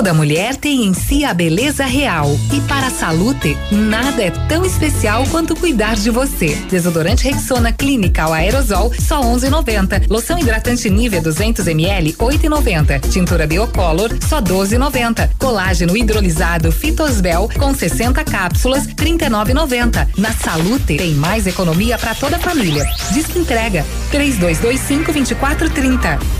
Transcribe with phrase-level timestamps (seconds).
[0.00, 2.34] Toda mulher tem em si a beleza real.
[2.50, 6.56] E para a Salute, nada é tão especial quanto cuidar de você.
[6.70, 10.06] Desodorante Rexona Clinical Aerosol, só 11,90.
[10.08, 13.10] Loção hidratante Nivea 200 ml, 8,90.
[13.10, 15.32] Tintura Biocolor, só 12,90.
[15.38, 20.08] Colágeno hidrolisado Fitosbel, com 60 cápsulas, 39,90.
[20.16, 22.86] Na Salute, tem mais economia para toda a família.
[23.12, 23.84] Diz que entrega.
[24.10, 26.39] 3225 2430.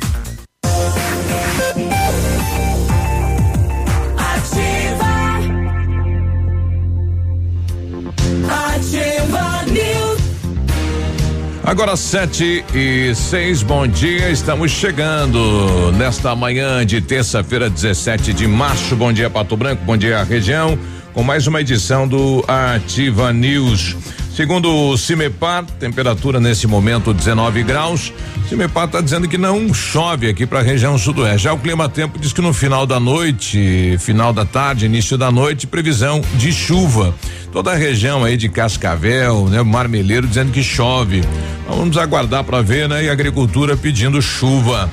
[11.71, 14.29] Agora sete e seis, bom dia.
[14.29, 18.93] Estamos chegando nesta manhã de terça-feira, 17 de março.
[18.93, 19.81] Bom dia, Pato Branco.
[19.85, 20.77] Bom dia, região.
[21.13, 23.95] Com mais uma edição do Ativa News.
[24.35, 28.13] Segundo o Cimepar, temperatura nesse momento 19 graus.
[28.47, 31.43] Cimepar está dizendo que não chove aqui para a região sudoeste.
[31.43, 35.29] Já o clima tempo diz que no final da noite, final da tarde, início da
[35.29, 37.13] noite, previsão de chuva.
[37.51, 41.21] Toda a região aí de Cascavel, né, Marmeleiro dizendo que chove.
[41.67, 43.03] Vamos aguardar para ver, né?
[43.03, 44.89] E agricultura pedindo chuva.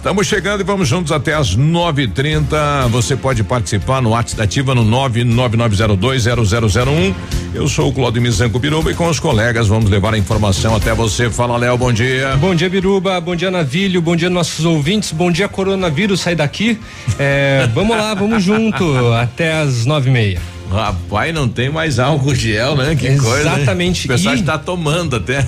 [0.00, 2.88] Estamos chegando e vamos juntos até as 9:30.
[2.88, 7.14] Você pode participar no WhatsApp Ativa no 999020001.
[7.52, 10.94] Eu sou o Claudio Mizanco Biruba e com os colegas vamos levar a informação até
[10.94, 11.28] você.
[11.28, 12.34] Fala, Léo, bom dia.
[12.38, 13.20] Bom dia, Biruba.
[13.20, 14.00] Bom dia, Navilho.
[14.00, 15.12] Bom dia, nossos ouvintes.
[15.12, 16.22] Bom dia, coronavírus.
[16.22, 16.80] Sai daqui.
[17.18, 20.40] É, vamos lá, vamos junto até as nove e meia.
[20.70, 22.94] Rapaz, não tem mais álcool gel, né?
[22.94, 23.22] Que Exatamente.
[23.22, 23.56] coisa.
[23.56, 24.04] Exatamente.
[24.04, 25.44] O pessoal está tomando até.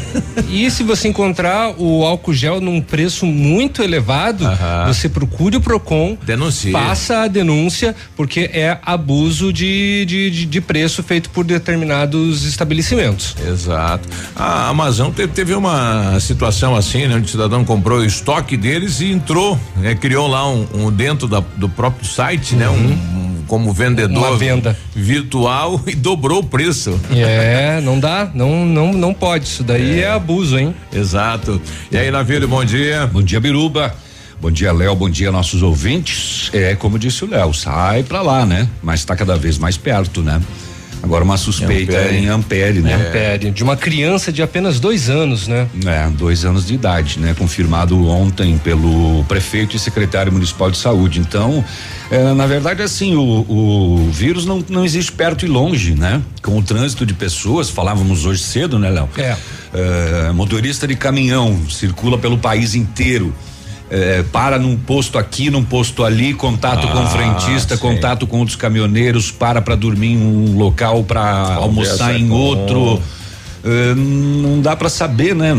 [0.49, 4.45] E se você encontrar o álcool gel num preço muito elevado,
[4.87, 6.17] você procure o Procon.
[6.25, 6.73] Denuncie.
[6.73, 13.37] Faça a denúncia, porque é abuso de, de, de, de preço feito por determinados estabelecimentos.
[13.47, 14.09] Exato.
[14.35, 17.17] A Amazon teve, teve uma situação assim, né?
[17.17, 21.29] Onde o cidadão comprou o estoque deles e entrou, né, criou lá um, um dentro
[21.29, 22.69] da, do próprio site, né?
[22.69, 26.99] Um, um como vendedor Uma venda virtual e dobrou o preço.
[27.11, 30.75] É, não dá, não não não pode, isso daí é, é abuso, hein?
[30.93, 31.61] Exato.
[31.91, 33.07] E aí, Navírio, bom dia.
[33.07, 33.95] Bom dia, Biruba.
[34.41, 34.97] Bom dia, Léo.
[34.97, 36.51] Bom dia, nossos ouvintes.
[36.53, 38.69] É como disse o Léo, sai pra lá, né?
[38.83, 40.43] Mas está cada vez mais perto, né?
[41.03, 42.17] Agora uma suspeita Ampere.
[42.17, 42.95] em Ampere, né?
[42.95, 45.67] Ampere, de uma criança de apenas dois anos, né?
[45.85, 47.35] É, dois anos de idade, né?
[47.37, 51.19] Confirmado ontem pelo prefeito e secretário municipal de saúde.
[51.19, 51.65] Então,
[52.11, 56.23] é, na verdade, assim, o, o vírus não, não existe perto e longe, né?
[56.41, 59.09] Com o trânsito de pessoas, falávamos hoje cedo, né, Léo?
[59.19, 59.37] É.
[59.75, 60.33] é.
[60.33, 63.35] Motorista de caminhão circula pelo país inteiro
[63.93, 67.83] é, para num posto aqui, num posto ali, contato ah, com o frentista, sim.
[67.83, 73.03] contato com outros caminhoneiros, para para dormir em um local, para almoçar em outro.
[73.65, 75.55] Uh, não dá para saber, né?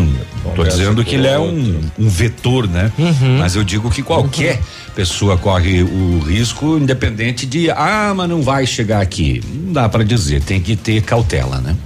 [0.46, 2.92] Estou dizendo que ele é um, um vetor, né?
[2.98, 3.38] Uhum.
[3.38, 4.94] Mas eu digo que qualquer uhum.
[4.94, 9.42] pessoa corre o risco, independente de ah, mas não vai chegar aqui.
[9.54, 11.78] Não dá para dizer, tem que ter cautela, né?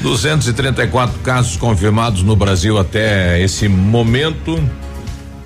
[0.00, 4.62] 234 casos confirmados no Brasil até esse momento.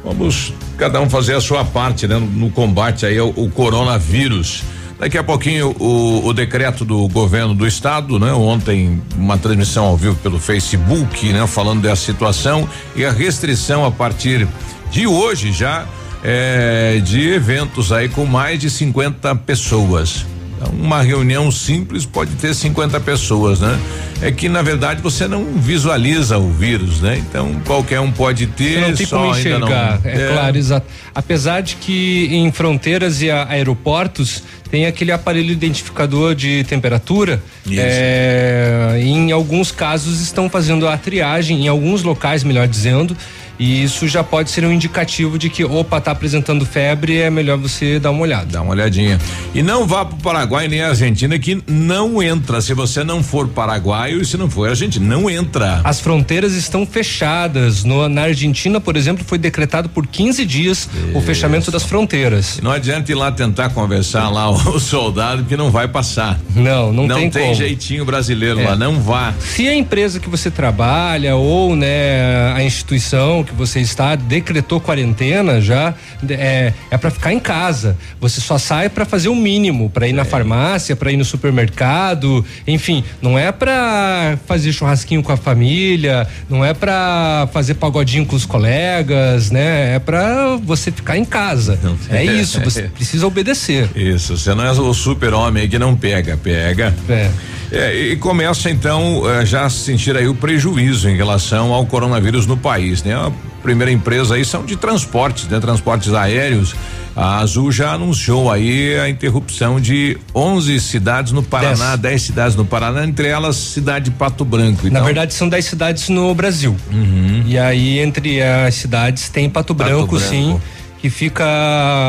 [0.05, 2.19] Vamos cada um fazer a sua parte, né?
[2.19, 4.65] No, combate aí ao, ao, coronavírus.
[4.99, 8.33] Daqui a pouquinho o, o, decreto do governo do estado, né?
[8.33, 11.47] Ontem uma transmissão ao vivo pelo Facebook, né?
[11.47, 14.47] Falando dessa situação e a restrição a partir
[14.91, 15.87] de hoje já
[16.23, 20.27] é, de eventos aí com mais de 50 pessoas.
[20.71, 23.79] Uma reunião simples pode ter 50 pessoas, né?
[24.21, 27.19] É que na verdade você não visualiza o vírus, né?
[27.19, 28.81] Então qualquer um pode ter.
[28.81, 30.87] Você não tem como enxergar, não, é, é, claro, exato.
[31.15, 34.43] Apesar de que em fronteiras e aeroportos
[34.73, 37.43] tem aquele aparelho identificador de temperatura.
[37.71, 43.15] É, em alguns casos estão fazendo a triagem, em alguns locais, melhor dizendo,
[43.63, 47.57] E isso já pode ser um indicativo de que, opa, tá apresentando febre, é melhor
[47.57, 48.47] você dar uma olhada.
[48.47, 49.21] Dá uma olhadinha.
[49.55, 52.61] E não vá pro Paraguai nem a Argentina que não entra.
[52.61, 55.81] Se você não for paraguaio e se não for argentino, não entra.
[55.85, 57.85] As fronteiras estão fechadas.
[57.85, 61.17] No, na Argentina, por exemplo, foi decretado por 15 dias Isso.
[61.17, 62.59] o fechamento das fronteiras.
[62.61, 66.41] Não adianta ir lá tentar conversar lá o soldado que não vai passar.
[66.53, 68.71] Não, não, não tem, tem jeitinho brasileiro é.
[68.71, 69.33] lá, não vá.
[69.39, 75.61] Se a empresa que você trabalha ou né a instituição que você está decretou quarentena
[75.61, 75.95] já
[76.29, 77.97] é, é para ficar em casa.
[78.21, 80.15] Você só sai para fazer o mínimo, para ir é.
[80.15, 86.27] na farmácia, para ir no supermercado, enfim, não é para fazer churrasquinho com a família,
[86.49, 89.97] não é para fazer pagodinho com os colegas, né?
[89.97, 91.79] É para você ficar em casa.
[92.11, 93.89] É isso, você precisa obedecer.
[93.95, 96.95] Isso, você não é o super-homem que não pega, pega.
[97.09, 97.31] É.
[97.73, 102.47] É, e começa então eh, já a sentir aí o prejuízo em relação ao coronavírus
[102.47, 103.15] no país, né?
[103.63, 105.61] Primeira empresa aí são de transportes, né?
[105.61, 106.75] Transportes aéreos.
[107.15, 112.65] A Azul já anunciou aí a interrupção de 11 cidades no Paraná, 10 cidades no
[112.65, 114.87] Paraná, entre elas cidade de Pato Branco.
[114.87, 116.75] Então, Na verdade são 10 cidades no Brasil.
[116.91, 117.45] Uhum.
[117.47, 120.59] E aí entre as cidades tem Pato, Pato Branco, Branco, sim
[121.03, 121.45] que fica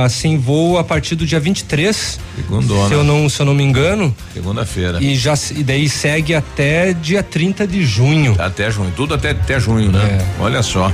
[0.07, 2.19] sem voo a partir do dia 23.
[2.35, 2.87] Segundona.
[2.87, 4.15] Se eu não, se eu não me engano.
[4.31, 5.01] Segunda-feira.
[5.01, 8.35] E já e daí segue até dia 30 de junho.
[8.37, 10.19] Até junho, tudo até até junho, né?
[10.21, 10.25] É.
[10.39, 10.91] Olha só.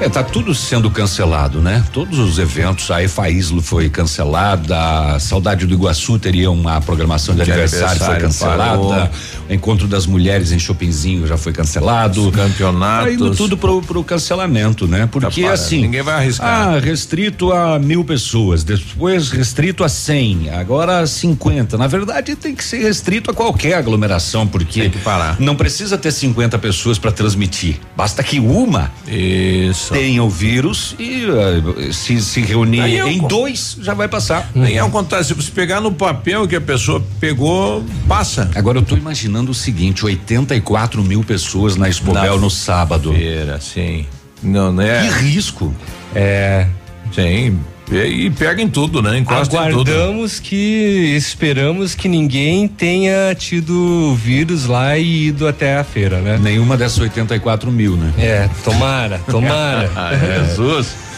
[0.00, 1.84] É, tá tudo sendo cancelado, né?
[1.92, 7.44] Todos os eventos, a EFAISLO foi cancelada, a Saudade do Iguaçu teria uma programação de,
[7.44, 9.10] de aniversário, aniversário, foi cancelada,
[9.48, 12.28] o Encontro das Mulheres em Chopinzinho já foi cancelado.
[12.28, 13.06] Os campeonatos.
[13.06, 15.08] Tá indo tudo pro, pro cancelamento, né?
[15.10, 15.82] Porque tá assim.
[15.82, 16.68] Ninguém vai arriscar.
[16.68, 21.78] Ah, restrito a mil pessoas, depois restrito a cem, agora cinquenta.
[21.78, 25.36] Na verdade, tem que ser restrito a qualquer aglomeração, porque tem que parar.
[25.38, 27.76] não precisa ter 50 pessoas para transmitir.
[27.96, 28.90] Basta que uma.
[29.06, 34.50] Isso tem o vírus e uh, se se reunir é em dois já vai passar.
[34.54, 38.50] Nem é o contrário, se você pegar no papel que a pessoa pegou, passa.
[38.54, 43.12] Agora eu tô imaginando o seguinte, 84 mil pessoas na Expobel no sábado.
[43.12, 44.06] Feira, sim.
[44.42, 45.02] Não, né?
[45.02, 45.74] Que risco.
[46.14, 46.66] É.
[47.14, 47.58] Sim,
[47.90, 49.18] e, e pega em tudo, né?
[49.18, 56.20] Encosta Aguardamos que esperamos que ninguém tenha tido vírus lá e ido até a feira,
[56.20, 56.38] né?
[56.40, 58.12] Nenhuma dessas 84 mil, né?
[58.18, 59.90] É, tomara, tomara.
[60.48, 61.11] Jesus.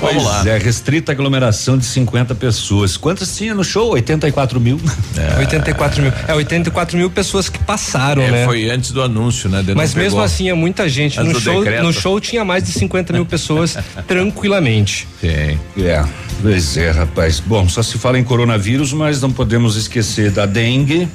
[0.00, 0.48] Vamos lá.
[0.48, 2.96] É, restrita aglomeração de 50 pessoas.
[2.96, 3.92] Quantas tinha no show?
[3.92, 4.80] 84 mil.
[5.16, 5.38] É.
[5.38, 6.12] 84 mil.
[6.26, 8.44] É, 84 mil pessoas que passaram, é, né?
[8.44, 9.62] Foi antes do anúncio, né?
[9.62, 11.20] De Mas mesmo assim é muita gente.
[11.20, 13.76] no show, no show tinha mais de 50 mil pessoas
[14.08, 15.06] tranquilamente.
[15.20, 15.60] Tem.
[15.78, 16.04] É.
[16.42, 17.40] Pois é, rapaz.
[17.40, 21.08] Bom, só se fala em coronavírus, mas não podemos esquecer da dengue.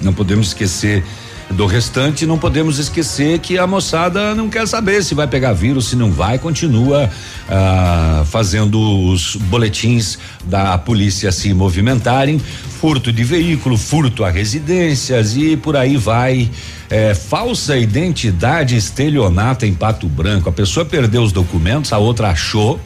[0.00, 1.02] Não podemos esquecer
[1.50, 5.88] do restante, não podemos esquecer que a moçada não quer saber se vai pegar vírus,
[5.88, 7.08] se não vai, continua
[7.48, 15.56] ah, fazendo os boletins da polícia se movimentarem, furto de veículo, furto a residências e
[15.56, 16.50] por aí vai.
[16.88, 20.48] É, falsa identidade estelionato em Pato Branco.
[20.48, 22.78] A pessoa perdeu os documentos, a outra achou.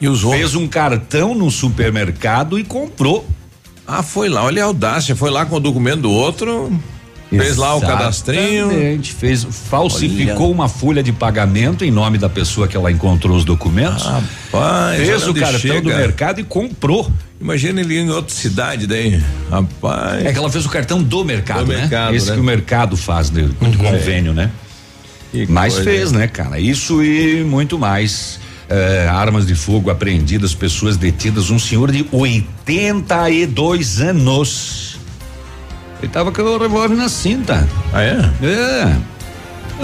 [0.00, 0.32] E usou.
[0.32, 3.26] Fez um cartão no supermercado e comprou.
[3.86, 6.72] Ah, foi lá, olha a audácia, foi lá com o documento do outro.
[7.38, 8.68] Fez lá o cadastrinho.
[9.02, 10.54] Fez, falsificou Olha.
[10.54, 14.04] uma folha de pagamento em nome da pessoa que ela encontrou os documentos.
[14.04, 15.80] Rapaz, fez o cartão chega.
[15.80, 17.10] do mercado e comprou.
[17.40, 20.24] Imagina ele em outra cidade daí, rapaz.
[20.24, 21.80] É que ela fez o cartão do mercado, do né?
[21.80, 22.34] Mercado, Esse né?
[22.34, 23.48] que o mercado faz, né?
[23.60, 23.90] Muito uhum.
[23.90, 24.50] convênio, né?
[25.32, 25.90] Que Mas coisa.
[25.90, 26.60] fez, né, cara?
[26.60, 28.38] Isso e muito mais.
[28.68, 34.91] É, armas de fogo apreendidas, pessoas detidas, um senhor de 82 anos
[36.02, 37.66] ele tava com o revólver na cinta.
[37.92, 38.30] Ah, é?
[38.42, 38.96] É.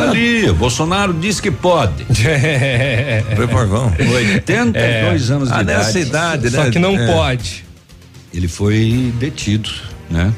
[0.02, 2.04] Ali, o Bolsonaro disse que pode.
[3.37, 3.92] Revolvão.
[3.98, 5.32] 82 é.
[5.32, 5.78] anos de ah, idade.
[5.78, 6.64] nessa idade, né?
[6.64, 7.06] Só que não é.
[7.06, 7.64] pode.
[8.34, 9.70] Ele foi detido,
[10.10, 10.32] né?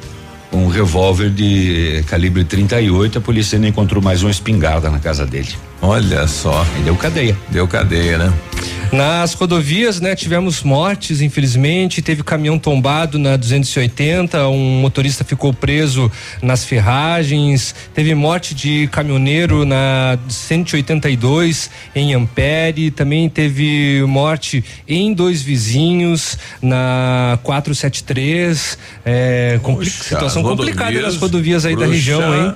[0.51, 5.25] Com um revólver de calibre 38, a polícia ainda encontrou mais uma espingarda na casa
[5.25, 5.51] dele.
[5.81, 6.67] Olha só.
[6.79, 7.37] E deu cadeia.
[7.49, 8.33] Deu cadeia, né?
[8.93, 16.11] Nas rodovias, né, tivemos mortes, infelizmente, teve caminhão tombado na 280, um motorista ficou preso
[16.43, 25.41] nas ferragens, teve morte de caminhoneiro na 182 em Ampere, também teve morte em dois
[25.41, 32.55] vizinhos na 473, é, compli situação complicada nas rodovias aí da região, hein?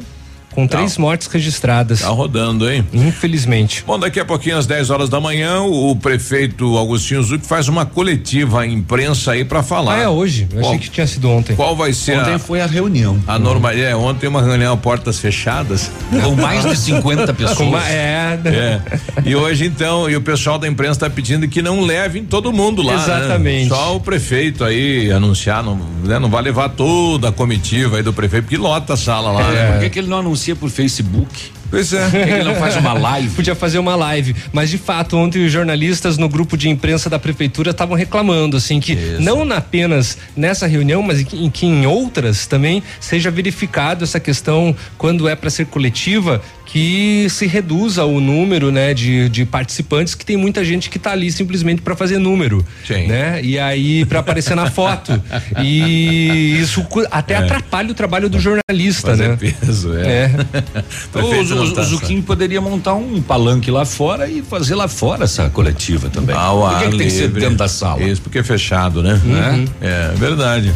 [0.55, 0.79] Com tá.
[0.79, 2.01] três mortes registradas.
[2.01, 2.87] Tá rodando, hein?
[2.93, 3.83] Infelizmente.
[3.87, 7.85] Bom, daqui a pouquinho, às 10 horas da manhã, o prefeito Agostinho Zuc faz uma
[7.85, 9.97] coletiva à imprensa aí para falar.
[9.97, 10.47] Ah, é hoje.
[10.51, 11.57] Eu qual, achei que tinha sido ontem.
[11.57, 13.21] Qual vai ser Ontem a, foi a reunião.
[13.27, 15.91] A norma, é, ontem uma reunião a portas fechadas.
[16.11, 17.69] Com mais de 50 pessoas.
[17.69, 18.39] Uma, é.
[18.47, 18.81] é.
[19.25, 22.83] E hoje, então, e o pessoal da imprensa está pedindo que não levem todo mundo
[22.83, 22.95] lá.
[22.95, 23.03] Né?
[23.03, 23.71] Exatamente.
[23.71, 23.77] Né?
[23.77, 26.19] Só o prefeito aí anunciar, não, né?
[26.19, 29.51] não vai levar toda a comitiva aí do prefeito, porque lota a sala lá.
[29.51, 29.53] É.
[29.53, 29.73] Né?
[29.73, 31.53] Por que, que ele não anuncia por Facebook?
[31.71, 32.09] Pois é.
[32.15, 33.31] Ele não faz uma live.
[33.31, 34.35] Podia fazer uma live.
[34.53, 38.79] Mas de fato, ontem os jornalistas no grupo de imprensa da prefeitura estavam reclamando, assim,
[38.79, 39.21] que Isso.
[39.21, 45.29] não apenas nessa reunião, mas em, que em outras também seja verificado essa questão quando
[45.29, 46.41] é para ser coletiva,
[46.75, 51.13] que se reduza o número, né, de, de participantes, que tem muita gente que está
[51.13, 53.07] ali simplesmente para fazer número, Sim.
[53.07, 53.41] né?
[53.45, 55.23] E aí para aparecer na foto.
[55.63, 57.37] E isso até é.
[57.37, 59.37] atrapalha o trabalho do jornalista, fazer né?
[59.37, 60.25] peso, é.
[60.25, 60.31] é.
[61.15, 65.49] o, o, o Zuquinho poderia montar um palanque lá fora e fazer lá fora essa
[65.49, 66.35] coletiva também.
[66.37, 68.03] Ah, Por que, que tem que ser dentro da sala?
[68.03, 69.21] Isso, porque é fechado, né?
[69.25, 69.65] Uhum.
[69.81, 70.75] É, é verdade.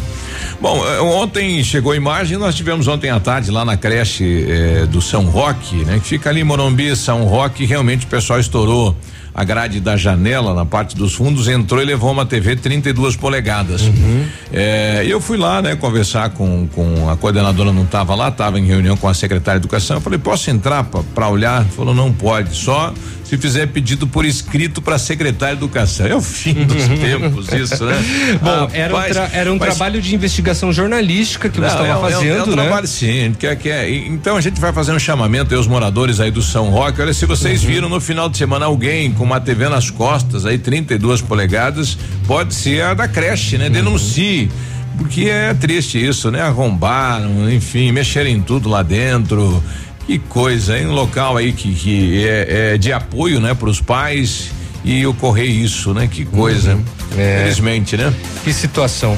[0.61, 4.85] Bom, eh, ontem chegou a imagem, nós tivemos ontem à tarde lá na creche eh,
[4.87, 5.99] do São Roque, né?
[5.99, 8.95] Que fica ali em Morumbi, São Roque, realmente o pessoal estourou
[9.33, 13.81] a grade da janela na parte dos fundos, entrou e levou uma TV 32 polegadas.
[13.81, 14.25] Uhum.
[14.51, 18.65] É, eu fui lá, né, conversar com, com a coordenadora, não estava lá, estava em
[18.65, 19.97] reunião com a secretária de educação.
[19.97, 21.63] Eu falei, posso entrar para olhar?
[21.65, 22.93] Falou, não pode, só
[23.29, 26.07] se fizer pedido por escrito para secretário de educação.
[26.07, 27.95] É o fim dos tempos isso, né?
[28.41, 31.75] Bom, ah, era, um, tra era um mas, trabalho de investigação jornalística que não, você
[31.75, 32.53] estava é, fazendo, é, é um né?
[32.53, 35.67] trabalho sim, que, é, que é, então a gente vai fazer um chamamento aí os
[35.67, 37.69] moradores aí do São Roque, olha se vocês uhum.
[37.69, 42.55] viram no final de semana alguém com uma TV nas costas aí 32 polegadas, pode
[42.55, 43.67] ser a da creche, né?
[43.67, 43.71] Uhum.
[43.71, 44.49] Denuncie
[44.97, 46.41] porque é triste isso, né?
[46.41, 49.63] Arrombaram, enfim, mexerem em tudo lá dentro.
[50.09, 50.87] Que coisa, hein?
[50.87, 54.49] Um local aí que, que é, é de apoio, né, para os pais
[54.83, 56.09] e ocorrer isso, né?
[56.11, 56.73] Que coisa.
[56.73, 56.83] Uhum.
[57.15, 57.41] É.
[57.43, 58.11] Felizmente, né?
[58.43, 59.15] Que situação.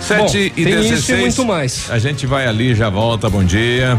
[0.00, 0.98] Sete Bom, e tem 16.
[0.98, 1.90] Isso e muito mais.
[1.90, 3.28] A gente vai ali, já volta.
[3.28, 3.98] Bom dia.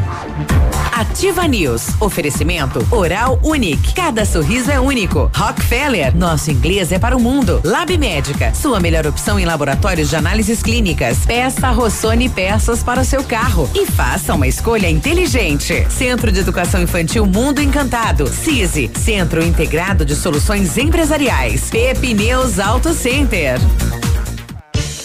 [0.97, 1.89] Ativa News.
[1.99, 3.93] Oferecimento Oral Unique.
[3.93, 5.29] Cada sorriso é único.
[5.35, 6.15] Rockefeller.
[6.15, 7.61] Nosso inglês é para o mundo.
[7.63, 8.51] Lab Médica.
[8.55, 11.19] Sua melhor opção em laboratórios de análises clínicas.
[11.19, 13.69] Peça Rossoni peças para o seu carro.
[13.75, 15.85] E faça uma escolha inteligente.
[15.89, 18.27] Centro de Educação Infantil Mundo Encantado.
[18.27, 18.89] CISI.
[18.95, 21.69] Centro Integrado de Soluções Empresariais.
[21.69, 23.59] Pepineus Auto Center.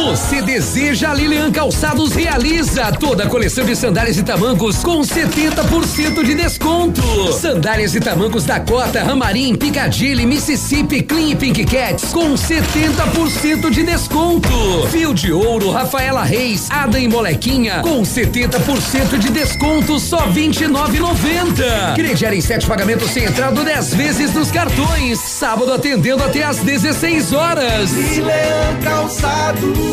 [0.00, 6.24] Você deseja a Lilian Calçados realiza toda a coleção de sandálias e tamancos com 70%
[6.24, 7.02] de desconto.
[7.34, 14.48] Sandálias e tamancos Dakota, Ramarim, Piccadilly, Mississippi, Clean Pink Cats com 70% de desconto.
[14.90, 21.94] Fio de ouro, Rafaela Reis, Adam e Molequinha com 70% de desconto só 29,90.
[21.94, 25.18] Crediário em sete pagamentos sem entrada 10 vezes nos cartões.
[25.18, 27.92] Sábado atendendo até às 16 horas.
[27.92, 29.89] Lilian Calçados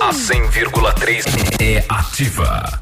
[0.00, 1.24] a 100,3
[1.60, 2.81] é ativa.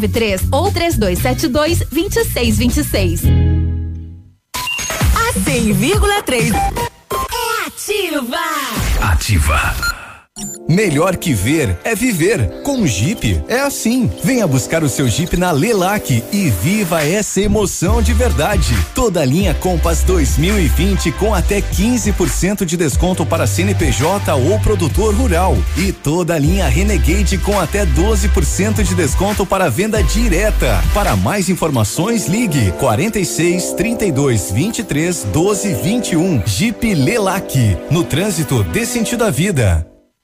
[0.00, 3.22] 3293 ou 3272 2626.
[5.14, 8.38] A 100,3 é ativa.
[9.00, 10.01] Ativa.
[10.72, 12.62] Melhor que ver é viver.
[12.62, 14.10] Com Jeep é assim.
[14.24, 18.74] Venha buscar o seu Jeep na Lelac e viva essa emoção de verdade.
[18.94, 25.58] Toda a linha Compass 2020 com até 15% de desconto para CNPJ ou produtor rural
[25.76, 30.82] e toda a linha Renegade com até 12% de desconto para venda direta.
[30.94, 36.42] Para mais informações, ligue 46 32 23 12 21.
[36.46, 37.76] Jeep Lelac.
[37.90, 39.91] No trânsito dê sentido à vida.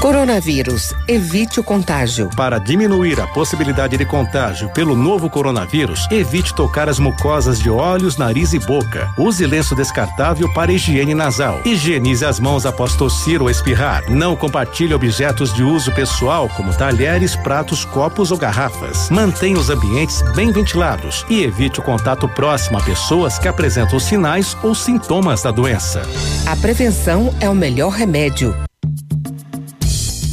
[0.00, 0.92] Coronavírus.
[1.08, 2.28] Evite o contágio.
[2.36, 8.16] Para diminuir a possibilidade de contágio pelo novo coronavírus, evite tocar as mucosas de olhos,
[8.16, 9.08] nariz e boca.
[9.16, 11.60] Use lenço descartável para higiene nasal.
[11.64, 14.10] Higienize as mãos após tossir ou espirrar.
[14.10, 19.08] Não compartilhe objetos de uso pessoal, como talheres, pratos, copos ou garrafas.
[19.10, 24.56] Mantenha os ambientes bem ventilados e evite o contato próximo a pessoas que apresentam sinais
[24.62, 26.02] ou sintomas da doença.
[26.46, 28.54] A prevenção é o melhor remédio.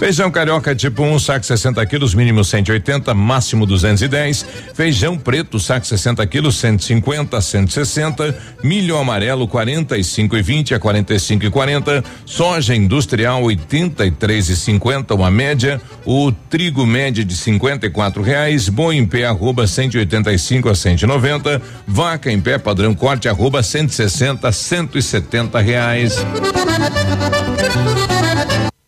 [0.00, 4.46] Feijão carioca tipo 1, um, saco 60 quilos, mínimo 180, máximo 210.
[4.72, 8.34] Feijão preto, saco 60 quilos, 150 a 160.
[8.64, 12.02] Milho amarelo, 45 e 20 a 45 e 40.
[12.24, 15.78] Soja industrial, 83 e 50, uma média.
[16.06, 18.70] O trigo média de 54 reais.
[18.70, 21.60] Boi em pé, arroba 185 a 190.
[21.86, 26.16] Vaca em pé, padrão corte, arroba 160 a 170 reais.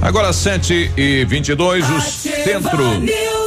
[0.00, 2.00] Agora 7 e 22 o
[2.44, 2.84] centro.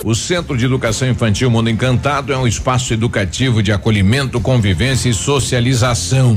[0.03, 5.13] O Centro de Educação Infantil Mundo Encantado é um espaço educativo de acolhimento, convivência e
[5.13, 6.33] socialização.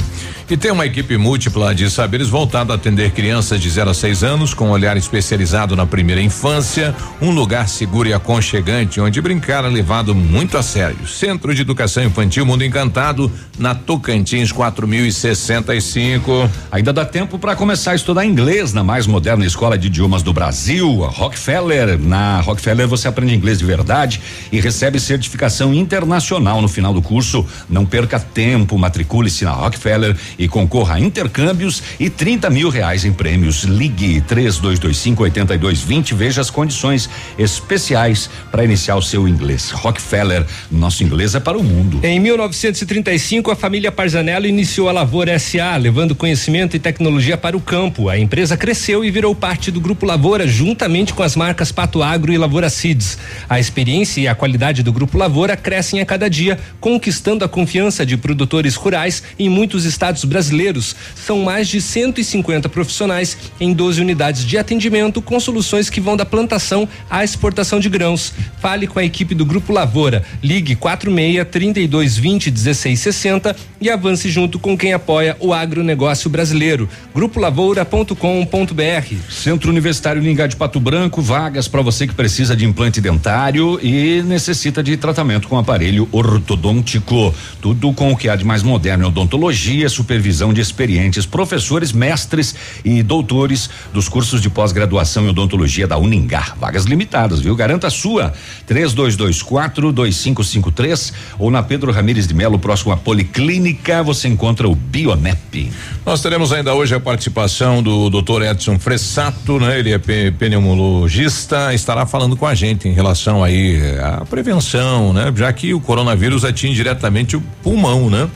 [0.50, 4.22] E tem uma equipe múltipla de saberes voltada a atender crianças de 0 a 6
[4.22, 9.64] anos, com um olhar especializado na primeira infância, um lugar seguro e aconchegante onde brincar
[9.64, 11.08] é levado muito a sério.
[11.08, 16.50] Centro de Educação Infantil Mundo Encantado, na Tocantins 4065.
[16.70, 20.34] Ainda dá tempo para começar a estudar inglês na mais moderna escola de idiomas do
[20.34, 21.98] Brasil, a Rockefeller.
[21.98, 24.20] Na Rockefeller você aprende inglês de verdade
[24.52, 27.44] e recebe certificação internacional no final do curso.
[27.68, 33.12] Não perca tempo, matricule-se na Rockefeller e concorra a intercâmbios e 30 mil reais em
[33.12, 33.64] prêmios.
[33.64, 36.14] Ligue 3225 8220.
[36.14, 39.70] Veja as condições especiais para iniciar o seu inglês.
[39.70, 42.00] Rockefeller, nosso inglês é para o mundo.
[42.02, 47.60] Em 1935, a família Parzanello iniciou a Lavoura SA, levando conhecimento e tecnologia para o
[47.60, 48.08] campo.
[48.08, 52.33] A empresa cresceu e virou parte do Grupo Lavoura, juntamente com as marcas Pato Agro
[52.34, 53.18] e Lavoura Seeds.
[53.48, 58.04] A experiência e a qualidade do Grupo Lavoura crescem a cada dia, conquistando a confiança
[58.04, 60.94] de produtores rurais em muitos estados brasileiros.
[61.14, 66.24] São mais de 150 profissionais em 12 unidades de atendimento com soluções que vão da
[66.24, 68.32] plantação à exportação de grãos.
[68.60, 70.24] Fale com a equipe do Grupo Lavoura.
[70.42, 76.88] Ligue 46 3220 1660 e avance junto com quem apoia o agronegócio brasileiro.
[77.14, 79.14] Grupolavoura.com.br.
[79.30, 84.22] Centro Universitário Lingá de Pato Branco, vagas para você que precisa de implante dentário e
[84.22, 87.34] necessita de tratamento com aparelho ortodôntico.
[87.60, 91.92] Tudo com o que há de mais moderno em odontologia, super supervisão de experientes professores,
[91.92, 96.54] mestres e doutores dos cursos de pós-graduação em odontologia da Uningá.
[96.58, 97.54] Vagas limitadas, viu?
[97.54, 98.32] Garanta a sua.
[98.66, 105.70] 3224 2553 ou na Pedro Ramires de Melo, próximo à Policlínica, você encontra o Bionep.
[106.06, 108.42] Nós teremos ainda hoje a participação do Dr.
[108.42, 109.78] Edson Fressato, né?
[109.78, 115.32] Ele é pneumologista, estará falando com a gente em relação aí à prevenção, né?
[115.34, 118.30] Já que o coronavírus atinge diretamente o pulmão, né?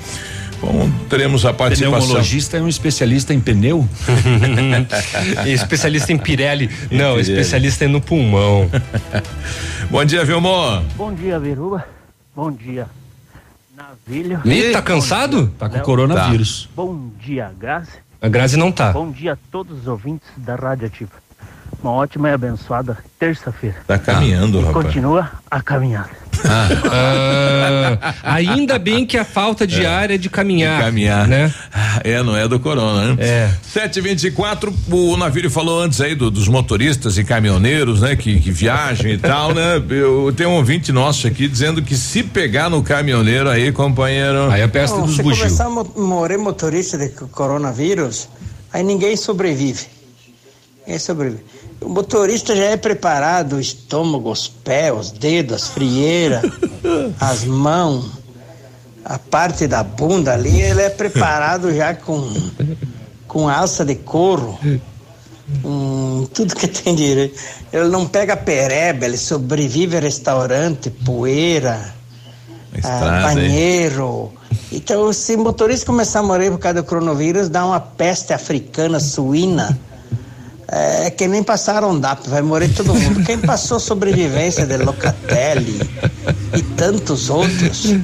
[0.61, 2.01] Bom, teremos a participação.
[2.01, 3.89] Pneumologista é um especialista em pneu?
[5.47, 6.69] especialista em Pirelli.
[6.91, 7.21] Não, Pirelli.
[7.21, 8.69] especialista é no pulmão.
[9.89, 10.83] Bom dia, Vilmor.
[10.97, 11.87] Bom dia, Biruba.
[12.35, 12.89] Bom dia,
[13.77, 14.41] Navilho.
[14.45, 15.55] Ih, tá cansado?
[15.57, 16.69] Tá com coronavírus.
[16.75, 17.93] Bom dia, Grazi.
[18.21, 18.91] A Grazi não tá.
[18.91, 21.28] Bom dia a todos os ouvintes da Rádio Ativa.
[21.83, 23.77] Uma ótima e abençoada terça-feira.
[23.87, 24.87] Tá caminhando, e rapaz.
[24.87, 26.11] continua a caminhada.
[26.45, 30.79] Ah, ainda bem que a falta de ar é de caminhar.
[30.79, 31.27] De caminhar.
[31.27, 31.53] Né?
[32.05, 33.17] É, não é do corona, né?
[33.21, 33.51] É.
[33.63, 38.15] 724, o Navírio falou antes aí do- dos motoristas e caminhoneiros, né?
[38.17, 39.83] Que, que viajam e tal, né?
[39.91, 44.51] Eu tenho um ouvinte nosso aqui dizendo que se pegar no caminhoneiro aí, companheiro.
[44.51, 48.29] Aí é Não, se começar a mo- morrer motorista de co- coronavírus,
[48.73, 49.87] aí ninguém sobrevive.
[50.87, 51.43] Ninguém sobrevive.
[51.81, 56.43] O motorista já é preparado, o estômago, os pés, os dedos, as frieiras,
[57.21, 58.19] as mãos,
[59.05, 62.31] a parte da bunda ali, ele é preparado já com,
[63.27, 64.59] com alça de couro,
[65.63, 67.41] com tudo que tem direito.
[67.73, 71.95] Ele não pega pereba, ele sobrevive a restaurante, poeira,
[72.75, 74.33] estrada, ah, banheiro.
[74.71, 79.01] Então, se o motorista começar a morrer por causa do coronavírus, dá uma peste africana,
[79.01, 79.79] suína.
[80.71, 83.25] É que nem passaram DAP, vai morrer todo mundo.
[83.25, 85.81] Quem passou sobrevivência de Locatelli
[86.55, 87.95] e tantos outros,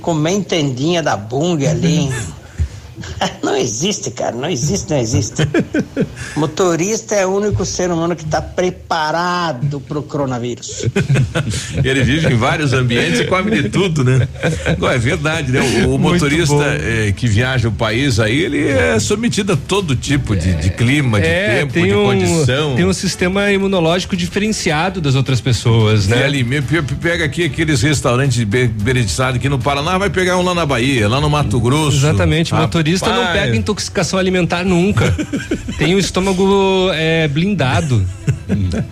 [0.00, 2.10] comer tendinha da Bung ali.
[3.42, 5.42] Não existe, cara, não existe, não existe.
[6.36, 10.86] Motorista é o único ser humano que está preparado para o coronavírus.
[11.82, 14.28] Ele vive em vários ambientes e come de tudo, né?
[14.66, 15.60] Agora, é verdade, né?
[15.86, 20.36] O, o motorista eh, que viaja o país aí, ele é submetido a todo tipo
[20.36, 22.76] de, de clima, de É, tempo, tem de um, condição.
[22.76, 26.24] tem um sistema imunológico diferenciado das outras pessoas, Né?
[26.24, 26.44] Ali,
[27.00, 28.46] pega aqui aqueles restaurantes de
[29.34, 31.96] aqui no Paraná, vai pegar um lá na Bahia, lá no Mato Grosso.
[31.98, 33.40] Exatamente, o motorista não Rapaz.
[33.42, 35.14] pega intoxicação alimentar nunca.
[35.78, 38.04] Tem o estômago é, blindado.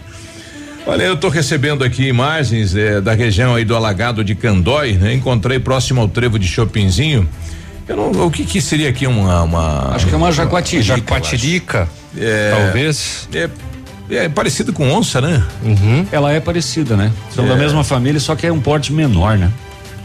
[0.86, 5.14] Olha, eu estou recebendo aqui imagens eh, da região aí do Alagado de Candói, né?
[5.14, 7.28] Encontrei próximo ao trevo de Chopinzinho.
[7.88, 11.88] Eu não, o que que seria aqui uma, uma Acho que é uma jaguatirica, Jaguatirica,
[12.16, 13.28] É, talvez.
[13.34, 13.48] É,
[14.10, 15.42] é parecido com onça, né?
[16.12, 17.10] Ela é parecida, né?
[17.34, 17.48] São É.
[17.48, 19.50] da mesma família, só que é um porte menor, né?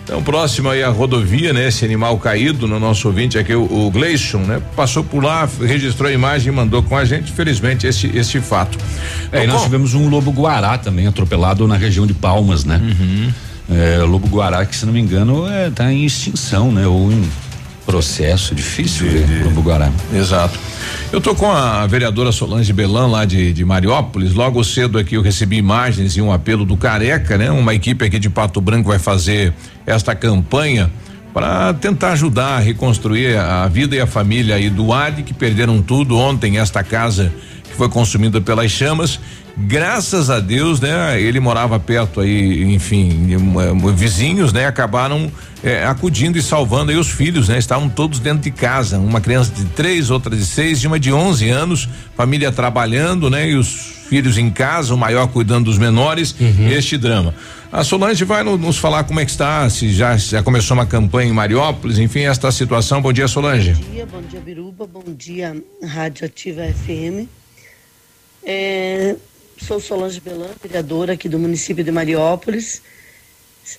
[0.03, 1.67] Então, próximo aí à rodovia, né?
[1.67, 4.61] Esse animal caído no nosso ouvinte aqui, o, o Gleison, né?
[4.75, 8.77] Passou por lá, registrou a imagem e mandou com a gente, felizmente, esse, esse fato.
[9.31, 12.81] É, e nós tivemos um lobo guará também atropelado na região de Palmas, né?
[12.83, 13.31] Uhum.
[13.69, 16.85] É, lobo guará que se não me engano é, tá em extinção, né?
[16.87, 17.23] Ou em
[17.91, 19.91] processo, difícil ver lobo guará.
[20.13, 20.58] Exato.
[21.12, 24.34] Eu tô com a vereadora Solange Belan lá de, de Mariópolis.
[24.34, 27.51] Logo cedo aqui eu recebi imagens e um apelo do Careca, né?
[27.51, 29.54] Uma equipe aqui de Pato Branco vai fazer
[29.86, 30.89] esta campanha
[31.34, 35.82] para tentar ajudar a reconstruir a vida e a família aí do Adi que perderam
[35.82, 37.30] tudo ontem esta casa
[37.71, 39.19] que foi consumida pelas chamas.
[39.57, 41.19] Graças a Deus, né?
[41.21, 44.65] Ele morava perto aí, enfim, eh, vizinhos, né?
[44.65, 45.29] Acabaram
[45.62, 47.57] eh, acudindo e salvando aí os filhos, né?
[47.60, 51.12] Estavam todos dentro de casa, uma criança de três, outra de seis, e uma de
[51.12, 53.49] 11 anos, família trabalhando, né?
[53.49, 53.67] E os
[54.10, 56.34] filhos em casa, o maior cuidando dos menores,
[56.71, 57.34] este drama.
[57.71, 60.86] A Solange vai no- nos falar como é que está, se já, já começou uma
[60.86, 63.01] campanha em Mariópolis, enfim, esta situação.
[63.01, 63.73] Bom dia, Solange.
[63.73, 65.55] Bom dia, bom dia Biruba, bom dia
[65.86, 67.27] Rádio Ativa FM.
[68.43, 69.15] É,
[69.58, 72.82] sou Solange Belan, vereadora aqui do município de Mariópolis.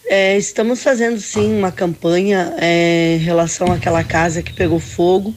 [0.07, 5.35] É, estamos fazendo sim uma campanha é, em relação àquela casa que pegou fogo.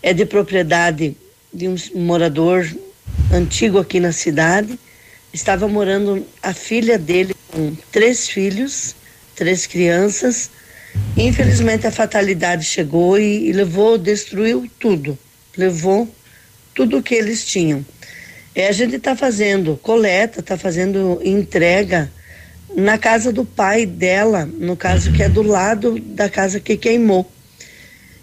[0.00, 1.16] É de propriedade
[1.52, 2.64] de um morador
[3.32, 4.78] antigo aqui na cidade.
[5.32, 8.94] Estava morando a filha dele com três filhos,
[9.34, 10.50] três crianças.
[11.16, 15.18] Infelizmente a fatalidade chegou e, e levou, destruiu tudo.
[15.56, 16.08] Levou
[16.74, 17.84] tudo que eles tinham.
[18.58, 22.10] É, a gente está fazendo coleta, está fazendo entrega
[22.74, 27.24] na casa do pai dela, no caso que é do lado da casa que queimou.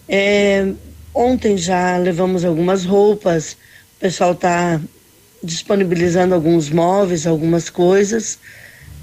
[0.09, 0.73] É,
[1.13, 3.53] ontem já levamos algumas roupas,
[3.95, 4.81] o pessoal está
[5.41, 8.37] disponibilizando alguns móveis, algumas coisas.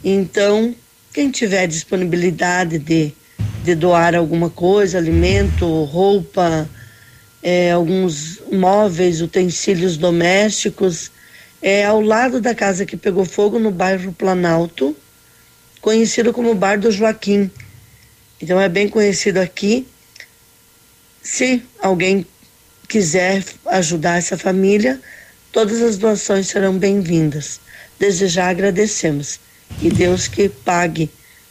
[0.04, 0.74] Então,
[1.14, 3.10] quem tiver disponibilidade de,
[3.64, 6.68] de doar alguma coisa, alimento, roupa,
[7.42, 11.10] é, alguns móveis, utensílios domésticos,
[11.62, 14.96] é ao lado da casa que pegou fogo no bairro Planalto,
[15.80, 17.48] conhecido como Bar do Joaquim.
[18.40, 19.86] Então é bem conhecido aqui.
[21.22, 22.26] Se alguém
[22.88, 25.00] quiser ajudar essa família,
[25.52, 27.60] todas as doações serão bem-vindas.
[27.96, 29.38] Desde já agradecemos.
[29.80, 31.08] E Deus que pague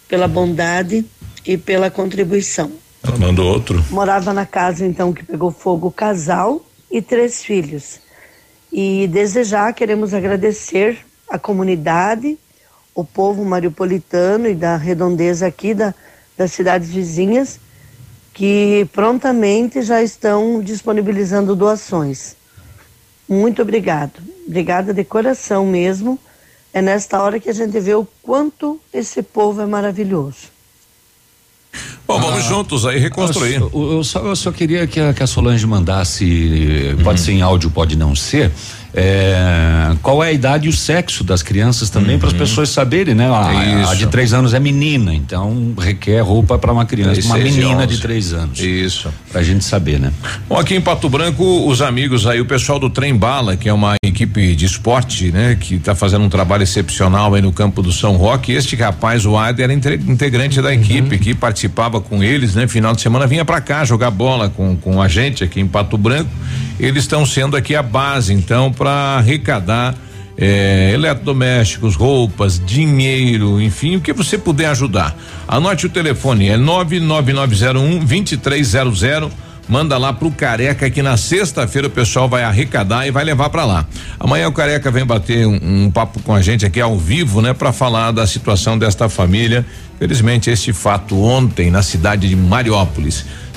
[0.09, 1.05] pela bondade
[1.45, 2.73] e pela contribuição.
[3.01, 3.83] Ela mandou outro.
[3.89, 7.99] Morava na casa então que pegou fogo o casal e três filhos.
[8.71, 12.37] E desde já queremos agradecer a comunidade,
[12.93, 15.93] o povo mariupolitano e da redondeza aqui da,
[16.37, 17.59] das cidades vizinhas,
[18.33, 22.35] que prontamente já estão disponibilizando doações.
[23.27, 24.21] Muito obrigado.
[24.45, 26.19] Obrigada de coração mesmo.
[26.73, 30.50] É nesta hora que a gente vê o quanto esse povo é maravilhoso.
[32.11, 33.55] Bom, vamos juntos aí reconstruir.
[33.55, 37.41] Eu, eu só, eu só queria que a, que a Solange mandasse, pode ser em
[37.41, 38.51] áudio, pode não ser,
[38.93, 43.15] é, qual é a idade e o sexo das crianças também, para as pessoas saberem,
[43.15, 43.29] né?
[43.29, 47.43] A, a de três anos é menina, então requer roupa para uma criança, uma e
[47.43, 48.59] menina de três anos.
[48.59, 49.09] Isso.
[49.31, 50.11] Pra gente saber, né?
[50.47, 53.73] Bom, aqui em Pato Branco, os amigos aí, o pessoal do Trem Bala, que é
[53.73, 57.91] uma equipe de esporte, né, que está fazendo um trabalho excepcional aí no campo do
[57.91, 58.51] São Roque.
[58.51, 62.67] Este rapaz, o Ader, era inte- integrante da equipe que participava com eles, né?
[62.67, 65.97] Final de semana vinha para cá jogar bola com, com a gente aqui em Pato
[65.97, 66.29] Branco.
[66.81, 69.93] Eles estão sendo aqui a base, então, para arrecadar
[70.35, 75.15] eh, eletrodomésticos, roupas, dinheiro, enfim, o que você puder ajudar.
[75.47, 79.31] Anote o telefone, é 99901 2300.
[79.69, 83.63] Manda lá pro Careca que na sexta-feira o pessoal vai arrecadar e vai levar para
[83.63, 83.85] lá.
[84.19, 87.53] Amanhã o Careca vem bater um, um papo com a gente aqui ao vivo, né,
[87.53, 89.63] para falar da situação desta família.
[89.99, 93.23] Felizmente este fato ontem na cidade de Mariópolis.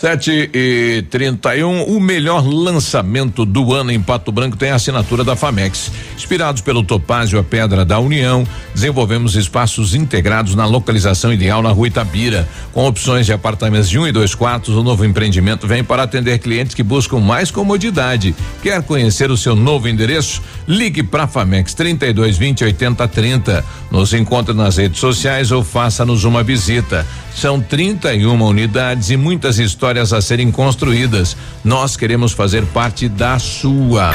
[0.00, 4.76] Sete e trinta e um, o melhor lançamento do ano em Pato Branco tem a
[4.76, 5.92] assinatura da Famex.
[6.16, 11.88] Inspirados pelo Topázio, a Pedra da União, desenvolvemos espaços integrados na localização ideal na rua
[11.88, 12.48] Itabira.
[12.72, 16.38] Com opções de apartamentos de um e dois quartos, o novo empreendimento vem para atender
[16.38, 18.34] clientes que buscam mais comodidade.
[18.62, 20.40] Quer conhecer o seu novo endereço?
[20.66, 23.64] Ligue para Famex 32 20 80 30.
[23.90, 27.06] Nos encontre nas redes sociais ou faça-nos uma visita.
[27.34, 31.36] São 31 unidades e muitas histórias a serem construídas.
[31.64, 34.12] Nós queremos fazer parte da sua.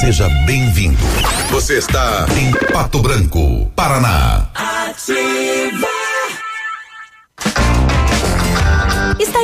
[0.00, 0.98] Seja bem-vindo.
[1.50, 4.48] Você está em Pato Branco, Paraná.
[4.54, 5.61] Ativa.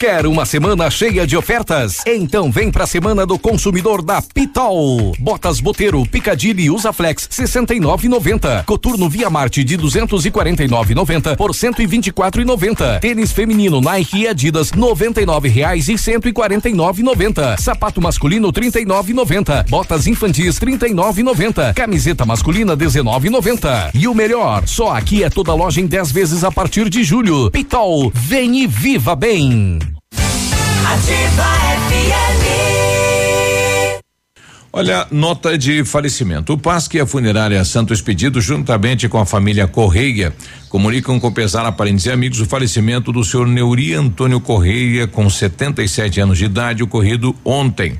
[0.00, 2.02] Quer uma semana cheia de ofertas?
[2.06, 5.12] Então vem pra semana do consumidor da Pitol.
[5.18, 8.64] Botas Boteiro, Picadilly e Usaflex 69,90.
[8.64, 13.00] Coturno Via Marte de 249,90 por 124,90.
[13.00, 17.60] Tênis feminino Nike e Adidas 99 reais e 149,90.
[17.60, 19.68] Sapato masculino 39,90.
[19.68, 21.74] Botas infantis 39,90.
[21.74, 23.90] Camiseta masculina 19,90.
[23.94, 27.50] E o melhor, só aqui é toda loja em 10 vezes a partir de julho.
[27.50, 29.80] Pitol, vem e viva bem.
[30.12, 31.44] Ativa
[31.88, 32.58] FM.
[34.72, 36.54] Olha, nota de falecimento.
[36.54, 40.32] O PASC e a funerária Santo Expedito, juntamente com a família Correia,
[40.68, 45.28] comunicam com pesar a parentes e amigos o falecimento do senhor Neuri Antônio Correia, com
[45.28, 47.98] 77 anos de idade, ocorrido ontem.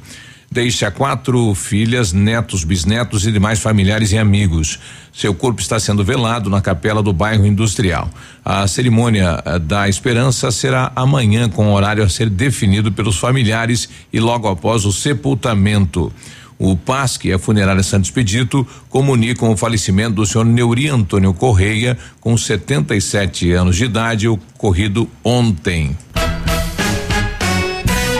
[0.50, 4.78] Deixa quatro filhas, netos, bisnetos e demais familiares e amigos.
[5.12, 8.08] Seu corpo está sendo velado na capela do bairro industrial.
[8.42, 14.18] A cerimônia eh, da esperança será amanhã, com horário a ser definido pelos familiares e
[14.18, 16.10] logo após o sepultamento.
[16.58, 21.96] O PASC e a funerária Santo Expedito comunicam o falecimento do senhor Neuri Antônio Correia,
[22.20, 25.94] com 77 anos de idade, ocorrido ontem.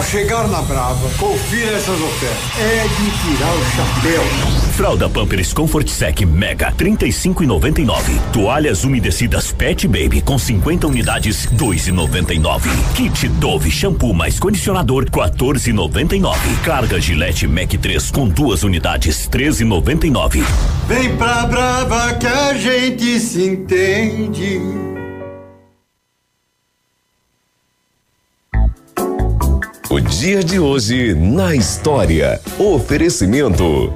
[0.00, 2.58] Ao chegar na Brava, confira essas ofertas.
[2.58, 4.22] É de tirar o chapéu.
[4.72, 8.18] Fralda Pampers Comfort Sec Mega 35,99.
[8.32, 12.70] Toalhas umedecidas Pet Baby com 50 unidades 2,99.
[12.94, 16.34] Kit Dove shampoo mais condicionador 14,99.
[16.64, 20.42] Carga Gillette Mac 3 com duas unidades 13,99.
[20.88, 24.99] Vem pra Brava que a gente se entende.
[29.90, 32.40] O dia de hoje na história.
[32.56, 33.92] Oferecimento.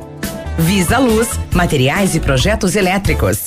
[0.59, 3.47] Visa Luz, materiais e projetos elétricos.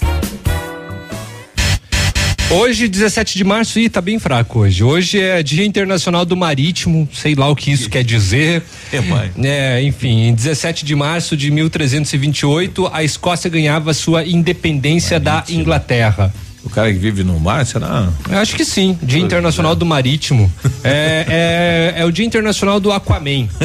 [2.50, 4.82] Hoje, 17 de março, ih, tá bem fraco hoje.
[4.82, 8.64] Hoje é Dia Internacional do Marítimo, sei lá o que isso quer dizer.
[8.94, 9.30] É, mãe.
[9.44, 16.34] É, enfim, em 17 de março de 1328, a Escócia ganhava sua independência da Inglaterra.
[16.64, 18.10] O cara que vive no mar, será?
[18.30, 18.98] Eu acho que sim.
[19.02, 20.52] Dia Internacional do Marítimo.
[20.84, 23.48] É, é, é o Dia Internacional do Aquaman.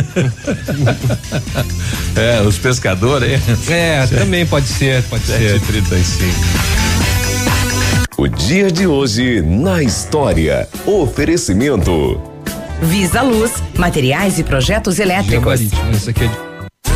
[2.16, 3.40] é, os pescadores, hein?
[3.68, 5.60] É, também pode ser, pode ser.
[5.60, 6.32] 35.
[8.16, 10.68] O dia de hoje na história.
[10.86, 12.32] Oferecimento.
[12.82, 15.60] Visa Luz, materiais e projetos elétricos.
[15.60, 16.51] Isso aqui é de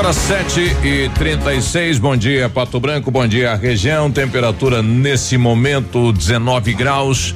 [0.00, 6.72] Agora 7 e 36 bom dia Pato Branco, bom dia região, temperatura nesse momento 19
[6.72, 7.34] graus.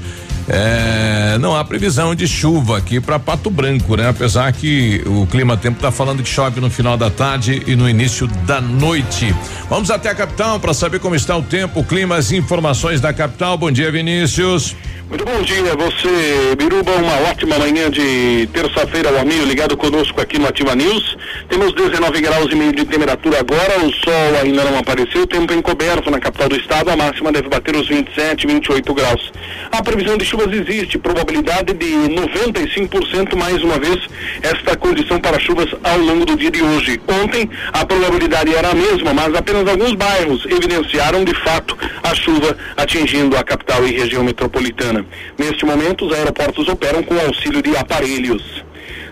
[0.49, 4.09] É, não há previsão de chuva aqui para Pato Branco, né?
[4.09, 7.89] Apesar que o clima tempo está falando que chove no final da tarde e no
[7.89, 9.35] início da noite.
[9.69, 13.57] Vamos até a capital para saber como está o tempo, clima, as informações da capital.
[13.57, 14.77] Bom dia, Vinícius.
[15.09, 20.39] Muito bom dia, você, Biruba, uma ótima manhã de terça-feira, o amigo ligado conosco aqui
[20.39, 21.17] no Ativa News.
[21.49, 26.11] Temos 19 graus e meio de temperatura agora, o sol ainda não apareceu, tempo encoberto
[26.11, 29.31] na capital do estado, a máxima deve bater os 27, 28 graus.
[29.71, 33.99] A previsão de chuvas existe, probabilidade de 95% mais uma vez
[34.43, 37.01] esta condição para chuvas ao longo do dia de hoje.
[37.23, 42.57] Ontem a probabilidade era a mesma, mas apenas alguns bairros evidenciaram de fato a chuva
[42.77, 45.07] atingindo a capital e região metropolitana.
[45.39, 48.64] Neste momento, os aeroportos operam com auxílio de aparelhos.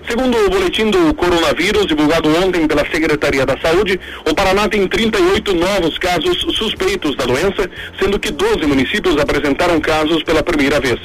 [0.08, 5.54] Segundo o boletim do coronavírus divulgado ontem pela Secretaria da Saúde, o Paraná tem 38
[5.54, 10.98] novos casos suspeitos da doença, sendo que 12 municípios apresentaram casos pela primeira vez.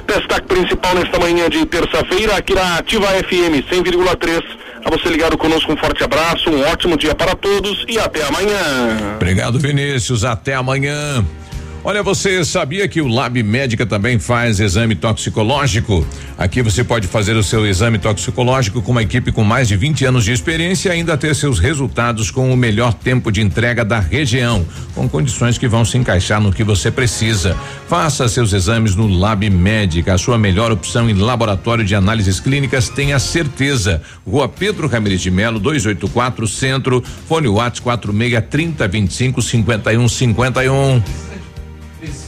[0.08, 4.69] Destaque principal nesta manhã de terça-feira aqui na Ativa FM 100,3.
[4.86, 9.16] A você ligado conosco, um forte abraço, um ótimo dia para todos e até amanhã.
[9.16, 10.24] Obrigado, Vinícius.
[10.24, 11.24] Até amanhã.
[11.82, 16.06] Olha, você sabia que o Lab Médica também faz exame toxicológico?
[16.38, 20.04] Aqui você pode fazer o seu exame toxicológico com uma equipe com mais de 20
[20.04, 23.98] anos de experiência e ainda ter seus resultados com o melhor tempo de entrega da
[23.98, 27.56] região, com condições que vão se encaixar no que você precisa.
[27.88, 32.90] Faça seus exames no Lab Médica, a sua melhor opção em laboratório de análises clínicas,
[32.90, 34.02] tenha certeza.
[34.28, 41.39] Rua Pedro Ramirez de Melo, 284 Centro, fone Whats 46 30 25 51 51.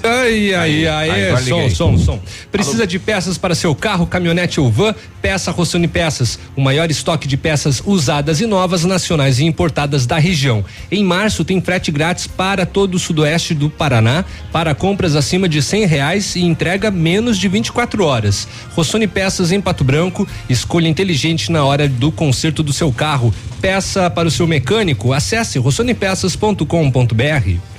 [0.03, 1.69] Ai, ai, ai, agora som, liguei.
[1.69, 2.19] som, som.
[2.51, 4.93] Precisa de peças para seu carro, caminhonete ou van?
[5.21, 10.17] Peça Rossoni Peças, o maior estoque de peças usadas e novas, nacionais e importadas da
[10.17, 10.65] região.
[10.91, 15.61] Em março tem frete grátis para todo o sudoeste do Paraná, para compras acima de
[15.61, 18.47] cem reais e entrega menos de 24 horas.
[18.75, 23.33] Rossoni Peças em Pato Branco, escolha inteligente na hora do conserto do seu carro.
[23.61, 27.70] Peça para o seu mecânico, acesse rossonepeças.com.br.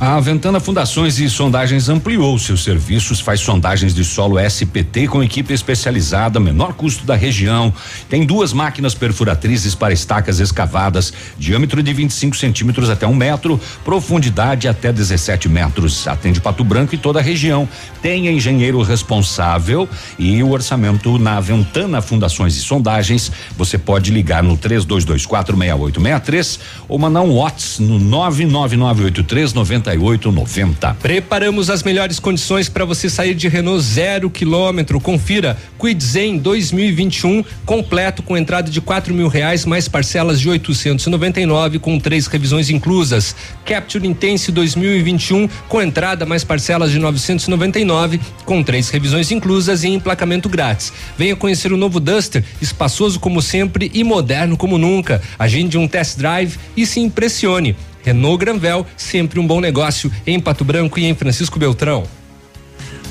[0.00, 5.54] A Ventana Fundações e Sondagens ampliou seus serviços, faz sondagens de solo SPT com equipe
[5.54, 7.72] especializada, menor custo da região.
[8.08, 14.66] Tem duas máquinas perfuratrizes para estacas escavadas, diâmetro de 25 centímetros até um metro, profundidade
[14.66, 16.08] até 17 metros.
[16.08, 17.68] Atende Pato Branco e toda a região.
[18.02, 19.88] Tem engenheiro responsável
[20.18, 23.30] e o orçamento na Ventana Fundações e Sondagens.
[23.56, 29.54] Você pode ligar no 3224 6863 ou mandar um WhatsApp no 99983
[29.96, 30.96] 9890.
[31.00, 35.00] Preparamos as melhores condições para você sair de Renault zero quilômetro.
[35.00, 41.78] Confira Quid Zen 2021 completo com entrada de quatro mil reais mais parcelas de 899
[41.78, 43.34] com três revisões inclusas.
[43.64, 50.48] Capture Intense 2021 com entrada mais parcelas de 999 com três revisões inclusas e emplacamento
[50.48, 50.92] grátis.
[51.16, 55.20] Venha conhecer o novo Duster, espaçoso como sempre e moderno como nunca.
[55.38, 57.76] Agende um test drive e se impressione.
[58.04, 62.04] Renault Granvel, sempre um bom negócio em Pato Branco e em Francisco Beltrão.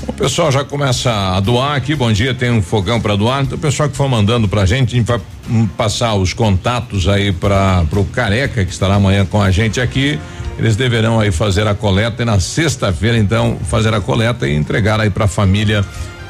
[0.06, 1.94] O pessoal já começa a doar aqui.
[1.94, 3.42] Bom dia, tem um fogão para doar.
[3.42, 7.08] Então, o pessoal que for mandando pra gente, a gente vai hum, passar os contatos
[7.08, 10.18] aí para o Careca, que estará amanhã com a gente aqui.
[10.58, 15.00] Eles deverão aí fazer a coleta e na sexta-feira, então, fazer a coleta e entregar
[15.00, 15.84] aí para a família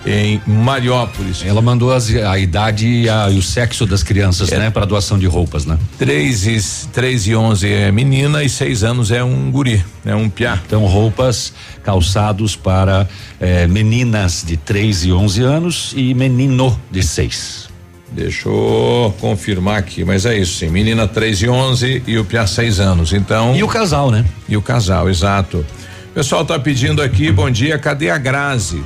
[0.07, 1.42] em Mariópolis.
[1.44, 5.18] Ela mandou as- a idade e, a- e o sexo das crianças, né, para doação
[5.18, 5.78] de roupas, né?
[5.98, 10.28] 3 e, três e 11 é menina e seis anos é um guri, é um
[10.28, 10.59] piá.
[10.66, 11.52] Então, roupas,
[11.82, 13.09] calçados para
[13.40, 17.68] eh, meninas de 3 e 11 anos e menino de 6.
[18.12, 20.68] Deixa eu confirmar aqui, mas é isso sim.
[20.68, 23.12] Menina 3 e 11 e o Piá 6 anos.
[23.12, 23.57] Então.
[23.57, 24.24] E o casal, né?
[24.48, 25.64] E o casal, exato.
[26.11, 28.84] O pessoal tá pedindo aqui, bom dia, cadê a Grazi?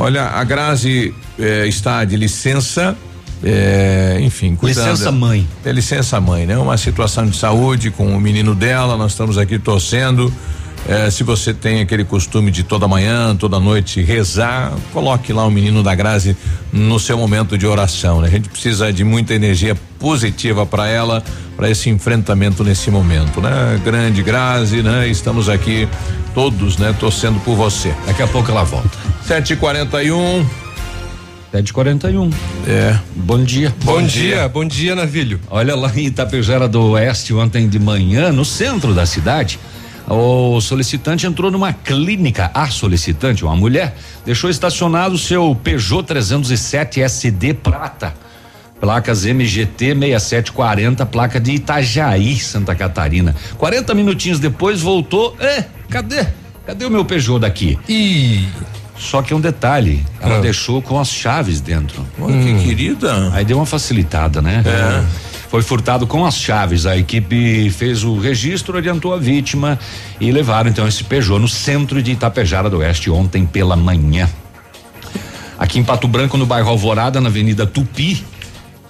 [0.00, 2.96] Olha, a Grazi eh, está de licença,
[3.42, 4.92] eh, enfim, cuidando.
[4.92, 5.44] Licença mãe.
[5.64, 6.56] É licença mãe, né?
[6.56, 10.32] Uma situação de saúde com o menino dela, nós estamos aqui torcendo.
[10.86, 15.50] Eh, se você tem aquele costume de toda manhã, toda noite rezar, coloque lá o
[15.50, 16.36] menino da Grazi
[16.72, 18.28] no seu momento de oração, né?
[18.28, 21.22] A gente precisa de muita energia positiva para ela,
[21.56, 23.80] para esse enfrentamento nesse momento, né?
[23.84, 25.08] Grande Grazi, né?
[25.08, 25.88] Estamos aqui
[26.34, 26.94] todos, né?
[26.98, 27.94] Torcendo por você.
[28.06, 28.90] Daqui a pouco ela volta.
[29.28, 30.46] 7h41.
[31.52, 32.32] 7h41.
[32.66, 32.98] É.
[33.14, 33.74] Bom dia.
[33.82, 35.40] Bom, dia, bom dia, Navilho.
[35.50, 39.58] Olha lá em Itapejara do Oeste, ontem de manhã, no centro da cidade,
[40.08, 42.50] o solicitante entrou numa clínica.
[42.54, 43.94] A solicitante, uma mulher,
[44.24, 48.14] deixou estacionado o seu Peugeot 307 SD prata.
[48.80, 53.34] Placas MGT 6740, placa de Itajaí, Santa Catarina.
[53.56, 55.36] 40 minutinhos depois voltou.
[55.40, 56.26] É, cadê?
[56.64, 57.76] Cadê o meu Peugeot daqui?
[57.88, 58.46] E
[58.96, 60.40] só que um detalhe, ela Ah.
[60.40, 62.06] deixou com as chaves dentro.
[62.20, 63.30] Olha que querida.
[63.32, 64.62] Aí deu uma facilitada, né?
[64.64, 65.37] É.
[65.48, 66.84] Foi furtado com as chaves.
[66.84, 69.78] A equipe fez o registro, orientou a vítima
[70.20, 74.28] e levaram então esse Peugeot no centro de Itapejara do Oeste ontem pela manhã.
[75.58, 78.24] Aqui em Pato Branco, no bairro Alvorada, na Avenida Tupi,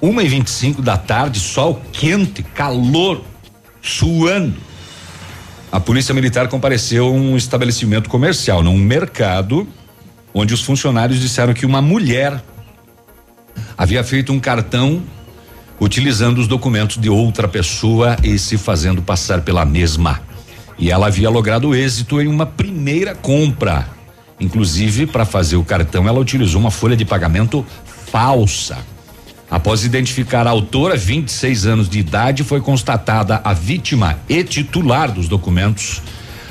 [0.02, 3.22] 1 e 25 da tarde, sol quente, calor,
[3.80, 4.54] suando.
[5.70, 9.66] A polícia militar compareceu a um estabelecimento comercial, num mercado,
[10.34, 12.42] onde os funcionários disseram que uma mulher
[13.76, 15.02] havia feito um cartão
[15.80, 20.20] utilizando os documentos de outra pessoa e se fazendo passar pela mesma.
[20.78, 23.88] E ela havia logrado êxito em uma primeira compra.
[24.40, 28.78] Inclusive, para fazer o cartão, ela utilizou uma folha de pagamento falsa.
[29.50, 35.26] Após identificar a autora, 26 anos de idade, foi constatada a vítima e titular dos
[35.26, 36.02] documentos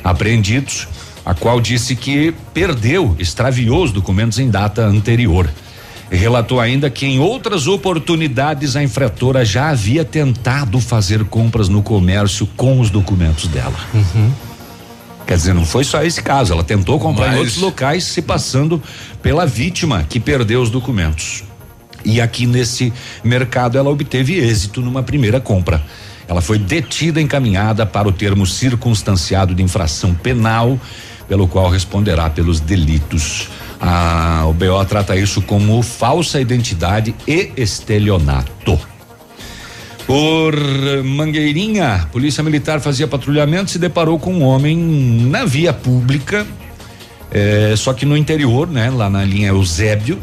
[0.04, 0.88] apreendidos,
[1.24, 5.50] a qual disse que perdeu, extraviou os documentos em data anterior.
[6.10, 12.48] Relatou ainda que em outras oportunidades a infratora já havia tentado fazer compras no comércio
[12.56, 13.76] com os documentos dela.
[15.26, 18.22] Quer dizer, não foi só esse caso, ela tentou comprar Mas- em outros locais, se
[18.22, 18.82] passando
[19.22, 21.44] pela vítima que perdeu os documentos.
[22.06, 25.84] E aqui nesse mercado ela obteve êxito numa primeira compra.
[26.26, 30.80] Ela foi detida e encaminhada para o termo circunstanciado de infração penal,
[31.28, 33.50] pelo qual responderá pelos delitos.
[33.80, 38.80] Ah, o BO trata isso como falsa identidade e estelionato.
[40.08, 40.56] Por
[41.04, 46.48] Mangueirinha, Polícia Militar fazia patrulhamento e se deparou com um homem na via pública,
[47.30, 48.90] eh, só que no interior, né?
[48.90, 50.18] Lá na linha Eusébio,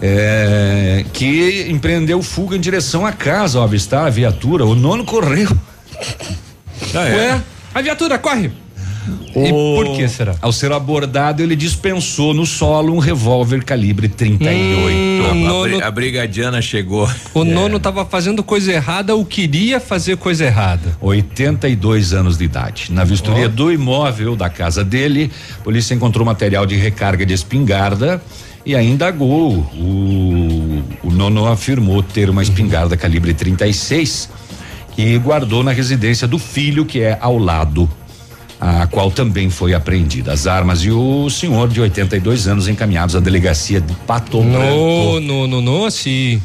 [0.00, 4.64] eh, que empreendeu fuga em direção à casa ao avistar a viatura.
[4.64, 5.50] O nono correu.
[6.94, 7.40] Ué,
[7.74, 8.52] a viatura corre.
[9.36, 10.34] E por que será?
[10.40, 14.54] Ao ser abordado, ele dispensou no solo um revólver calibre 38.
[14.54, 17.08] Hum, a, nono- a brigadiana chegou.
[17.34, 20.96] O nono tava fazendo coisa errada ou queria fazer coisa errada.
[21.00, 22.86] 82 anos de idade.
[22.90, 25.30] Na vistoria do imóvel da casa dele,
[25.60, 28.22] a polícia encontrou material de recarga de espingarda
[28.64, 29.52] e ainda indagou.
[29.76, 34.30] O, o nono afirmou ter uma espingarda calibre 36
[34.94, 37.88] que guardou na residência do filho que é ao lado.
[38.64, 40.32] A qual também foi apreendida.
[40.32, 45.20] As armas e o senhor de 82 anos encaminhados à delegacia de Pato No, Branco
[45.20, 46.40] no, no, no, assim.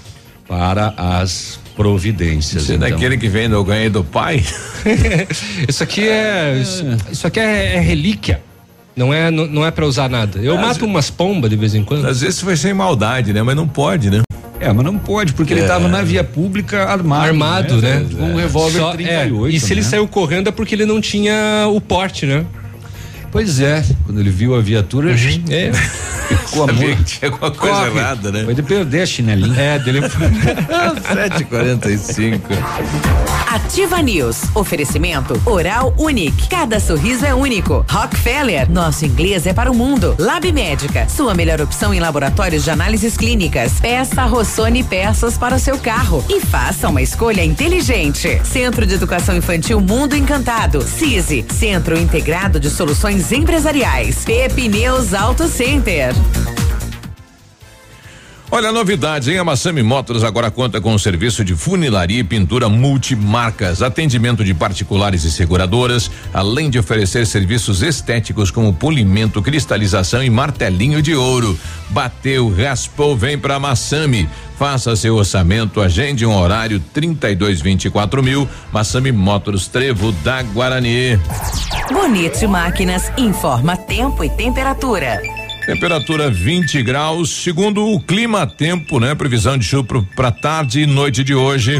[0.46, 2.64] para as providências.
[2.64, 2.90] Você é então.
[2.90, 4.44] daquele que vem do ganho do pai?
[5.66, 6.60] isso aqui é.
[6.62, 8.42] Isso, isso aqui é, é relíquia.
[8.98, 10.40] Não é, não, não é pra usar nada.
[10.40, 12.06] Eu Às mato umas pombas de vez em quando.
[12.06, 13.42] Às vezes foi sem maldade, né?
[13.42, 14.24] Mas não pode, né?
[14.62, 15.64] É, mas não pode, porque ele É.
[15.64, 17.26] estava na via pública armado.
[17.28, 18.06] Armado, né?
[18.18, 19.48] Com um revólver Só- 38.
[19.48, 19.88] é, e se ele né?
[19.88, 22.46] saiu correndo é porque ele não tinha o porte, né?
[23.32, 25.12] Pois é, quando ele viu a viatura,
[25.50, 25.72] É.
[25.74, 26.98] ficou Sabia amor.
[26.98, 27.98] que tinha alguma coisa Corre.
[28.00, 28.44] errada, né?
[28.46, 29.60] Foi de perder a chinelinha.
[29.60, 30.00] É, dele.
[30.02, 32.40] 7h45.
[33.50, 34.42] Ativa News.
[34.54, 36.48] Oferecimento Oral Unique.
[36.50, 37.84] Cada sorriso é único.
[37.90, 38.70] Rockefeller.
[38.70, 40.16] Nosso inglês é para o mundo.
[40.20, 41.08] Lab Médica.
[41.10, 43.74] Sua melhor opção em laboratórios de análises clínicas.
[43.80, 46.24] Peça Rossoni peças para o seu carro.
[46.30, 48.40] E faça uma escolha inteligente.
[48.44, 50.82] Centro de Educação Infantil Mundo Encantado.
[50.84, 51.44] CISI.
[51.52, 54.24] Centro Integrado de Soluções Empresariais.
[54.24, 56.14] Pepineus Auto Center.
[58.52, 59.38] Olha a novidade, hein?
[59.38, 64.56] A Massami Motors agora conta com um serviço de funilaria e pintura multimarcas, atendimento de
[64.56, 71.58] particulares e seguradoras, além de oferecer serviços estéticos como polimento, cristalização e martelinho de ouro.
[71.92, 74.28] Bateu, raspou, vem pra Massami.
[74.58, 78.50] Faça seu orçamento, agende um horário 3224 mil.
[78.74, 81.20] Massami Motors Trevo da Guarani.
[81.92, 85.22] Bonito Máquinas informa tempo e temperatura.
[85.70, 89.14] Temperatura 20 graus, segundo o clima tempo, né?
[89.14, 91.80] Previsão de chuva para tarde e noite de hoje.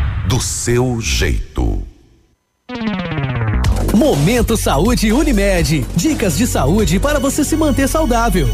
[0.27, 1.81] Do seu jeito.
[3.93, 5.85] Momento Saúde Unimed.
[5.95, 8.47] Dicas de saúde para você se manter saudável.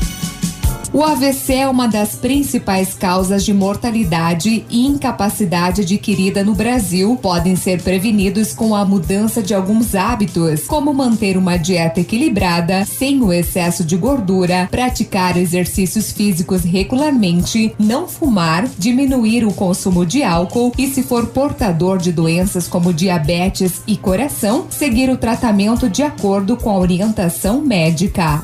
[0.93, 7.17] O AVC é uma das principais causas de mortalidade e incapacidade adquirida no Brasil.
[7.21, 13.21] Podem ser prevenidos com a mudança de alguns hábitos, como manter uma dieta equilibrada, sem
[13.21, 20.71] o excesso de gordura, praticar exercícios físicos regularmente, não fumar, diminuir o consumo de álcool
[20.77, 26.55] e, se for portador de doenças como diabetes e coração, seguir o tratamento de acordo
[26.55, 28.43] com a orientação médica.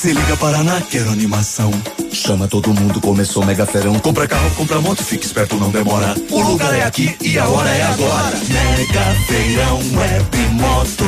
[0.00, 1.70] Se liga Paraná, quero animação.
[2.10, 3.98] Chama todo mundo, começou mega ferão.
[3.98, 6.14] Compra carro, compra moto, fica esperto, não demora.
[6.30, 8.34] O lugar é aqui e a hora é agora.
[8.48, 11.04] Mega feirão, web moto.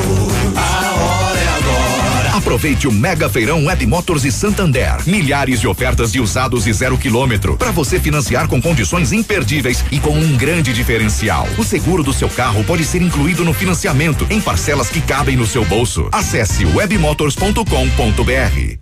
[0.55, 2.37] A hora é agora.
[2.37, 4.99] Aproveite o Mega Feirão Web Motors e Santander.
[5.07, 9.99] Milhares de ofertas de usados e zero quilômetro para você financiar com condições imperdíveis e
[10.01, 11.49] com um grande diferencial.
[11.57, 15.47] O seguro do seu carro pode ser incluído no financiamento em parcelas que cabem no
[15.47, 16.11] seu bolso.
[16.13, 18.82] Acesse webmotors.com.br.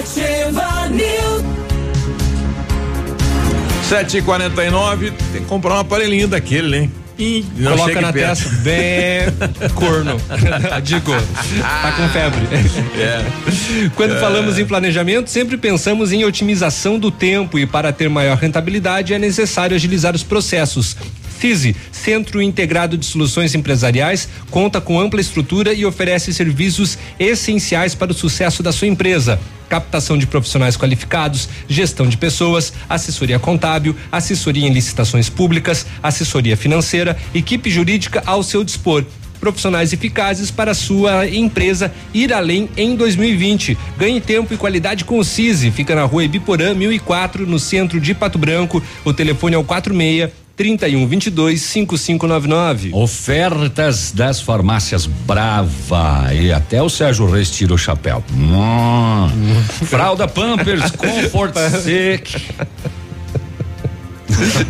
[0.00, 1.44] Ativa News.
[3.90, 6.92] 7h49, tem que comprar um aparelhinho daquele, hein?
[7.18, 8.38] Ih, não Coloca na perto.
[8.44, 9.26] testa, bem
[9.76, 10.16] corno.
[10.82, 12.40] Digo, tá com febre.
[12.98, 13.90] É.
[13.94, 14.20] Quando É.
[14.20, 19.18] falamos em planejamento, sempre pensamos em otimização do tempo e para ter maior rentabilidade é
[19.18, 20.96] necessário agilizar os processos.
[21.40, 28.12] CISI, Centro Integrado de Soluções Empresariais, conta com ampla estrutura e oferece serviços essenciais para
[28.12, 29.40] o sucesso da sua empresa.
[29.66, 37.16] Captação de profissionais qualificados, gestão de pessoas, assessoria contábil, assessoria em licitações públicas, assessoria financeira,
[37.34, 39.04] equipe jurídica ao seu dispor
[39.40, 43.74] profissionais eficazes para a sua empresa ir além em 2020.
[43.96, 45.70] Ganhe tempo e qualidade com o CISI.
[45.70, 48.82] Fica na rua Ibiporã, 1004, no centro de Pato Branco.
[49.02, 50.30] O telefone é o 46
[50.60, 52.90] 3122 5599.
[52.92, 58.22] Ofertas das farmácias Brava e até o Sérgio Reis tira o chapéu.
[58.30, 59.26] Hum.
[59.86, 62.28] Fralda Pampers Comfort Sec.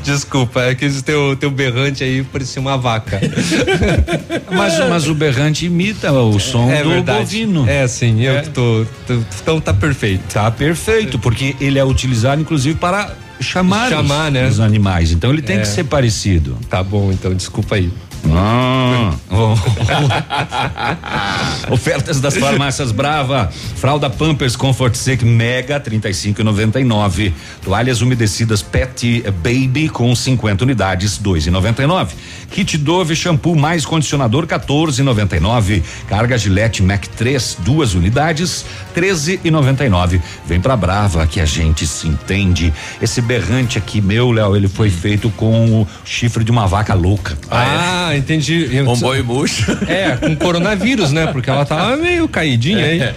[0.05, 3.21] Desculpa, é que esse teu, teu berrante aí parecia uma vaca.
[4.49, 7.19] Mas, mas o berrante imita o som É do verdade.
[7.21, 7.69] bovino.
[7.69, 10.23] É, sim, eu que tô, tô- Então tá perfeito.
[10.33, 14.49] Tá perfeito, porque ele é utilizado inclusive para chamar, Chamar, os, né?
[14.49, 15.13] os animais.
[15.13, 15.61] Então ele tem É.
[15.61, 16.57] que ser parecido.
[16.69, 17.91] Tá bom, então desculpa aí.
[18.23, 19.57] Bom.
[21.71, 23.51] Ofertas das farmácias Brava.
[23.77, 27.33] Fralda Pampers Comfort Sec Mega 35,99.
[27.63, 32.09] Toalhas umedecidas Pet Baby com 50 unidades 2,99.
[32.51, 35.83] Kit Dove shampoo mais condicionador 14,99.
[36.09, 38.65] Carga Gillette Mac 3 duas unidades
[38.95, 40.21] 13,99.
[40.47, 42.73] Vem pra Brava que a gente se entende.
[43.01, 47.39] Esse berrante aqui meu, Léo, ele foi feito com o chifre de uma vaca louca.
[47.51, 48.69] Ah, entendi.
[48.87, 49.71] Um boi murcho.
[49.87, 51.27] É, com coronavírus, né?
[51.29, 53.01] Porque ela tava meio caidinha aí.
[53.01, 53.15] É.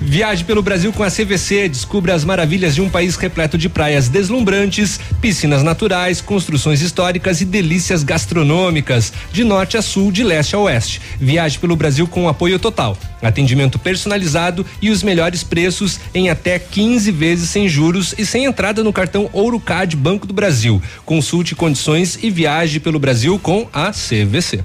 [0.00, 4.08] Viaje pelo Brasil com a CVC, descubra as maravilhas de um país repleto de praias
[4.08, 10.58] deslumbrantes, piscinas naturais, construções históricas e delícias gastronômicas, de norte a sul, de leste a
[10.58, 11.00] oeste.
[11.20, 12.96] Viaje pelo Brasil com apoio total.
[13.22, 18.82] Atendimento personalizado e os melhores preços em até 15 vezes sem juros e sem entrada
[18.82, 20.82] no cartão Ourocard Banco do Brasil.
[21.04, 24.64] Consulte condições e viaje pelo Brasil com a CVC.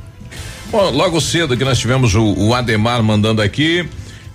[0.72, 3.88] Bom, logo cedo que nós tivemos o, o Ademar mandando aqui.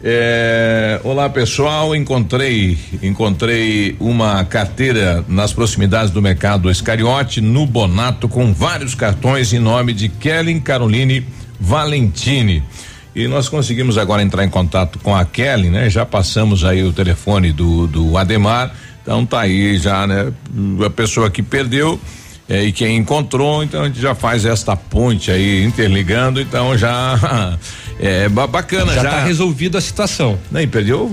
[0.03, 8.53] é, olá pessoal, encontrei encontrei uma carteira nas proximidades do mercado Escariote no Bonato com
[8.53, 11.27] vários cartões em nome de Kellen Caroline
[11.61, 12.63] Valentini.
[13.15, 15.91] E nós conseguimos agora entrar em contato com a Kelly, né?
[15.91, 18.75] Já passamos aí o telefone do, do Ademar.
[19.03, 20.33] Então tá aí já, né?
[20.85, 22.01] A pessoa que perdeu
[22.53, 27.19] é, e quem encontrou, então a gente já faz esta ponte aí interligando, então já
[27.99, 29.03] é ba- bacana já.
[29.03, 30.39] Já tá resolvido a situação.
[30.51, 31.11] Não, e perdeu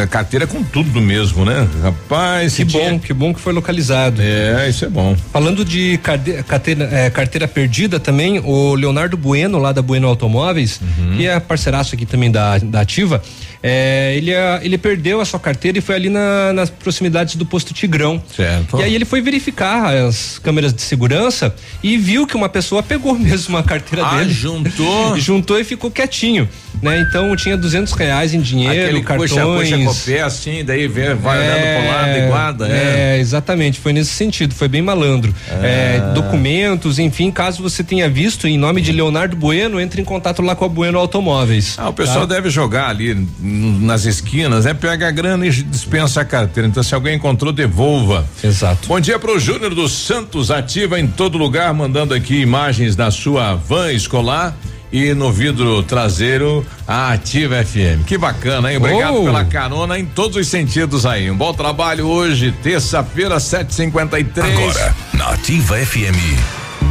[0.00, 1.66] a carteira com tudo mesmo, né?
[1.82, 4.20] Rapaz, Que bom, tinha- que bom que foi localizado.
[4.22, 5.16] É, isso é bom.
[5.32, 10.80] Falando de carde- carteira, eh, carteira perdida também, o Leonardo Bueno, lá da Bueno Automóveis,
[10.98, 11.16] Uhum.
[11.16, 13.22] que é parceiraço aqui também da, da Ativa,
[13.62, 14.30] É, ele,
[14.62, 18.22] ele perdeu a sua carteira e foi ali na- nas proximidades do posto Tigrão.
[18.34, 18.78] Certo.
[18.78, 23.14] E aí ele foi verificar as câmeras de segurança e viu que uma pessoa pegou
[23.18, 24.32] mesmo a carteira Ah, dele.
[24.32, 25.18] juntou?
[25.18, 26.48] juntou e ficou quietinho,
[26.82, 27.00] né?
[27.00, 29.30] Então tinha duzentos reais em dinheiro, Aquele cartões.
[29.30, 33.16] coxa, coxa com o pé assim, daí vê, vai olhando pro lado e guarda, é.
[33.16, 35.34] é, exatamente, foi nesse sentido, foi bem malandro.
[35.62, 40.42] É, documentos, enfim, caso você tenha visto em nome de Leonardo Bueno, entre em contato
[40.42, 41.74] lá com a Bueno Automóveis.
[41.78, 42.34] Ah, o pessoal tá?
[42.34, 44.74] deve jogar ali nas esquinas, né?
[44.74, 46.68] Pega a grana e dispensa a carteira.
[46.68, 48.26] Então, se alguém encontrou, devolva.
[48.42, 48.88] Exato.
[48.88, 53.54] Bom dia pro Júnior dos Santos, ativa em todo lugar, mandando aqui imagens da sua
[53.54, 54.56] van escolar.
[54.90, 58.04] E no vidro traseiro, a Ativa FM.
[58.06, 58.78] Que bacana, hein?
[58.78, 59.24] Obrigado Oh.
[59.24, 61.30] pela carona em todos os sentidos aí.
[61.30, 64.44] Um bom trabalho hoje, terça-feira, 7h53.
[64.56, 66.16] Agora, na Ativa FM,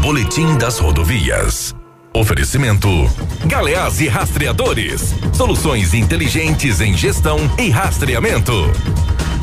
[0.01, 1.73] Boletim das Rodovias.
[2.13, 2.87] Oferecimento:
[3.45, 5.15] Galeás e Rastreadores.
[5.33, 8.53] Soluções inteligentes em gestão e rastreamento.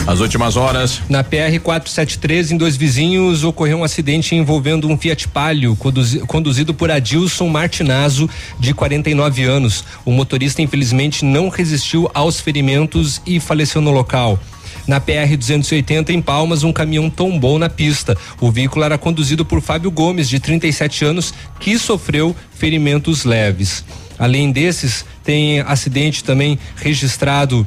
[0.06, 1.00] As últimas horas.
[1.08, 6.74] Na PR 473, em dois vizinhos, ocorreu um acidente envolvendo um Fiat Palio conduzi- conduzido
[6.74, 8.28] por Adilson Martinazzo,
[8.60, 9.82] de 49 anos.
[10.04, 14.38] O motorista, infelizmente, não resistiu aos ferimentos e faleceu no local.
[14.86, 18.14] Na PR 280 em Palmas, um caminhão tombou na pista.
[18.38, 23.82] O veículo era conduzido por Fábio Gomes, de 37 anos, que sofreu ferimentos leves.
[24.18, 27.66] Além desses, tem acidente também registrado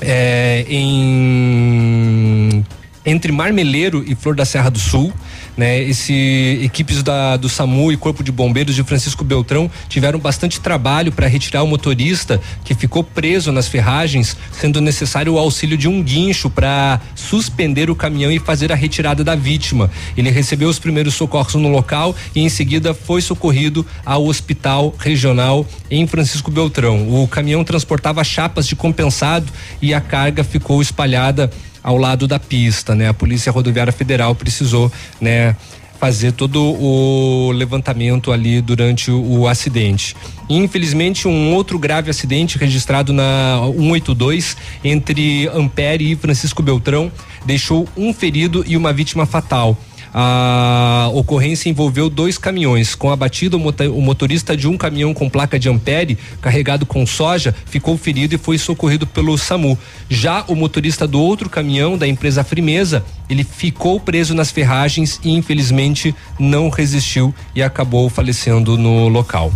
[0.00, 2.64] é, em
[3.04, 5.12] entre Marmeleiro e Flor da Serra do Sul,
[5.58, 5.82] né?
[5.82, 11.10] Esse equipes da do SAMU e Corpo de Bombeiros de Francisco Beltrão tiveram bastante trabalho
[11.10, 16.00] para retirar o motorista que ficou preso nas ferragens, sendo necessário o auxílio de um
[16.00, 19.90] guincho para suspender o caminhão e fazer a retirada da vítima.
[20.16, 25.66] Ele recebeu os primeiros socorros no local e em seguida foi socorrido ao hospital regional
[25.90, 27.08] em Francisco Beltrão.
[27.22, 29.52] O caminhão transportava chapas de compensado
[29.82, 31.50] e a carga ficou espalhada
[31.82, 33.08] ao lado da pista, né?
[33.08, 35.56] A Polícia Rodoviária Federal precisou, né?
[35.98, 40.14] fazer todo o levantamento ali durante o, o acidente.
[40.48, 47.10] Infelizmente, um outro grave acidente registrado na 182 entre Ampere e Francisco Beltrão
[47.44, 49.76] deixou um ferido e uma vítima fatal.
[50.12, 52.94] A ocorrência envolveu dois caminhões.
[52.94, 57.54] Com a batida, o motorista de um caminhão com placa de Ampere, carregado com soja,
[57.66, 59.78] ficou ferido e foi socorrido pelo SAMU.
[60.08, 65.32] Já o motorista do outro caminhão, da empresa Frimeza, ele ficou preso nas ferragens e
[65.32, 69.52] infelizmente não resistiu e acabou falecendo no local.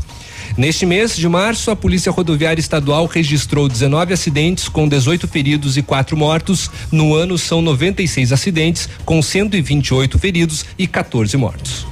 [0.56, 5.82] Neste mês de março, a Polícia Rodoviária Estadual registrou 19 acidentes com 18 feridos e
[5.82, 6.70] 4 mortos.
[6.90, 11.91] No ano, são 96 acidentes com 128 feridos e 14 mortos.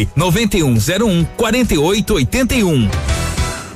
[0.15, 2.89] 99101 4881.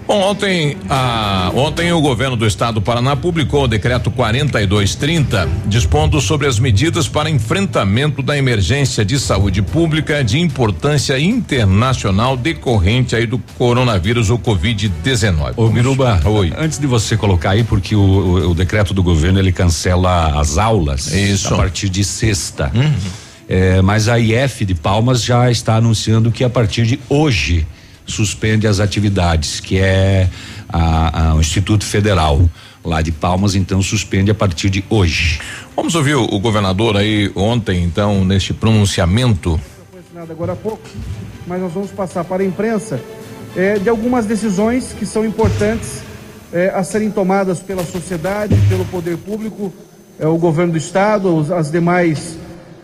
[0.08, 6.22] Bom, ontem, ah, ontem o governo do estado do Paraná publicou o decreto 4230, dispondo
[6.22, 13.26] sobre as medidas para enfrentamento da emergência de saúde pública de importância internacional decorrente aí
[13.26, 15.54] do coronavírus ou covid-19.
[15.58, 16.54] Ô, Biruba, Oi.
[16.56, 20.60] antes de você colocar aí, porque o, o- o decreto do governo ele cancela as
[20.60, 21.52] aulas Isso.
[21.52, 22.72] a partir de sexta.
[23.48, 27.66] É, mas a IF de Palmas já está anunciando que a partir de hoje
[28.06, 30.30] suspende as atividades, que é
[30.70, 32.50] a- a- o Instituto Federal
[32.84, 35.40] lá de Palmas, então suspende a partir de hoje.
[35.76, 39.60] Vamos ouvir o, o governador aí ontem, então, neste pronunciamento.
[40.08, 40.82] assinado agora há pouco,
[41.48, 43.00] mas nós vamos passar para a imprensa
[43.56, 46.02] eh, de algumas decisões que são importantes
[46.54, 49.74] eh, a serem tomadas pela sociedade, pelo poder público,
[50.20, 52.38] eh, o governo do estado, os- as demais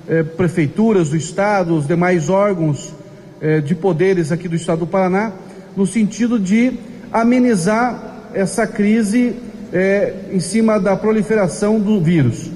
[0.09, 2.93] eh, prefeituras do estado, os demais órgãos
[3.41, 5.31] eh, de poderes aqui do estado do Paraná,
[5.75, 6.73] no sentido de
[7.11, 9.35] amenizar essa crise
[9.73, 12.49] eh, em cima da proliferação do vírus.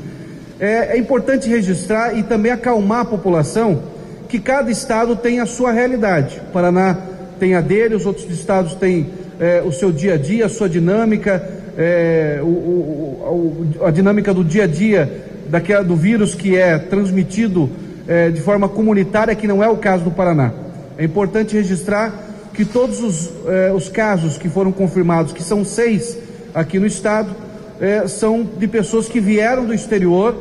[0.59, 3.83] É, é importante registrar e também acalmar a população
[4.29, 6.41] que cada estado tem a sua realidade.
[6.47, 6.97] O Paraná
[7.39, 10.69] tem a dele, os outros estados têm é, o seu dia a dia, a sua
[10.69, 11.45] dinâmica,
[11.77, 17.69] é, o- o- a dinâmica do dia a dia daquela, do vírus que é transmitido
[18.07, 20.51] é, de forma comunitária, que não é o caso do Paraná.
[20.97, 22.13] É importante registrar
[22.53, 26.17] que todos os, eh, os casos que foram confirmados, que são seis,
[26.53, 27.35] aqui no estado
[27.81, 30.35] é, são de pessoas que vieram do exterior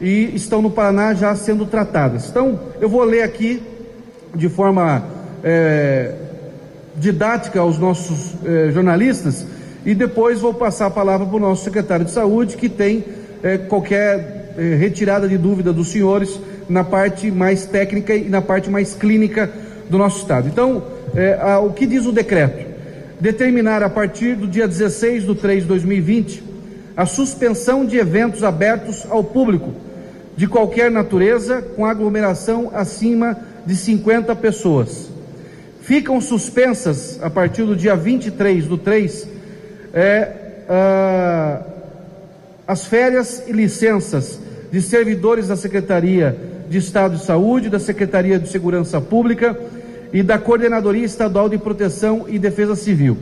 [0.00, 2.28] e estão no Paraná já sendo tratadas.
[2.28, 3.60] Então, eu vou ler aqui
[4.34, 5.02] de forma
[5.42, 6.14] é,
[6.96, 9.44] didática aos nossos é, jornalistas
[9.84, 13.04] e depois vou passar a palavra para o nosso secretário de saúde, que tem
[13.42, 18.70] é, qualquer é, retirada de dúvida dos senhores na parte mais técnica e na parte
[18.70, 19.50] mais clínica
[19.88, 20.48] do nosso estado.
[20.48, 20.82] Então,
[21.14, 22.66] é, a, o que diz o decreto?
[23.20, 26.46] Determinar a partir do dia 16 de 3 de 2020
[26.96, 29.74] a suspensão de eventos abertos ao público
[30.34, 33.36] de qualquer natureza com aglomeração acima
[33.66, 35.10] de 50 pessoas.
[35.82, 39.28] Ficam suspensas a partir do dia 23 do 3
[39.92, 40.32] é,
[40.68, 41.62] ah,
[42.66, 44.40] as férias e licenças
[44.70, 46.36] de servidores da Secretaria
[46.68, 49.58] de Estado de Saúde, da Secretaria de Segurança Pública
[50.12, 53.16] e da Coordenadoria Estadual de Proteção e Defesa Civil.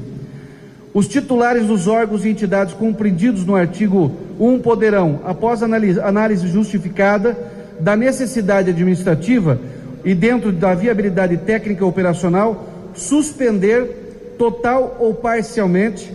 [0.92, 7.36] Os titulares dos órgãos e entidades compreendidos no artigo 1 poderão, após análise justificada
[7.80, 9.58] da necessidade administrativa
[10.04, 16.12] e dentro da viabilidade técnica operacional, suspender total ou parcialmente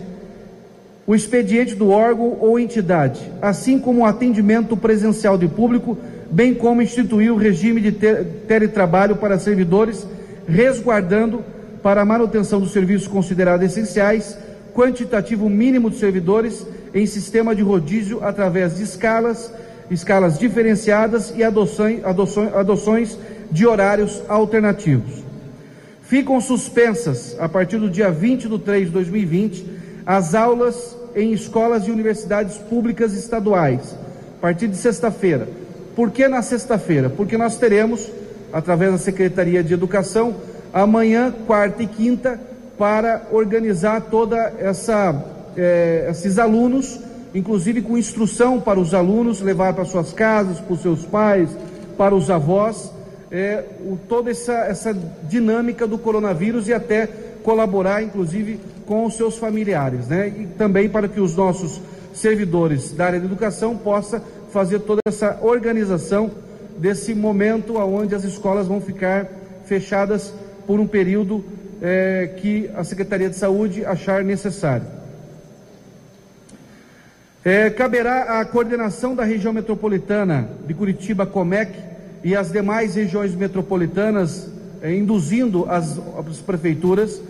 [1.10, 5.98] o expediente do órgão ou entidade, assim como o atendimento presencial de público,
[6.30, 10.06] bem como instituir o regime de teletrabalho para servidores,
[10.46, 11.44] resguardando
[11.82, 14.38] para a manutenção dos serviços considerados essenciais
[14.72, 19.52] quantitativo mínimo de servidores em sistema de rodízio através de escalas,
[19.90, 23.18] escalas diferenciadas e adoções, adoções, adoções
[23.50, 25.24] de horários alternativos.
[26.04, 29.66] Ficam suspensas, a partir do dia 20 de 3 de 2020,
[30.06, 33.96] as aulas em escolas e universidades públicas estaduais,
[34.38, 35.48] a partir de sexta-feira.
[35.96, 37.10] Por que na sexta-feira?
[37.10, 38.10] Porque nós teremos,
[38.52, 40.36] através da Secretaria de Educação,
[40.72, 42.40] amanhã, quarta e quinta,
[42.78, 46.98] para organizar toda essa eh, esses alunos,
[47.34, 51.50] inclusive com instrução para os alunos levar para suas casas, para os seus pais,
[51.98, 52.92] para os avós,
[53.30, 54.96] eh, o, toda essa, essa
[55.28, 57.08] dinâmica do coronavírus e até
[57.42, 60.26] colaborar, inclusive, com os seus familiares, né?
[60.26, 61.80] E também para que os nossos
[62.12, 64.20] servidores da área de educação possam
[64.50, 66.28] fazer toda essa organização
[66.76, 69.28] desse momento onde as escolas vão ficar
[69.64, 70.34] fechadas
[70.66, 71.44] por um período
[71.80, 74.88] é, que a Secretaria de Saúde achar necessário.
[77.44, 81.72] É, caberá à coordenação da região metropolitana de Curitiba, Comec,
[82.24, 84.50] e as demais regiões metropolitanas,
[84.82, 85.96] é, induzindo as,
[86.28, 87.22] as prefeituras,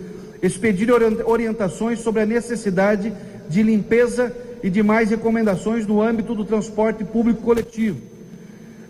[0.42, 0.88] expedir
[1.24, 3.12] orientações sobre a necessidade
[3.48, 8.10] de limpeza e demais recomendações no âmbito do transporte público coletivo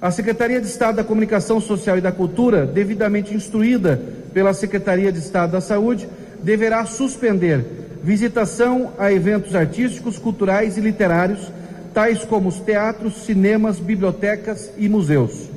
[0.00, 4.00] a Secretaria de Estado da Comunicação Social e da Cultura, devidamente instruída
[4.32, 6.08] pela Secretaria de Estado da Saúde,
[6.42, 7.62] deverá suspender
[8.02, 11.52] visitação a eventos artísticos, culturais e literários,
[11.92, 15.50] tais como os teatros, cinemas, bibliotecas e museus.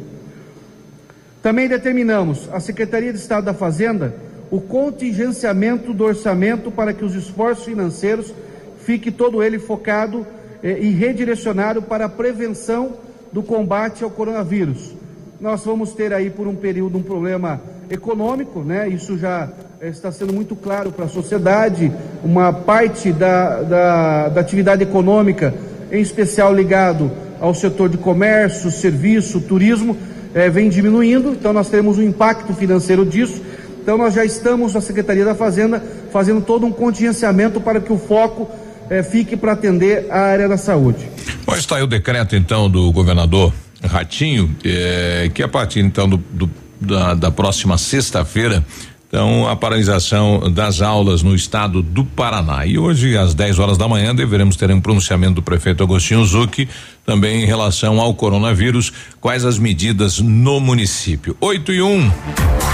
[1.41, 4.13] Também determinamos à Secretaria de Estado da Fazenda
[4.53, 8.31] o contingenciamento do orçamento para que os esforços financeiros
[8.85, 10.27] fique todo ele focado
[10.61, 12.91] eh, e redirecionado para a prevenção
[13.31, 14.93] do combate ao coronavírus.
[15.41, 18.87] Nós vamos ter aí por um período um problema econômico, né?
[18.87, 19.49] Isso já
[19.81, 21.91] eh, está sendo muito claro para a sociedade.
[22.23, 25.51] Uma parte da, da, da atividade econômica,
[25.91, 27.09] em especial ligado
[27.41, 29.97] ao setor de comércio, serviço, turismo,
[30.35, 31.31] eh, vem diminuindo.
[31.31, 33.41] Então nós teremos um impacto financeiro disso.
[33.83, 37.97] Então nós já estamos na Secretaria da Fazenda fazendo todo um contingenciamento para que o
[37.97, 38.49] foco
[38.89, 41.05] eh, fique para atender a área da saúde.
[41.45, 43.51] Bom, está aí o decreto então do governador
[43.83, 48.63] Ratinho, eh, que a partir então do, do da, da próxima sexta-feira
[49.13, 52.65] então, a paralisação das aulas no estado do Paraná.
[52.65, 56.67] E hoje, às 10 horas da manhã, deveremos ter um pronunciamento do prefeito Agostinho Zucchi
[57.05, 61.37] também em relação ao coronavírus, quais as medidas no município.
[61.39, 61.87] 8 e 1.
[61.87, 62.11] Um.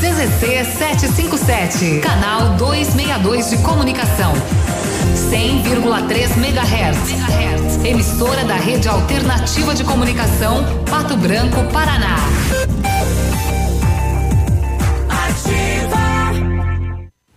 [0.00, 4.32] CZC 757, canal 262 de comunicação.
[5.30, 7.84] 100,3 MHz.
[7.84, 12.16] Emissora da Rede Alternativa de Comunicação, Pato Branco, Paraná.
[15.06, 16.32] Ativa.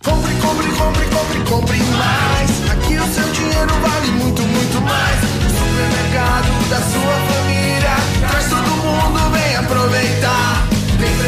[0.02, 2.70] Compre, compre, compre, compre, compre mais.
[2.70, 5.22] Aqui o seu dinheiro vale muito, muito mais.
[5.22, 7.33] O supermercado da sua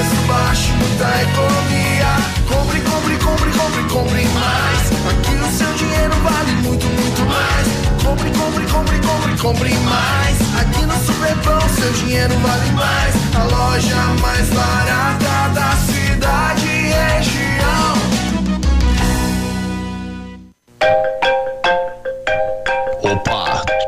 [0.06, 2.06] preço baixo da economia.
[2.48, 4.92] Compre, compre, compre, compre, compre mais.
[5.10, 7.66] Aqui o seu dinheiro vale muito, muito mais.
[8.02, 10.36] Compre, compre, compre, compre, compre mais.
[10.60, 13.14] Aqui no Superpão seu dinheiro vale mais.
[13.34, 17.96] A loja mais barata da cidade e região.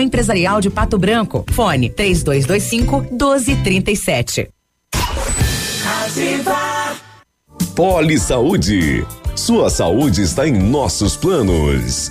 [0.00, 1.44] Empresarial de Pato Branco.
[1.50, 4.48] Fone 3225 1237.
[6.04, 6.94] Ativa.
[7.74, 9.04] Poli Saúde.
[9.34, 12.10] Sua saúde está em nossos planos.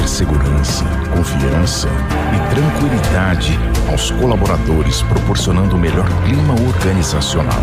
[0.07, 0.85] segurança,
[1.15, 1.87] confiança
[2.33, 7.61] e tranquilidade aos colaboradores, proporcionando o melhor clima organizacional.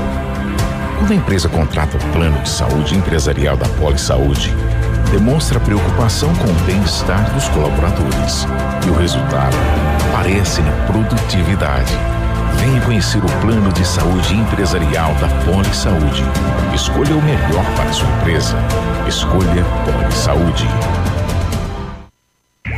[0.98, 4.54] Quando a empresa contrata o plano de saúde empresarial da Poli Saúde,
[5.10, 8.46] demonstra preocupação com o bem-estar dos colaboradores
[8.86, 9.56] e o resultado
[10.12, 11.92] aparece na produtividade.
[12.58, 16.24] Venha conhecer o plano de saúde empresarial da Poli Saúde.
[16.74, 18.56] Escolha o melhor para sua empresa.
[19.06, 20.68] Escolha Poli Saúde.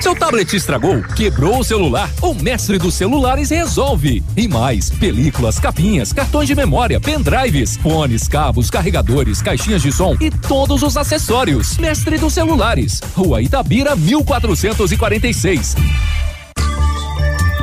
[0.00, 1.02] Seu tablet estragou?
[1.14, 2.10] Quebrou o celular?
[2.22, 4.24] O mestre dos celulares resolve.
[4.34, 10.30] E mais: películas, capinhas, cartões de memória, pendrives, fones, cabos, carregadores, caixinhas de som e
[10.30, 11.76] todos os acessórios.
[11.76, 13.00] Mestre dos celulares.
[13.14, 15.76] Rua Itabira, 1446.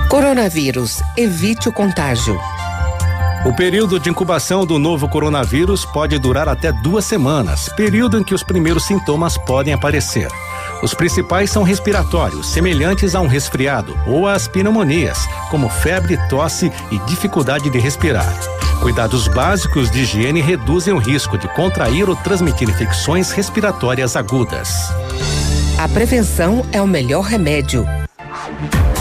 [0.07, 1.01] Coronavírus.
[1.17, 2.39] Evite o contágio.
[3.45, 8.33] O período de incubação do novo coronavírus pode durar até duas semanas, período em que
[8.33, 10.27] os primeiros sintomas podem aparecer.
[10.82, 15.17] Os principais são respiratórios, semelhantes a um resfriado, ou às pneumonias,
[15.49, 18.32] como febre, tosse e dificuldade de respirar.
[18.82, 24.69] Cuidados básicos de higiene reduzem o risco de contrair ou transmitir infecções respiratórias agudas.
[25.80, 27.86] A prevenção é o melhor remédio.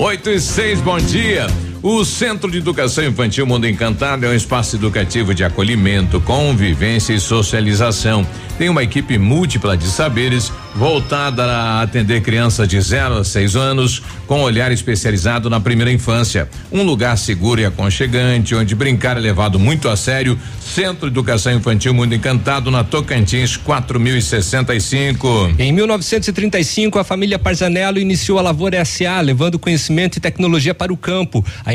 [0.00, 1.48] 8 e 6, bom dia.
[1.90, 7.18] O Centro de Educação Infantil Mundo Encantado é um espaço educativo de acolhimento, convivência e
[7.18, 8.26] socialização.
[8.58, 14.02] Tem uma equipe múltipla de saberes voltada a atender crianças de 0 a 6 anos,
[14.26, 16.48] com olhar especializado na primeira infância.
[16.70, 20.38] Um lugar seguro e aconchegante, onde brincar é levado muito a sério.
[20.60, 25.54] Centro de Educação Infantil Mundo Encantado, na Tocantins, 4065.
[25.58, 30.96] Em 1935, a família Parzanello iniciou a Lavoura SA, levando conhecimento e tecnologia para o
[30.96, 31.44] campo.
[31.64, 31.74] A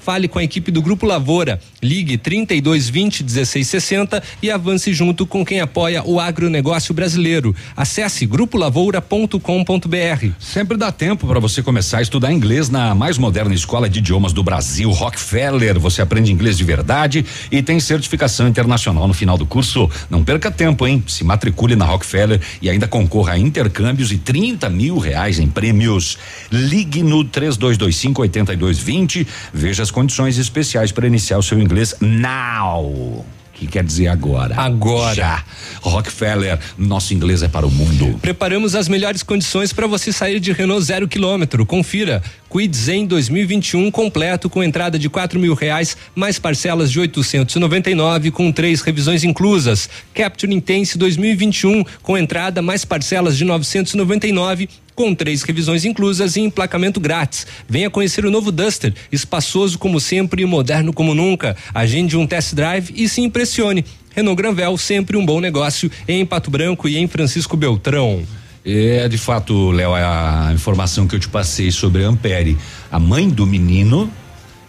[0.01, 1.61] Fale com a equipe do Grupo Lavoura.
[1.81, 7.55] Ligue 3220 1660 e avance junto com quem apoia o agronegócio brasileiro.
[7.77, 10.29] Acesse grupolavoura.com.br.
[10.39, 14.33] Sempre dá tempo para você começar a estudar inglês na mais moderna escola de idiomas
[14.33, 15.79] do Brasil, Rockefeller.
[15.79, 19.87] Você aprende inglês de verdade e tem certificação internacional no final do curso.
[20.09, 21.03] Não perca tempo, hein?
[21.07, 26.17] Se matricule na Rockefeller e ainda concorra a intercâmbios e 30 mil reais em prêmios.
[26.51, 29.27] Ligue no 3225 8220.
[29.53, 33.25] Veja as condições especiais para iniciar o seu inglês now
[33.61, 34.55] que quer dizer agora.
[34.59, 35.13] Agora.
[35.13, 35.43] Já.
[35.81, 38.17] Rockefeller, nosso inglês é para o mundo.
[38.19, 41.63] Preparamos as melhores condições para você sair de Renault zero quilômetro.
[41.63, 42.23] Confira.
[42.51, 48.51] Quid Zen 2021 completo com entrada de quatro mil reais, mais parcelas de 899 com
[48.51, 49.89] três revisões inclusas.
[50.13, 56.99] Capture Intense 2021 com entrada mais parcelas de 999 com três revisões inclusas e emplacamento
[56.99, 57.47] grátis.
[57.67, 61.55] Venha conhecer o novo Duster, espaçoso como sempre e moderno como nunca.
[61.73, 63.85] Agende um test drive e se impressione.
[64.13, 68.23] Renault Granvel, sempre um bom negócio em Pato Branco e em Francisco Beltrão.
[68.63, 72.57] É, de fato, Léo, a informação que eu te passei sobre a Ampere.
[72.91, 74.11] A mãe do menino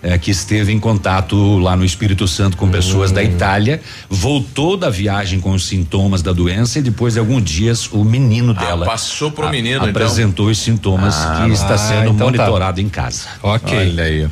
[0.02, 3.14] é, que esteve em contato lá no Espírito Santo com pessoas Hum.
[3.14, 3.80] da Itália,
[4.10, 8.52] voltou da viagem com os sintomas da doença e depois de alguns dias o menino
[8.52, 9.90] dela Ah, passou pro menino, então.
[9.90, 12.24] apresentou os sintomas Ah, que está ah, sendo então tá.
[12.24, 13.28] monitorado em casa.
[13.42, 13.78] Ok.
[13.78, 14.28] Olha aí.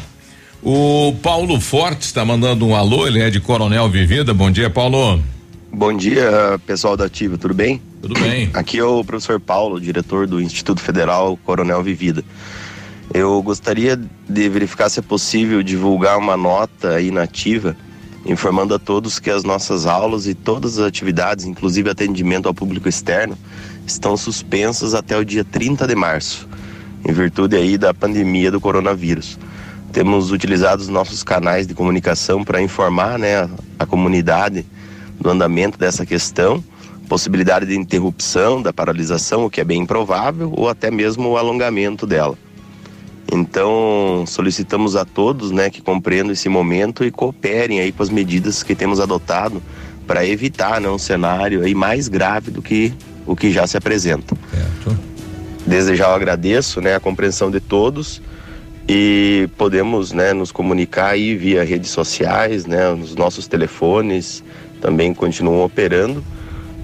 [0.62, 4.34] O Paulo Forte está mandando um alô, ele é de Coronel Vivida.
[4.34, 5.22] Bom dia, Paulo.
[5.72, 7.80] Bom dia, pessoal da Ativa, tudo bem?
[8.02, 8.50] Tudo bem.
[8.52, 12.24] Aqui é o professor Paulo, diretor do Instituto Federal Coronel Vivida.
[13.12, 17.10] Eu gostaria de verificar se é possível divulgar uma nota aí
[18.24, 22.88] informando a todos que as nossas aulas e todas as atividades, inclusive atendimento ao público
[22.88, 23.36] externo,
[23.84, 26.48] estão suspensas até o dia 30 de março,
[27.04, 29.36] em virtude aí da pandemia do coronavírus.
[29.92, 34.64] Temos utilizado os nossos canais de comunicação para informar né, a comunidade
[35.18, 36.62] do andamento dessa questão,
[37.08, 42.06] possibilidade de interrupção da paralisação, o que é bem improvável, ou até mesmo o alongamento
[42.06, 42.38] dela.
[43.32, 48.62] Então, solicitamos a todos né, que compreendam esse momento e cooperem aí com as medidas
[48.62, 49.62] que temos adotado
[50.06, 52.92] para evitar né, um cenário aí mais grave do que
[53.24, 54.36] o que já se apresenta.
[55.64, 58.20] Desde já eu agradeço né, a compreensão de todos
[58.88, 64.42] e podemos né, nos comunicar aí via redes sociais, né, os nossos telefones
[64.80, 66.24] também continuam operando.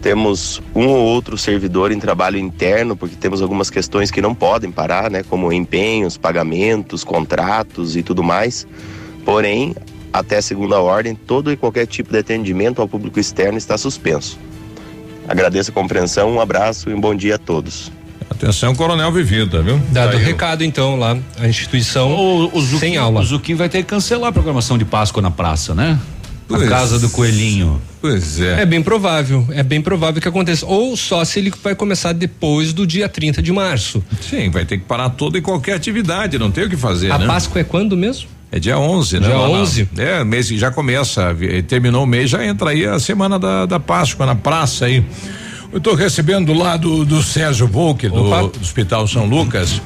[0.06, 4.70] Temos um ou outro servidor em trabalho interno, porque temos algumas questões que não podem
[4.70, 8.68] parar, né, como empenhos, pagamentos, contratos e tudo mais.
[9.24, 9.74] Porém,
[10.12, 14.38] até segunda ordem, todo e qualquer tipo de atendimento ao público externo está suspenso.
[15.26, 17.90] Agradeço a compreensão, um abraço e um bom dia a todos.
[18.30, 19.80] Atenção, Coronel Vivida, viu?
[19.90, 23.22] Dado o recado, então, lá, a instituição O, o Zuki, sem aula.
[23.22, 25.98] O Zuki vai ter que cancelar a programação de Páscoa na praça, né?
[26.48, 26.62] Pois.
[26.62, 27.80] A casa do coelhinho.
[28.00, 28.62] Pois é.
[28.62, 30.64] É bem provável, é bem provável que aconteça.
[30.64, 34.02] Ou só se ele vai começar depois do dia 30 de março.
[34.20, 37.18] Sim, vai ter que parar toda e qualquer atividade, não tem o que fazer, A
[37.18, 37.26] né?
[37.26, 38.28] Páscoa é quando mesmo?
[38.52, 39.26] É dia 11, né?
[39.26, 39.88] Dia Lá na- 11.
[39.98, 41.36] É, mês que já começa,
[41.66, 45.04] terminou o mês, já entra aí a semana da, da Páscoa na praça aí.
[45.72, 48.14] Eu estou recebendo lá do, do Sérgio Volk, do,
[48.48, 49.82] do Hospital São Lucas,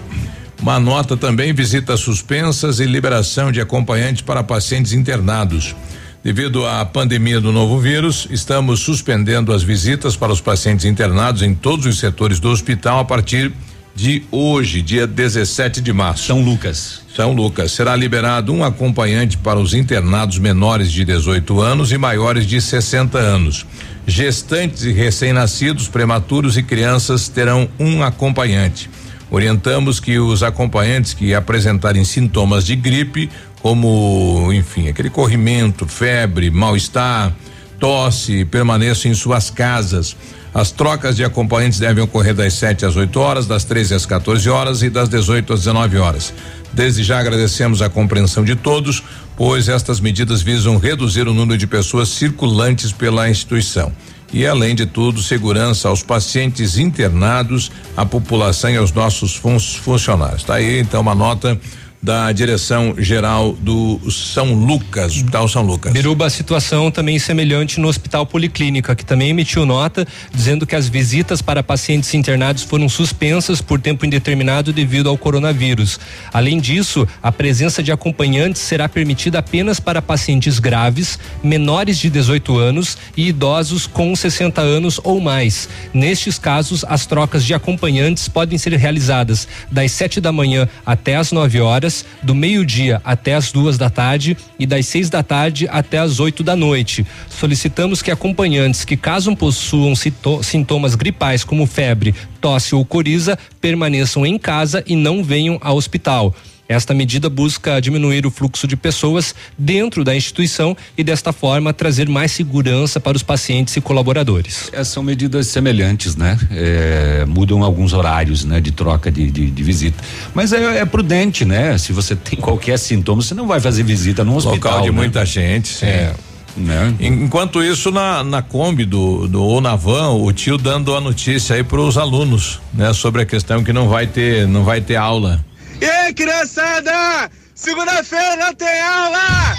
[0.60, 5.74] uma nota também, visitas suspensas e liberação de acompanhantes para pacientes internados.
[6.22, 11.54] Devido à pandemia do novo vírus, estamos suspendendo as visitas para os pacientes internados em
[11.54, 13.50] todos os setores do hospital a partir
[13.94, 16.24] de hoje, dia 17 de março.
[16.24, 17.00] São Lucas.
[17.16, 17.72] São Lucas.
[17.72, 23.18] Será liberado um acompanhante para os internados menores de 18 anos e maiores de 60
[23.18, 23.64] anos.
[24.06, 28.90] Gestantes e recém-nascidos, prematuros e crianças terão um acompanhante.
[29.30, 33.30] Orientamos que os acompanhantes que apresentarem sintomas de gripe,
[33.62, 37.34] como, enfim, aquele corrimento, febre, mal-estar,
[37.78, 40.16] tosse, permaneçam em suas casas.
[40.52, 44.48] As trocas de acompanhantes devem ocorrer das 7 às 8 horas, das 13 às 14
[44.48, 46.34] horas e das 18 às 19 horas.
[46.72, 49.02] Desde já agradecemos a compreensão de todos,
[49.36, 53.92] pois estas medidas visam reduzir o número de pessoas circulantes pela instituição.
[54.32, 60.44] E, além de tudo, segurança aos pacientes internados, à população e aos nossos fun funcionários.
[60.44, 61.60] Tá aí, então, uma nota
[62.02, 65.92] da direção geral do São Lucas, Hospital São Lucas.
[65.92, 70.88] Biruba, a situação também semelhante no Hospital Policlínica, que também emitiu nota dizendo que as
[70.88, 76.00] visitas para pacientes internados foram suspensas por tempo indeterminado devido ao coronavírus.
[76.32, 82.56] Além disso, a presença de acompanhantes será permitida apenas para pacientes graves, menores de 18
[82.56, 85.68] anos e idosos com 60 anos ou mais.
[85.92, 91.30] Nestes casos, as trocas de acompanhantes podem ser realizadas das 7 da manhã até as
[91.30, 91.89] 9 horas
[92.22, 96.42] do meio-dia até as duas da tarde e das seis da tarde até as oito
[96.42, 97.06] da noite.
[97.28, 99.94] Solicitamos que acompanhantes que, caso possuam
[100.42, 106.34] sintomas gripais como febre, tosse ou coriza, permaneçam em casa e não venham ao hospital.
[106.70, 112.08] Esta medida busca diminuir o fluxo de pessoas dentro da instituição e, desta forma, trazer
[112.08, 114.70] mais segurança para os pacientes e colaboradores.
[114.72, 116.38] É, são medidas semelhantes, né?
[116.48, 118.60] É, mudam alguns horários, né?
[118.60, 120.00] De troca de, de, de visita.
[120.32, 121.76] Mas é, é, prudente, né?
[121.76, 124.74] Se você tem qualquer sintoma, você não vai fazer visita no hospital.
[124.74, 124.96] Local de né?
[124.96, 125.86] muita gente, sim.
[125.86, 126.14] É.
[126.56, 126.94] Né?
[127.00, 131.56] Enquanto isso, na, na Kombi do, do ou na van, o tio dando a notícia
[131.56, 132.92] aí para os alunos, né?
[132.92, 135.44] Sobre a questão que não vai ter, não vai ter aula.
[135.80, 137.30] E aí, criançada?
[137.54, 139.56] Segunda-feira não tem aula!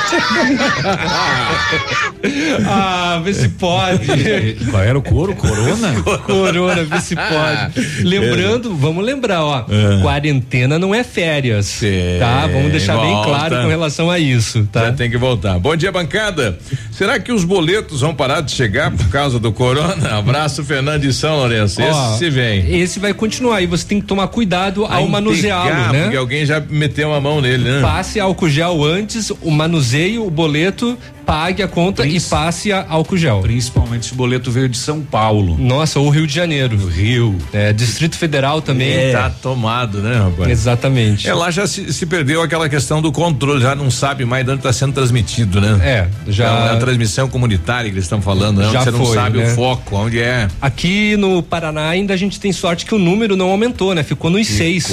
[2.66, 4.56] ah, vê se pode.
[4.70, 5.34] Qual era o coro?
[5.34, 5.92] Corona?
[6.24, 8.02] Corona, vê se pode.
[8.02, 9.64] Lembrando, vamos lembrar, ó.
[9.68, 10.02] É.
[10.02, 11.80] Quarentena não é férias.
[12.18, 12.46] tá?
[12.46, 13.28] Vamos deixar bem volta.
[13.28, 14.86] claro com relação a isso, tá?
[14.86, 15.58] Já tem que voltar.
[15.58, 16.58] Bom dia, bancada.
[16.92, 20.10] Será que os boletos vão parar de chegar por causa do corona?
[20.18, 21.82] Abraço, Fernando de São Lourenço.
[21.82, 22.80] Ó, Esse se vem.
[22.80, 26.02] Esse vai continuar e você tem que tomar cuidado ao manuseá-lo, né?
[26.02, 27.80] Porque alguém já meteu a mão nele, né?
[27.82, 33.16] Passe álcool gel antes, o manuseio, o boleto, pague a conta e passe a álcool
[33.16, 33.40] gel.
[33.40, 35.56] Principalmente se o boleto veio de São Paulo.
[35.58, 36.76] Nossa, ou Rio de Janeiro.
[36.88, 37.36] Rio.
[37.52, 39.12] É, Distrito Federal também.
[39.12, 40.50] Tá tomado, né, rapaz?
[40.50, 41.28] Exatamente.
[41.28, 44.50] É, lá já se, se perdeu aquela questão do controle, já não sabe mais de
[44.50, 45.78] onde está sendo transmitido, né?
[45.82, 48.70] É, já- É a transmissão comunitária que eles estão falando, né?
[48.70, 49.52] Já Onde você não foi, sabe né?
[49.52, 50.48] o foco, onde é.
[50.60, 54.02] Aqui no Paraná ainda a gente tem sorte que o número não aumentou, né?
[54.02, 54.88] Ficou nos seis.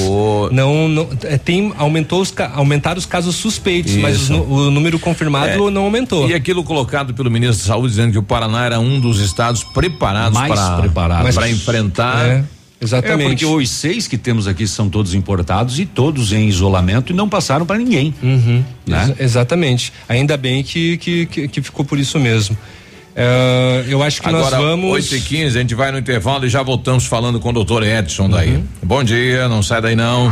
[0.52, 4.34] Não, não é, tem aumentou os aumentaram os casos suspeitos, mas os Isso.
[4.42, 6.21] o número confirmado É, não aumentou.
[6.30, 9.64] E aquilo colocado pelo ministro da Saúde dizendo que o Paraná era um dos estados
[9.64, 10.38] preparados
[11.36, 12.26] para enfrentar.
[12.26, 12.44] É,
[12.82, 17.16] É porque os seis que temos aqui são todos importados e todos em isolamento e
[17.16, 18.14] não passaram para ninguém.
[18.24, 19.04] Uhum, Né?
[19.04, 19.94] exa- exatamente.
[20.10, 22.58] Ainda bem que, que, que, que ficou por isso mesmo.
[23.16, 24.90] É, eu acho que Agora, nós vamos.
[25.12, 27.84] 8 e 15 a gente vai no intervalo e já voltamos falando com o doutor
[27.84, 28.56] Edson daí.
[28.56, 28.64] Uhum.
[28.82, 30.32] Bom dia, não sai daí não.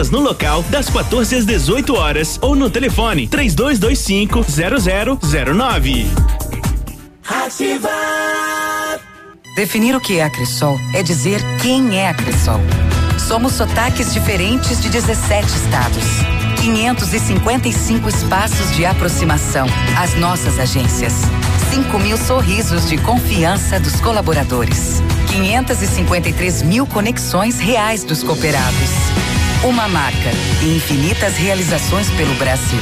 [0.01, 4.43] vendas no local das 14 às 18 horas ou no telefone 3225
[5.19, 6.07] 0009.
[7.27, 7.89] Ativa!
[9.55, 12.59] Definir o que é a Cressol é dizer quem é a Cressol.
[13.27, 16.03] Somos sotaques diferentes de 17 estados.
[16.61, 19.67] 555 espaços de aproximação.
[19.97, 21.13] As nossas agências.
[21.73, 25.01] 5 mil sorrisos de confiança dos colaboradores.
[25.31, 29.30] 553 mil conexões reais dos cooperados.
[29.63, 30.31] Uma marca
[30.63, 32.79] e infinitas realizações pelo Brasil.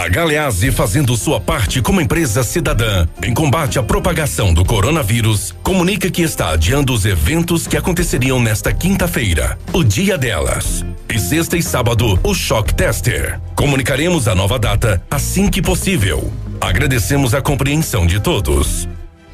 [0.00, 6.10] A Galeazzi fazendo sua parte como empresa cidadã em combate à propagação do coronavírus, comunica
[6.10, 10.86] que está adiando os eventos que aconteceriam nesta quinta-feira, o dia delas.
[11.06, 13.38] E sexta e sábado, o Shock Tester.
[13.54, 16.32] Comunicaremos a nova data assim que possível.
[16.58, 18.88] Agradecemos a compreensão de todos.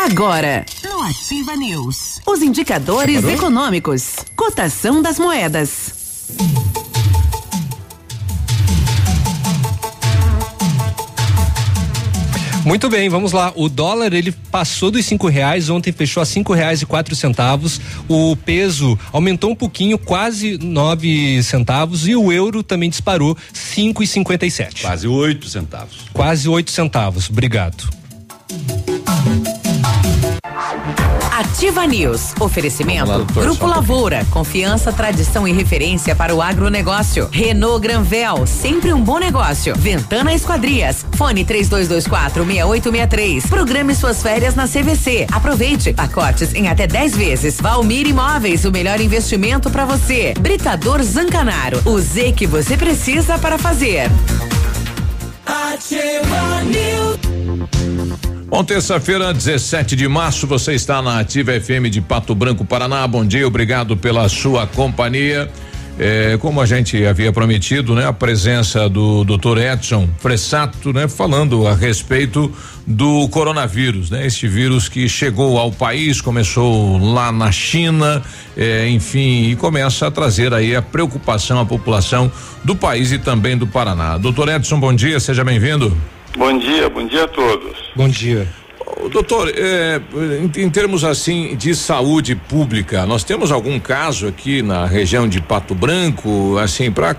[0.00, 5.92] Agora, no Ativa News, os indicadores econômicos, cotação das moedas.
[12.64, 13.52] Muito bem, vamos lá.
[13.56, 17.80] O dólar ele passou dos cinco reais, ontem fechou a cinco reais e quatro centavos.
[18.08, 24.06] O peso aumentou um pouquinho, quase nove centavos e o euro também disparou cinco e
[24.06, 24.82] cinquenta e sete.
[24.82, 25.96] Quase oito centavos.
[26.12, 27.28] Quase oito centavos.
[27.28, 27.90] Obrigado.
[31.38, 32.34] Ativa News.
[32.40, 33.08] Oferecimento.
[33.08, 34.26] Lá, doutor, Grupo só um Lavoura.
[34.28, 37.28] Confiança, tradição e referência para o agronegócio.
[37.30, 38.44] Renault Granvel.
[38.44, 39.72] Sempre um bom negócio.
[39.76, 41.06] Ventana Esquadrias.
[41.12, 43.46] Fone 3224 6863.
[43.46, 45.28] Programe suas férias na CVC.
[45.30, 45.92] Aproveite.
[45.92, 47.60] Pacotes em até 10 vezes.
[47.60, 48.64] Valmir Imóveis.
[48.64, 50.34] O melhor investimento para você.
[50.40, 51.80] Britador Zancanaro.
[51.84, 54.10] O Z que você precisa para fazer.
[55.46, 57.87] Ativa News.
[58.50, 63.06] Bom, terça-feira, 17 de março, você está na Ativa FM de Pato Branco, Paraná.
[63.06, 65.50] Bom dia, obrigado pela sua companhia.
[65.98, 69.58] É, como a gente havia prometido, né, a presença do Dr.
[69.58, 72.50] Edson Fressato, né, falando a respeito
[72.86, 78.22] do coronavírus, né, este vírus que chegou ao país, começou lá na China,
[78.56, 82.32] é, enfim, e começa a trazer aí a preocupação à população
[82.64, 84.16] do país e também do Paraná.
[84.16, 85.94] Doutor Edson, bom dia, seja bem-vindo.
[86.36, 87.76] Bom dia, bom dia a todos.
[87.96, 88.46] Bom dia.
[89.10, 90.00] Doutor, é,
[90.42, 95.40] em, em termos assim de saúde pública, nós temos algum caso aqui na região de
[95.40, 97.14] Pato Branco, assim, para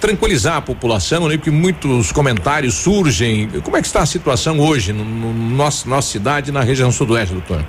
[0.00, 1.36] tranquilizar a população, né?
[1.36, 3.48] Porque muitos comentários surgem.
[3.62, 7.34] Como é que está a situação hoje no, no nosso, nossa cidade, na região sudoeste,
[7.34, 7.64] doutor?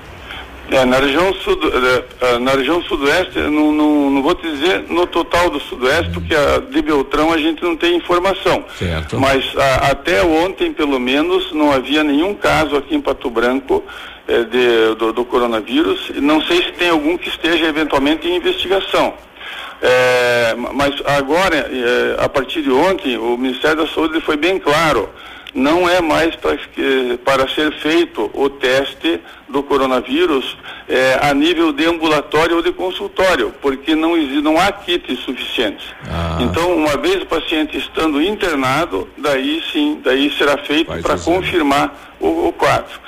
[0.72, 4.86] É, na região sud, eh, eh, na região sudoeste, não, não, não vou te dizer
[4.88, 8.64] no total do sudoeste, porque a de Beltrão a gente não tem informação.
[8.80, 9.20] Certo.
[9.20, 13.84] Mas a, até ontem, pelo menos, não havia nenhum caso aqui em Pato Branco
[14.30, 16.10] eh, de, do, do coronavírus.
[16.16, 19.14] Não sei se tem algum que esteja eventualmente em investigação.
[19.82, 25.10] É, mas agora, é, a partir de ontem, o Ministério da Saúde foi bem claro.
[25.54, 29.20] Não é mais pra, que- para ser feito o teste
[29.50, 30.58] do coronavírus
[30.88, 35.86] é, a nível de ambulatório ou de consultório, porque não, não há kits suficientes.
[36.42, 42.48] Então, uma vez o paciente estando internado, daí sim, daí será feito para confirmar o,
[42.48, 43.00] o quadro.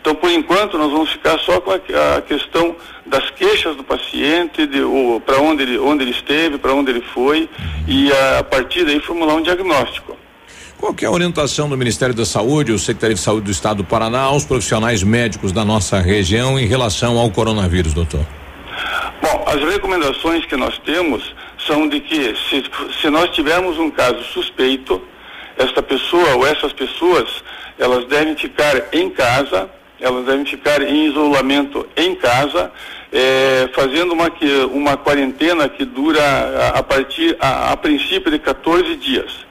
[0.00, 1.76] Então, por enquanto, nós vamos ficar só com a,
[2.16, 4.68] a questão das queixas do paciente,
[5.26, 7.48] para onde ele, onde ele esteve, para onde ele foi,
[7.88, 10.16] e a, a partir daí formular um diagnóstico.
[10.78, 13.78] Qual que é a orientação do Ministério da Saúde, o Secretaria de Saúde do Estado
[13.78, 18.24] do Paraná, aos profissionais médicos da nossa região em relação ao coronavírus, doutor?
[19.20, 21.34] Bom, as recomendações que nós temos
[21.66, 22.62] são de que se,
[23.00, 25.02] se nós tivermos um caso suspeito,
[25.56, 27.42] esta pessoa ou essas pessoas,
[27.76, 29.68] elas devem ficar em casa,
[30.00, 32.70] elas devem ficar em isolamento em casa,
[33.12, 34.30] eh, fazendo uma,
[34.72, 39.47] uma quarentena que dura a, a partir, a, a princípio de 14 dias.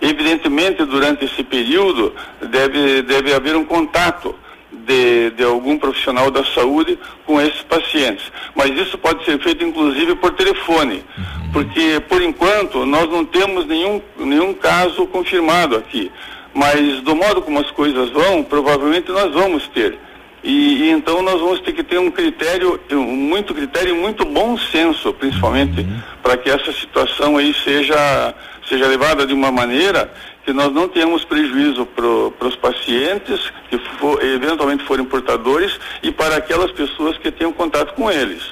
[0.00, 4.34] Evidentemente, durante esse período, deve, deve haver um contato
[4.70, 8.30] de, de algum profissional da saúde com esses pacientes.
[8.54, 11.04] Mas isso pode ser feito, inclusive, por telefone,
[11.52, 16.10] porque, por enquanto, nós não temos nenhum, nenhum caso confirmado aqui.
[16.54, 19.98] Mas, do modo como as coisas vão, provavelmente nós vamos ter.
[20.42, 24.24] E, e, então nós vamos ter que ter um critério, um, muito critério e muito
[24.24, 26.00] bom senso, principalmente, uhum.
[26.22, 28.34] para que essa situação aí seja,
[28.68, 30.12] seja levada de uma maneira
[30.44, 36.36] que nós não tenhamos prejuízo para os pacientes que for, eventualmente forem portadores e para
[36.36, 38.42] aquelas pessoas que tenham contato com eles.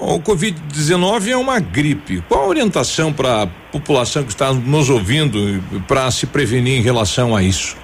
[0.00, 2.22] O Covid-19 é uma gripe.
[2.28, 7.34] Qual a orientação para a população que está nos ouvindo para se prevenir em relação
[7.34, 7.76] a isso?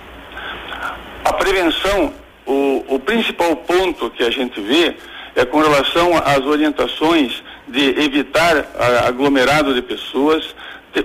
[1.24, 2.12] A prevenção
[2.46, 4.94] o, o principal ponto que a gente vê
[5.34, 8.66] é com relação às orientações de evitar
[9.06, 10.54] aglomerado de pessoas.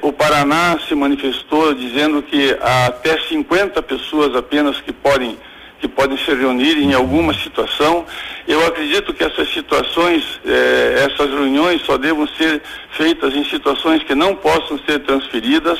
[0.02, 5.38] O Paraná se manifestou dizendo que há até 50 pessoas apenas que podem
[5.80, 8.06] que podem se reunir em alguma situação.
[8.46, 12.62] Eu acredito que essas situações, eh, essas reuniões só devam ser
[12.92, 15.80] feitas em situações que não possam ser transferidas.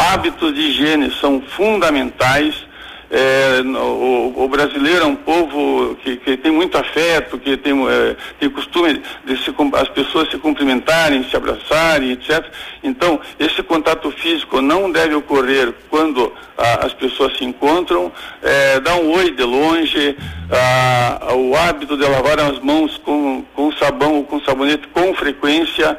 [0.00, 2.66] Hábitos de higiene são fundamentais
[3.10, 8.16] é, o, o, brasileiro é um povo que, que tem muito afeto, que tem, é,
[8.40, 12.44] tem costume de se, as pessoas se cumprimentarem, se abraçarem, etc.
[12.82, 18.10] Então, esse contato físico não deve ocorrer quando a, as pessoas se encontram.
[18.42, 20.16] É, dar um oi de longe,
[20.50, 25.98] a, o hábito de lavar as mãos com, com sabão ou com sabonete com frequência,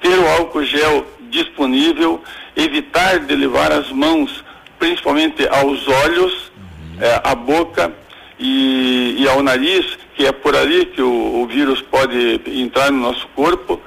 [0.00, 2.22] ter o álcool gel disponível,
[2.56, 4.44] evitar de levar as mãos
[4.78, 6.52] principalmente aos olhos,
[7.00, 7.92] é, à boca
[8.38, 12.98] e, e, ao nariz, que é por ali que o, o vírus pode entrar no
[12.98, 13.80] nosso corpo.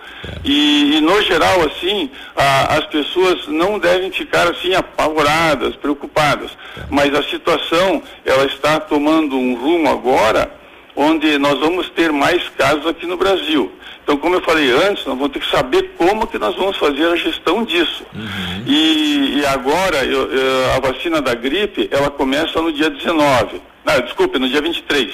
[0.44, 6.58] E, e, no geral, assim, a, as pessoas não devem ficar assim apavoradas, preocupadas.
[6.90, 10.60] Mas a situação, ela está tomando um rumo agora
[10.96, 13.72] onde nós vamos ter mais casos aqui no Brasil.
[14.10, 17.06] Então, como eu falei antes, nós vamos ter que saber como que nós vamos fazer
[17.06, 18.04] a gestão disso.
[18.12, 18.64] Uhum.
[18.66, 23.62] E, e, agora, eu, eu, a vacina da gripe, ela começa no dia 19.
[23.86, 25.14] Não, desculpe, no dia 23.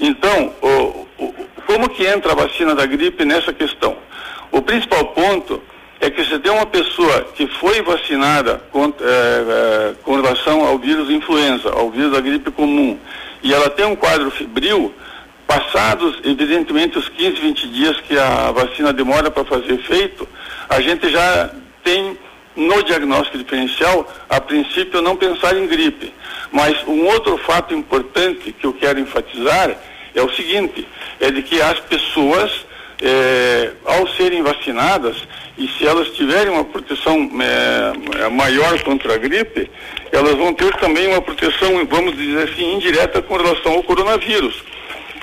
[0.00, 1.34] Então, o, o,
[1.64, 3.96] como que entra a vacina da gripe nessa questão?
[4.50, 5.62] O principal ponto
[6.00, 10.76] é que se tem uma pessoa que foi vacinada com, é, é, com relação ao
[10.76, 12.98] vírus influenza, ao vírus da gripe comum,
[13.44, 14.92] e ela tem um quadro febril,
[15.46, 20.26] Passados, evidentemente, os 15, 20 dias que a vacina demora para fazer efeito,
[20.68, 21.50] a gente já
[21.82, 22.16] tem
[22.56, 26.12] no diagnóstico diferencial, a princípio, não pensar em gripe.
[26.50, 29.76] Mas um outro fato importante que eu quero enfatizar
[30.14, 30.86] é o seguinte:
[31.20, 32.64] é de que as pessoas,
[33.02, 35.16] é, ao serem vacinadas,
[35.58, 39.70] e se elas tiverem uma proteção é, maior contra a gripe,
[40.10, 44.62] elas vão ter também uma proteção, vamos dizer assim, indireta com relação ao coronavírus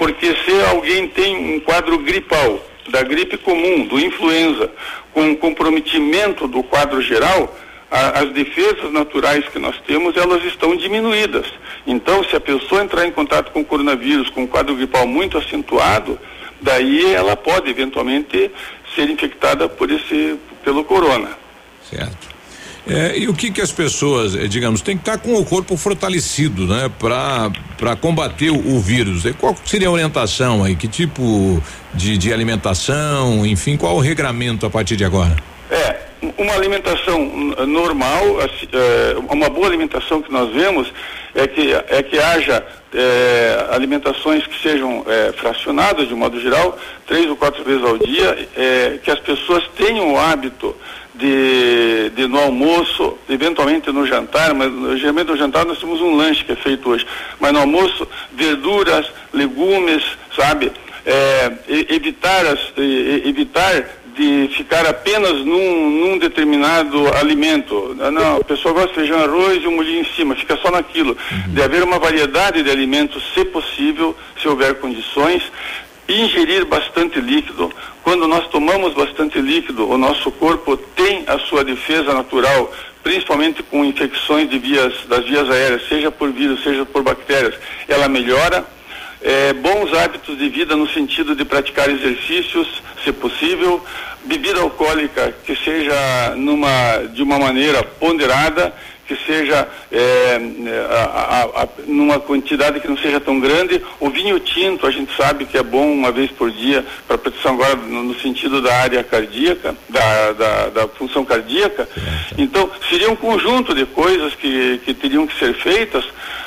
[0.02, 2.60] porque se alguém tem um quadro gripal,
[2.90, 4.72] da gripe comum, do influenza,
[5.14, 7.56] com comprometimento do quadro geral,
[7.92, 11.46] a, as defesas naturais que nós temos, elas estão diminuídas.
[11.86, 15.38] Então, se a pessoa entrar em contato com o coronavírus, com um quadro gripal muito
[15.38, 16.18] acentuado,
[16.60, 18.50] daí ela pode eventualmente
[18.96, 21.30] ser infectada por esse, pelo corona.
[21.88, 22.31] Certo.
[22.88, 25.46] É, e o que que as pessoas, eh, digamos, tem que estar tá com o
[25.46, 29.26] corpo fortalecido, né, para para combater o, o, vírus?
[29.26, 30.76] E qual seria a orientação aí?
[30.76, 31.62] Que tipo
[31.94, 35.36] de, de alimentação, enfim, qual o regramento a partir de agora?
[35.70, 36.00] É,
[36.38, 37.20] uma alimentação
[37.68, 40.92] normal, é, uma boa alimentação que nós vemos
[41.34, 42.64] é que é que haja
[42.94, 46.78] é, alimentações que sejam é, fracionadas de modo geral,
[47.08, 50.76] três ou quatro vezes ao dia, é, que as pessoas tenham o hábito
[51.16, 56.44] de, de, no almoço, eventualmente no jantar, mas geralmente no jantar nós temos um lanche
[56.44, 57.06] que é feito hoje,
[57.40, 60.04] mas no almoço, verduras, legumes,
[60.36, 60.72] sabe?
[61.06, 61.52] É,
[61.90, 62.60] evitar, as,
[63.26, 63.84] evitar
[64.16, 67.96] de ficar apenas num, num, determinado alimento.
[68.12, 71.18] Não, a pessoa gosta de feijão, arroz e um molhinho em cima, fica só naquilo.
[71.32, 71.54] Uhum.
[71.54, 75.44] De haver uma variedade de alimentos, se possível, se houver condições,
[76.14, 77.72] ingerir bastante líquido.
[78.04, 82.72] Quando nós tomamos bastante líquido, o nosso corpo tem a sua defesa natural,
[83.04, 87.56] principalmente com infecções de vias, das vias aéreas, seja por vírus, seja por bactérias,
[87.88, 88.66] ela melhora.
[89.24, 93.84] É, bons hábitos de vida no sentido de praticar exercícios, se possível,
[94.24, 98.74] bebida alcoólica que seja numa, de uma maneira ponderada
[99.12, 100.40] que seja é,
[100.90, 103.82] a, a, a, numa quantidade que não seja tão grande.
[104.00, 107.56] O vinho tinto, a gente sabe que é bom uma vez por dia para proteção
[107.56, 111.90] agora no, no, sentido da área cardíaca, da, da, da, função cardíaca.
[112.38, 116.06] Então, seria um conjunto de coisas que, que teriam que ser feitas.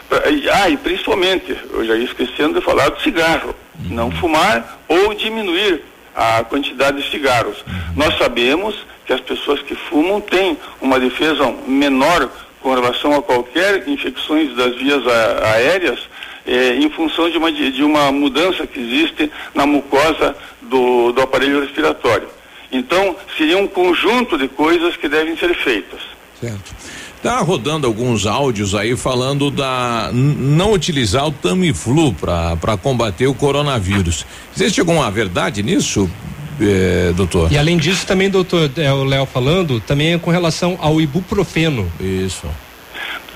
[0.09, 0.23] Pra,
[0.62, 3.55] ah, e principalmente, eu já ia esquecendo de falar do cigarro.
[3.91, 5.82] Não fumar ou diminuir
[6.15, 7.62] a quantidade de cigarros.
[7.95, 8.74] Nós sabemos
[9.05, 12.31] que as pessoas que fumam têm uma defesa menor
[12.65, 16.01] com relação a qualquer infecções das vias aéreas
[16.47, 21.61] eh, em função de uma, de, uma mudança que existe na mucosa do, do aparelho
[21.61, 22.27] respiratório.
[22.73, 26.01] Então, seria um conjunto de coisas que devem ser feitas.
[26.41, 26.74] Certo.
[27.23, 34.24] Tá rodando alguns áudios aí falando da não utilizar o Tamiflu para combater o coronavírus.
[34.57, 36.11] Existe alguma verdade nisso,
[36.60, 37.51] eh, doutor?
[37.52, 41.90] E além disso, também, doutor, é, o Léo falando, também é com relação ao ibuprofeno.
[42.01, 42.47] Isso.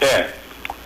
[0.00, 0.28] É,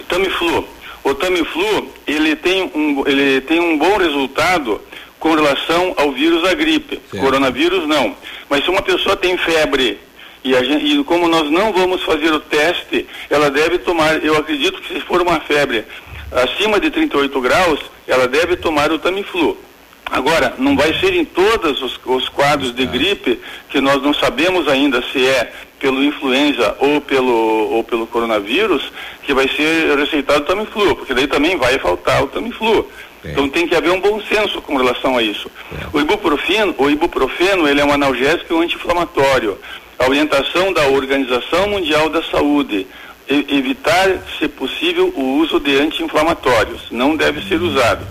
[0.09, 0.68] Tamiflu.
[1.04, 4.80] O Tamiflu, ele tem um, ele tem um bom resultado
[5.18, 7.00] com relação ao vírus da gripe.
[7.10, 8.14] Coronavírus não.
[8.48, 9.98] Mas se uma pessoa tem febre
[10.44, 14.36] e, a gente, e como nós não vamos fazer o teste, ela deve tomar, eu
[14.36, 15.84] acredito que se for uma febre
[16.32, 19.56] acima de 38 graus, ela deve tomar o Tamiflu.
[20.10, 24.68] Agora, não vai ser em todos os, os quadros de gripe que nós não sabemos
[24.68, 27.32] ainda se é pelo influenza ou pelo,
[27.72, 28.92] ou pelo coronavírus
[29.24, 32.88] que vai ser receitado o Tamiflu, porque daí também vai faltar o Tamiflu.
[33.24, 35.50] Então tem que haver um bom senso com relação a isso.
[35.92, 39.58] O ibuprofeno, o ibuprofeno, ele é um analgésico e um anti-inflamatório.
[39.98, 42.86] A orientação da Organização Mundial da Saúde
[43.28, 44.08] evitar,
[44.38, 46.90] se possível, o uso de anti-inflamatórios.
[46.90, 48.04] Não deve ser usado.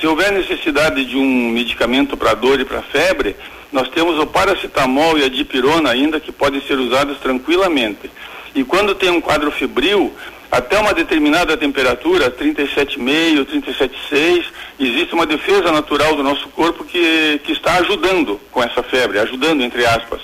[0.00, 3.34] Se houver necessidade de um medicamento para dor e para febre,
[3.72, 8.10] nós temos o paracetamol e a dipirona ainda que podem ser usados tranquilamente.
[8.54, 10.12] E quando tem um quadro febril,
[10.50, 14.44] até uma determinada temperatura, 37,5, 37,6,
[14.78, 19.62] existe uma defesa natural do nosso corpo que, que está ajudando com essa febre, ajudando
[19.62, 20.20] entre aspas.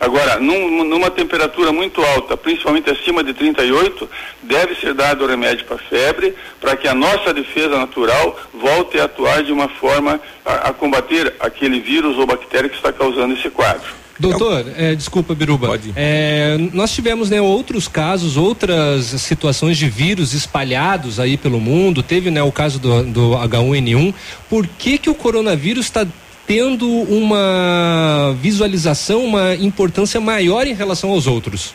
[0.00, 4.08] Agora, num- numa temperatura muito alta, principalmente acima de 38,
[4.42, 9.04] deve ser dado o remédio para febre, para que a nossa defesa natural volte a
[9.04, 13.50] atuar de uma forma a, a combater aquele vírus ou bactéria que está causando esse
[13.50, 13.98] quadro.
[14.20, 15.78] Doutor, é, desculpa, Biruba.
[15.94, 22.02] É, nós tivemos né, outros casos, outras situações de vírus espalhados aí pelo mundo.
[22.02, 24.12] Teve né, o caso do, do H1N1.
[24.50, 26.04] Por que, que o coronavírus está
[26.48, 31.74] tendo uma visualização, uma importância maior em relação aos outros?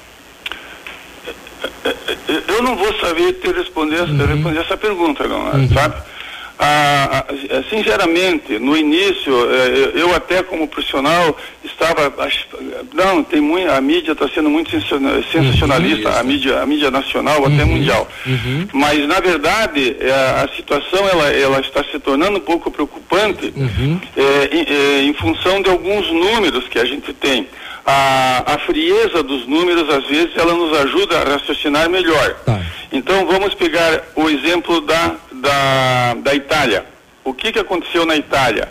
[2.28, 5.96] Eu- não vou saber te responder, responder essa pergunta, não, sabe?
[6.66, 7.26] Ah,
[7.70, 12.14] sinceramente, no início, eh, eu até como profissional estava,
[12.94, 17.46] não, tem muito, a mídia está sendo muito sensationa- sensacionalista, a mídia, a mídia nacional
[17.46, 18.08] até mundial.
[18.72, 23.54] Mas na verdade eh, a situação ela, ela está se tornando um pouco preocupante
[24.16, 27.46] eh, em, eh, em função de alguns números que a gente tem.
[27.86, 32.38] A, a frieza dos números às vezes ela nos ajuda a raciocinar melhor.
[32.94, 36.86] Então vamos pegar o exemplo da, da, da Itália.
[37.24, 38.70] O que, que aconteceu na Itália?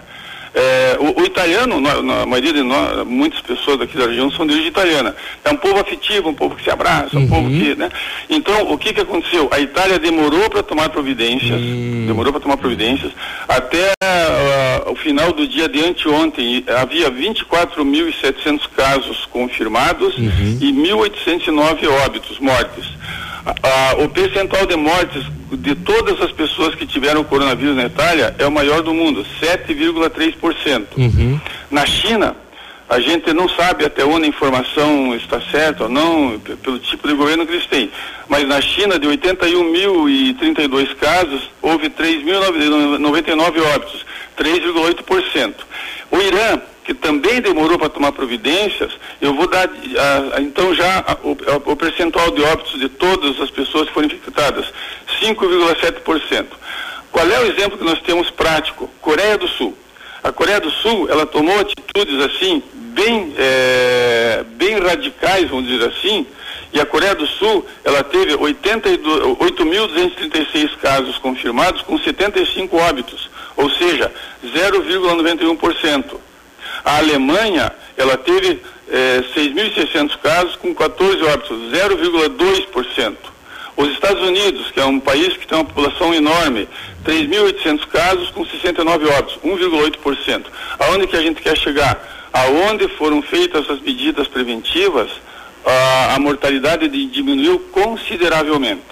[0.55, 4.47] É, o, o italiano, na, na maioria de nós, muitas pessoas daqui da região são
[4.47, 5.15] de origem italiana.
[5.43, 7.91] É um povo afetivo, um povo que se abraça, um povo que, né?
[8.29, 9.49] Então, o que que aconteceu?
[9.51, 11.59] A Itália demorou para tomar providências,
[12.07, 13.13] demorou para tomar providências,
[13.49, 22.39] até ah, o final do dia de anteontem havia 24.700 casos confirmados e 1.809 óbitos,
[22.39, 22.93] mortes.
[23.45, 28.47] Ah, o percentual de mortes de todas as pessoas que tiveram coronavírus na Itália é
[28.47, 30.87] o maior do mundo, 7,3%.
[31.71, 32.37] Na China,
[32.89, 37.15] a gente não sabe até onde a informação está certa ou não, pelo tipo de
[37.15, 37.91] governo que eles têm.
[38.29, 44.05] Mas na China, de 81.032 casos, houve 3.099 óbitos,
[44.39, 45.55] 3,8%.
[46.11, 51.05] O Irã, que também demorou para tomar providências, eu vou dar ah, ah, então já
[51.07, 54.67] ah, o, ah, o percentual de óbitos de todas as pessoas que foram infectadas,
[55.23, 56.47] 5,7%.
[57.11, 58.91] Qual é o exemplo que nós temos prático?
[59.01, 59.77] Coreia do Sul.
[60.25, 66.27] A Coreia do Sul, ela tomou atitudes assim, bem, eh, bem radicais, vamos dizer assim,
[66.73, 73.69] e a Coreia do Sul, ela teve 82 8.236 casos confirmados com 75 óbitos, ou
[73.71, 74.11] seja,
[74.45, 76.32] 0,91%.
[76.85, 83.17] A Alemanha, ela teve eh, 6.600 casos com 14 óbitos, 0,2%.
[83.77, 86.69] Os Estados Unidos, que é um país que tem uma população enorme,
[87.05, 90.45] 3.800 casos com 69 óbitos, 1,8%.
[90.79, 92.29] Aonde que a gente quer chegar?
[92.33, 95.11] Aonde foram feitas as medidas preventivas,
[95.65, 98.83] a, a mortalidade de- diminuiu consideravelmente.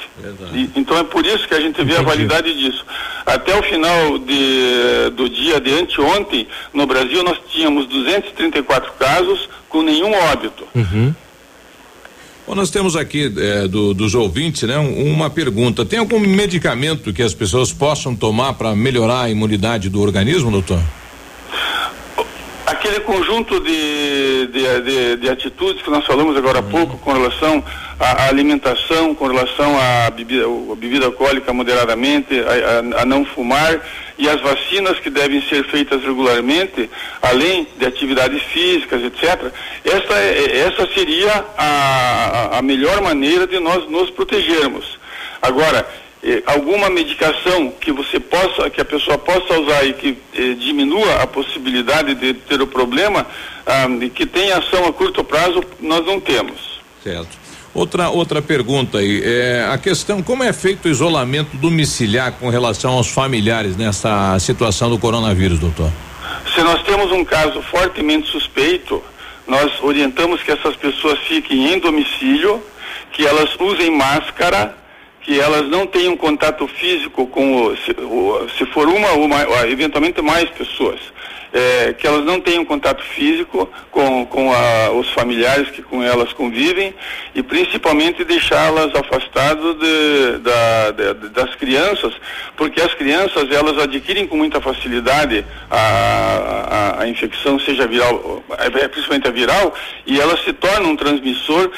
[0.76, 2.84] Então é por isso que a gente vê a validade disso.
[3.26, 9.82] Até o final de- do dia de anteontem, no Brasil, nós tínhamos 234 casos com
[9.82, 10.64] nenhum óbito.
[12.47, 15.84] Bom, nós temos aqui eh, do- dos ouvintes, né, um- uma pergunta.
[15.84, 20.80] Tem algum medicamento que as pessoas possam tomar para melhorar a imunidade do organismo, doutor?
[22.70, 27.62] Aquele conjunto de, de, de, de atitudes que nós falamos agora há pouco com relação
[27.98, 33.24] à, à alimentação, com relação à bebida, à bebida alcoólica moderadamente, a, a, a, não
[33.24, 33.80] fumar
[34.16, 36.88] e as vacinas que devem ser feitas regularmente,
[37.20, 39.52] além de atividades físicas, etc.
[39.84, 44.98] Essa, essa seria a, a melhor maneira de nós nos protegermos.
[45.42, 45.86] Agora,
[46.22, 51.22] eh, alguma medicação que você possa, que a pessoa possa usar e que eh, diminua
[51.22, 53.26] a possibilidade de ter o problema,
[53.66, 56.80] ah, e que tenha ação a curto prazo, nós não temos.
[57.02, 57.38] Certo.
[57.72, 62.94] Outra, outra pergunta aí, é a questão, como é feito o isolamento domiciliar com relação
[62.94, 65.90] aos familiares nessa situação do coronavírus, doutor?
[66.52, 69.02] Se nós temos um caso fortemente suspeito,
[69.47, 72.60] nós orientamos que essas pessoas fiquem em domicílio,
[73.12, 74.76] que elas usem máscara,
[75.31, 79.28] que elas não tenham contato físico com o, se, o, se for uma ou
[79.69, 80.98] eventualmente mais pessoas,
[81.52, 86.32] é, que elas não tenham contato físico com, com a, os familiares que com elas
[86.32, 86.93] convivem
[87.32, 92.12] e principalmente deixá-las afastadas de, da, de, das crianças,
[92.57, 98.89] porque as crianças elas adquirem com muita facilidade a, a, a infecção, seja viral, é,
[98.89, 99.73] principalmente a viral,
[100.05, 101.70] e elas se tornam um transmissor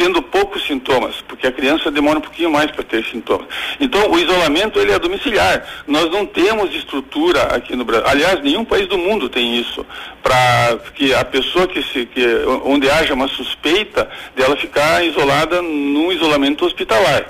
[0.00, 3.46] tendo poucos sintomas, porque a criança demora um pouquinho mais para ter sintomas.
[3.78, 5.62] Então, o isolamento ele é domiciliar.
[5.86, 8.08] Nós não temos estrutura aqui no Brasil.
[8.08, 9.84] Aliás, nenhum país do mundo tem isso
[10.22, 12.26] para que a pessoa que se que
[12.64, 17.26] onde haja uma suspeita dela ficar isolada num isolamento hospitalar.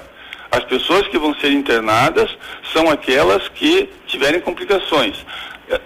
[0.52, 2.30] As pessoas que vão ser internadas
[2.72, 5.16] são aquelas que tiverem complicações.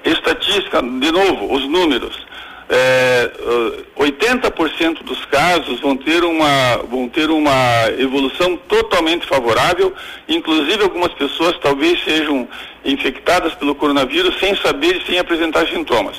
[0.04, 2.14] Estatística, de novo, os números
[2.68, 3.30] é,
[3.96, 9.92] 80% dos casos vão ter, uma, vão ter uma evolução totalmente favorável,
[10.28, 12.48] inclusive algumas pessoas talvez sejam
[12.84, 16.16] infectadas pelo coronavírus sem saber e sem apresentar sintomas.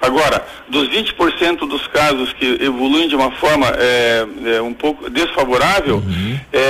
[0.00, 5.96] Agora, dos 20% dos casos que evoluem de uma forma é, é um pouco desfavorável,
[5.96, 6.40] uhum.
[6.52, 6.60] é,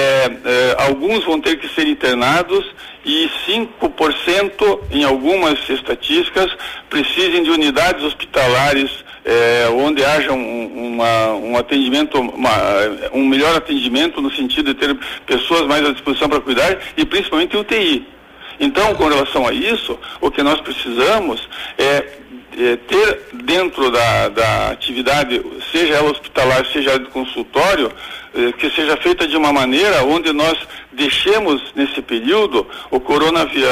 [0.44, 2.64] é, alguns vão ter que ser internados
[3.04, 6.50] e 5% em algumas estatísticas
[6.88, 12.50] precisem de unidades hospitalares é, onde haja um, uma, um atendimento, uma,
[13.12, 14.96] um melhor atendimento no sentido de ter
[15.26, 18.06] pessoas mais à disposição para cuidar e principalmente UTI.
[18.60, 22.06] Então, com relação a isso, o que nós precisamos é,
[22.56, 25.42] é ter dentro da, da, atividade,
[25.72, 27.90] seja ela hospitalar, seja ela de consultório,
[28.34, 30.56] é, que seja feita de uma maneira onde nós
[30.92, 33.68] deixemos nesse período o coronavírus,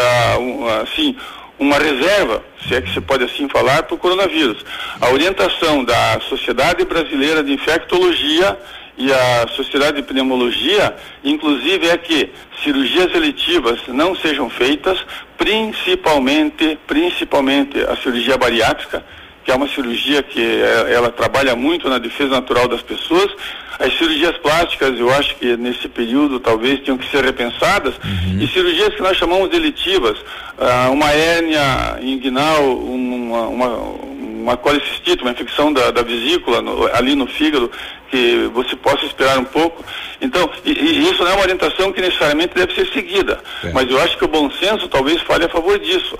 [0.82, 1.16] assim,
[1.60, 4.64] uma reserva, se é que se pode assim falar, para o coronavírus.
[4.98, 8.58] A orientação da Sociedade Brasileira de Infectologia
[8.96, 12.30] e a Sociedade de Pneumologia, inclusive, é que
[12.64, 15.04] cirurgias eletivas não sejam feitas,
[15.36, 19.04] principalmente, principalmente a cirurgia bariátrica,
[19.44, 23.30] que é uma cirurgia que é, ela trabalha muito na defesa natural das pessoas.
[23.78, 27.94] As cirurgias plásticas, eu acho que nesse período talvez tenham que ser repensadas.
[27.96, 28.38] Uhum.
[28.40, 35.32] E cirurgias que nós chamamos de uh, uma hérnia inguinal, uma, uma, uma colicistite, uma
[35.32, 37.70] infecção da, da vesícula no, ali no fígado,
[38.10, 39.82] que você possa esperar um pouco.
[40.20, 43.40] Então, e, e isso não é uma orientação que necessariamente deve ser seguida.
[43.64, 43.72] É.
[43.72, 46.18] Mas eu acho que o bom senso talvez fale a favor disso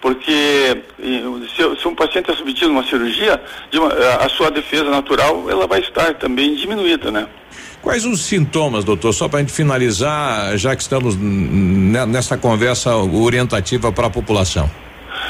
[0.00, 0.82] porque
[1.56, 3.40] se, se, um paciente é submetido a uma cirurgia,
[3.74, 3.88] uma,
[4.24, 7.26] a sua defesa natural ela vai estar também diminuída, né?
[7.82, 9.12] Quais os sintomas, doutor?
[9.12, 14.68] Só para a gente finalizar, já que estamos nessa conversa orientativa para a população.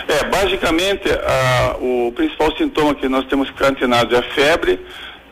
[0.09, 4.81] É, basicamente, a, o principal sintoma que nós temos antenados é a febre,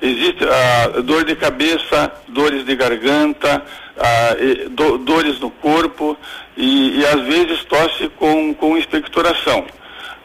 [0.02, 3.62] existe a dor de cabeça, dores de garganta,
[3.98, 4.36] a,
[4.70, 6.16] do, dores no corpo,
[6.56, 9.64] e, e às vezes tosse com, com expectoração.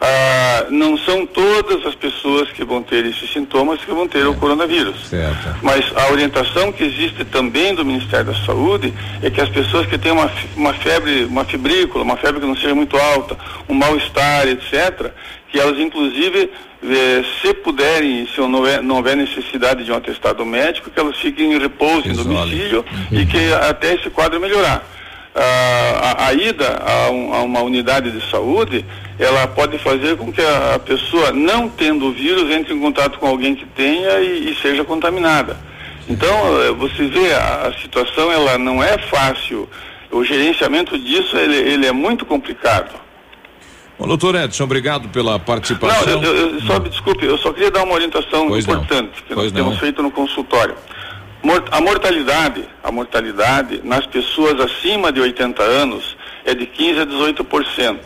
[0.02, 4.34] Ah, não são todas as pessoas que vão ter esses sintomas que vão ter o
[4.34, 5.10] coronavírus.
[5.10, 5.58] Certo.
[5.62, 9.98] Mas a orientação que existe também do Ministério da Saúde é que as pessoas que
[9.98, 13.38] têm uma, uma febre, uma fibrícula, uma febre que não seja muito alta,
[13.68, 15.12] um mal-estar, etc.,
[15.50, 16.50] que elas inclusive,
[16.84, 21.18] eh, se puderem, se não houver, não houver necessidade de um atestado médico, que elas
[21.18, 23.20] fiquem em repouso em domicílio uhum.
[23.20, 24.86] e que até esse quadro melhorar
[25.36, 28.86] a, a ida a, um, a, uma unidade de saúde,
[29.18, 33.20] ela pode fazer com que a, a, pessoa, não tendo o vírus, entre em contato
[33.20, 35.58] com alguém que tenha e, e seja contaminada.
[36.08, 36.30] Então,
[36.64, 39.70] eh, você vê, a, situação ela não é fácil.
[40.12, 42.96] O gerenciamento disso, ele, ele é muito complicado.
[44.00, 46.22] Bom, doutor Edson, obrigado pela participação.
[46.22, 49.28] Não, eu, eu, só, desculpe, eu só queria dar uma orientação pois importante não.
[49.28, 49.64] que pois nós não.
[49.66, 50.76] temos feito no consultório.
[51.70, 56.16] A mortalidade, a mortalidade nas pessoas acima de 80 anos
[56.46, 57.98] é de 15 a 18%.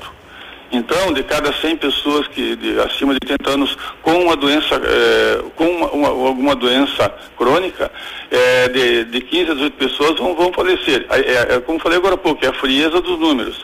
[0.71, 5.43] Então, de cada 100 pessoas que de, acima de 80 anos com uma doença, eh,
[5.55, 7.91] com uma, uma, alguma doença crônica,
[8.31, 11.05] eh, de, de 15 a 18 pessoas vão, vão falecer.
[11.11, 13.63] É, é, como falei agora há pouco, é a frieza dos números.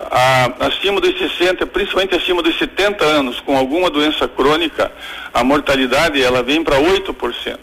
[0.00, 4.90] A, acima dos 60, principalmente acima dos 70 anos, com alguma doença crônica,
[5.32, 7.58] a mortalidade ela vem para 8%.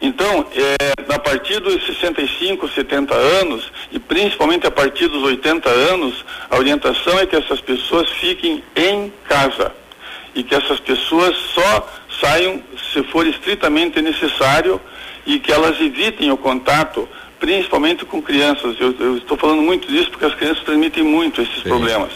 [0.00, 6.24] Então, é, a partir dos 65, 70 anos, e principalmente a partir dos 80 anos,
[6.48, 9.72] a orientação é que essas pessoas fiquem em casa
[10.34, 11.88] e que essas pessoas só
[12.20, 12.62] saiam
[12.92, 14.80] se for estritamente necessário
[15.26, 17.08] e que elas evitem o contato
[17.38, 18.76] principalmente com crianças.
[18.78, 21.68] Eu, eu, estou falando muito disso porque as crianças transmitem muito esses Sim.
[21.68, 22.12] problemas.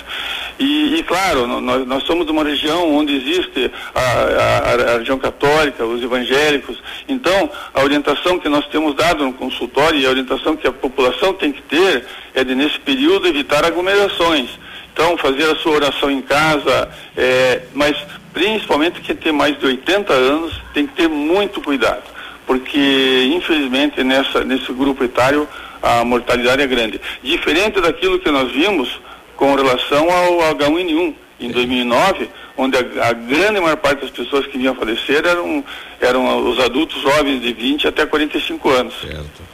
[0.58, 5.84] E, e claro, nós, nós, somos uma região onde existe a, a, a, região católica,
[5.84, 6.82] os evangélicos.
[7.08, 11.32] Então, a orientação que nós temos dado no consultório e a orientação que a população
[11.32, 12.04] tem que ter
[12.34, 14.50] é de, nesse período, evitar aglomerações.
[14.92, 17.96] Então, fazer a sua oração em casa, é, mas
[18.32, 22.11] principalmente quem tem mais de 80 anos tem que ter muito cuidado
[22.46, 25.48] porque infelizmente nessa, nesse grupo etário
[25.82, 27.00] a mortalidade é grande.
[27.22, 29.00] Diferente daquilo que nós vimos
[29.36, 34.56] com relação ao H1N1 em 2009, onde a, a, grande maior parte das pessoas que
[34.56, 35.64] vinham a falecer eram,
[36.00, 38.94] eram os adultos jovens de 20 até 45 anos.
[39.00, 39.52] Certo.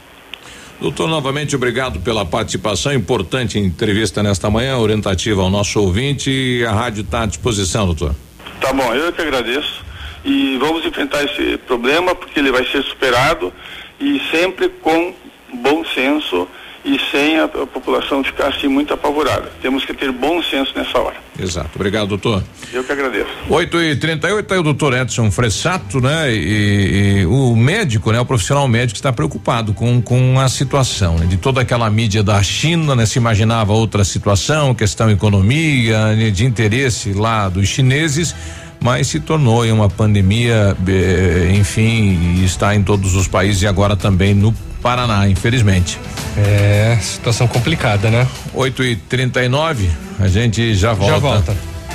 [0.79, 6.63] Doutor, novamente obrigado pela participação, importante entrevista nesta manhã, orientativa ao nosso ouvinte.
[6.65, 8.15] A rádio está à disposição, doutor.
[8.61, 9.88] Tá bom, eu que agradeço
[10.23, 13.53] e vamos enfrentar esse problema porque ele vai ser superado
[13.99, 15.13] e sempre com
[15.53, 16.47] bom senso
[16.83, 19.51] e sem a, a, população ficar assim muito apavorada.
[19.61, 21.17] Temos que ter bom senso nessa hora.
[21.37, 21.71] Exato.
[21.75, 22.43] Obrigado, doutor.
[22.71, 23.29] Eu que agradeço.
[23.49, 26.33] 8 e 38 aí o doutor Edson Fressato, né?
[26.33, 28.19] E, e, o médico, né?
[28.19, 31.25] O profissional médico está preocupado com, com a situação, né?
[31.25, 33.05] De toda aquela mídia da China, né?
[33.05, 36.29] Se imaginava outra situação, questão economia, né?
[36.29, 38.33] de interesse lá dos chineses
[38.79, 40.75] mas se tornou uma pandemia,
[41.53, 45.99] enfim, está em todos os países e agora também no Paraná, infelizmente.
[46.37, 48.25] É, situação complicada, né?
[48.53, 49.89] 8 e 39
[50.19, 51.13] a gente já volta.
[51.13, 51.57] Já volta.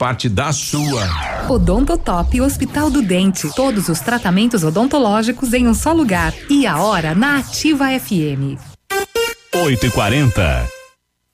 [0.00, 1.06] parte da sua.
[1.46, 3.54] Odontotop Hospital do Dente.
[3.54, 6.32] Todos os tratamentos odontológicos em um só lugar.
[6.48, 8.56] E a hora na Ativa FM.
[9.54, 10.68] 8 e 40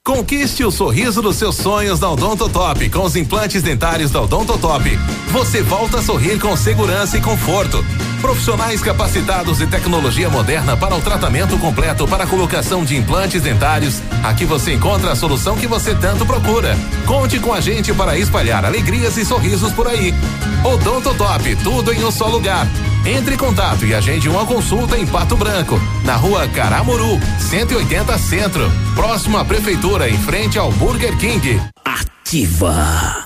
[0.05, 4.84] Conquiste o sorriso dos seus sonhos da Odontotop com os implantes dentários da Odontotop.
[5.30, 7.84] Você volta a sorrir com segurança e conforto.
[8.26, 14.02] Profissionais capacitados e tecnologia moderna para o tratamento completo para a colocação de implantes dentários.
[14.24, 16.76] Aqui você encontra a solução que você tanto procura.
[17.06, 20.12] Conte com a gente para espalhar alegrias e sorrisos por aí.
[20.64, 22.66] Odontotop, tudo em um só lugar.
[23.06, 28.72] Entre em contato e agende uma consulta em Pato Branco, na rua Caramuru, 180 Centro,
[28.96, 31.62] próximo à Prefeitura, em frente ao Burger King.
[31.84, 33.25] Ativa.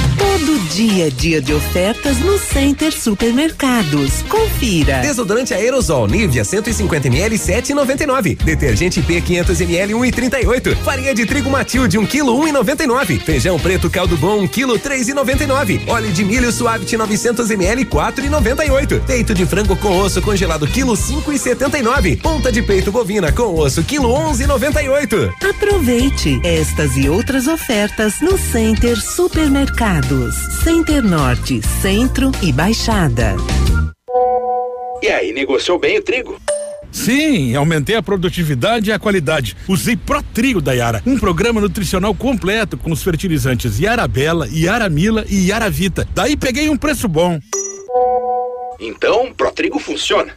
[0.73, 4.21] Dia a dia de ofertas no Center Supermercados.
[4.29, 4.99] Confira.
[4.99, 8.37] Desodorante aerosol Nivea 150 ml 7,99.
[8.41, 10.77] Detergente P 500 ml 1,38.
[10.77, 13.19] Farinha de trigo Matilde 1 kg 1,99.
[13.19, 15.89] Feijão preto caldo bom 1 kg 3,99.
[15.89, 19.05] Óleo de milho Suavit 900 ml 4,98.
[19.05, 22.21] Peito de frango com osso congelado quilo 5,79.
[22.21, 25.33] Ponta de peito bovina com osso quilo 11,98.
[25.49, 30.60] Aproveite estas e outras ofertas no Center Supermercados.
[30.63, 33.35] Center Norte, Centro e Baixada.
[35.01, 36.39] E aí, negociou bem o trigo?
[36.91, 39.57] Sim, aumentei a produtividade e a qualidade.
[39.67, 45.47] Usei Pro Trigo da Yara, um programa nutricional completo com os fertilizantes Yarabela, Yaramila e
[45.47, 46.07] Yaravita.
[46.13, 47.39] Daí peguei um preço bom.
[48.79, 50.31] Então, Pro Trigo funciona.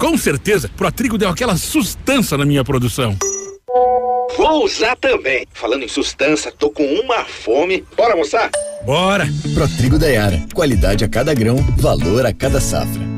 [0.00, 3.16] Com certeza, Pro Trigo deu aquela sustância na minha produção.
[4.36, 5.46] Vou usar também.
[5.52, 7.84] Falando em sustância, tô com uma fome.
[7.96, 8.50] Bora almoçar?
[8.84, 9.26] Bora!
[9.54, 10.40] Pro Trigo da Yara.
[10.54, 13.17] Qualidade a cada grão, valor a cada safra.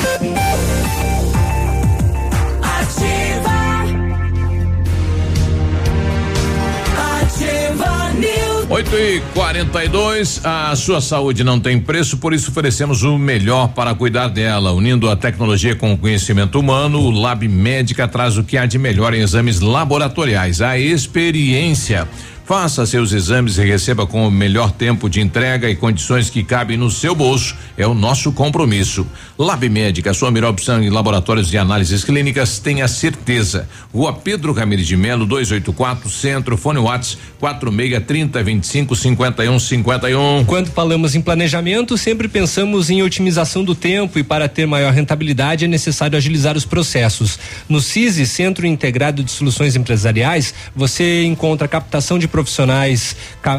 [8.71, 13.93] 8 e 42 a sua saúde não tem preço, por isso oferecemos o melhor para
[13.93, 14.71] cuidar dela.
[14.71, 18.79] Unindo a tecnologia com o conhecimento humano, o Lab Médica traz o que há de
[18.79, 22.07] melhor em exames laboratoriais, a experiência.
[22.45, 26.75] Faça seus exames e receba com o melhor tempo de entrega e condições que cabem
[26.75, 27.55] no seu bolso.
[27.77, 29.07] É o nosso compromisso.
[29.37, 33.67] Lab Médica, sua melhor opção em laboratórios de análises clínicas, tenha certeza.
[33.93, 40.45] Rua Pedro Ramirez de Melo, 284, Centro, fone Whats 46 30 25 51 51.
[40.45, 45.65] Quando falamos em planejamento, sempre pensamos em otimização do tempo e para ter maior rentabilidade
[45.65, 47.39] é necessário agilizar os processos.
[47.69, 53.15] No CISI, Centro Integrado de Soluções Empresariais, você encontra captação de profissionais,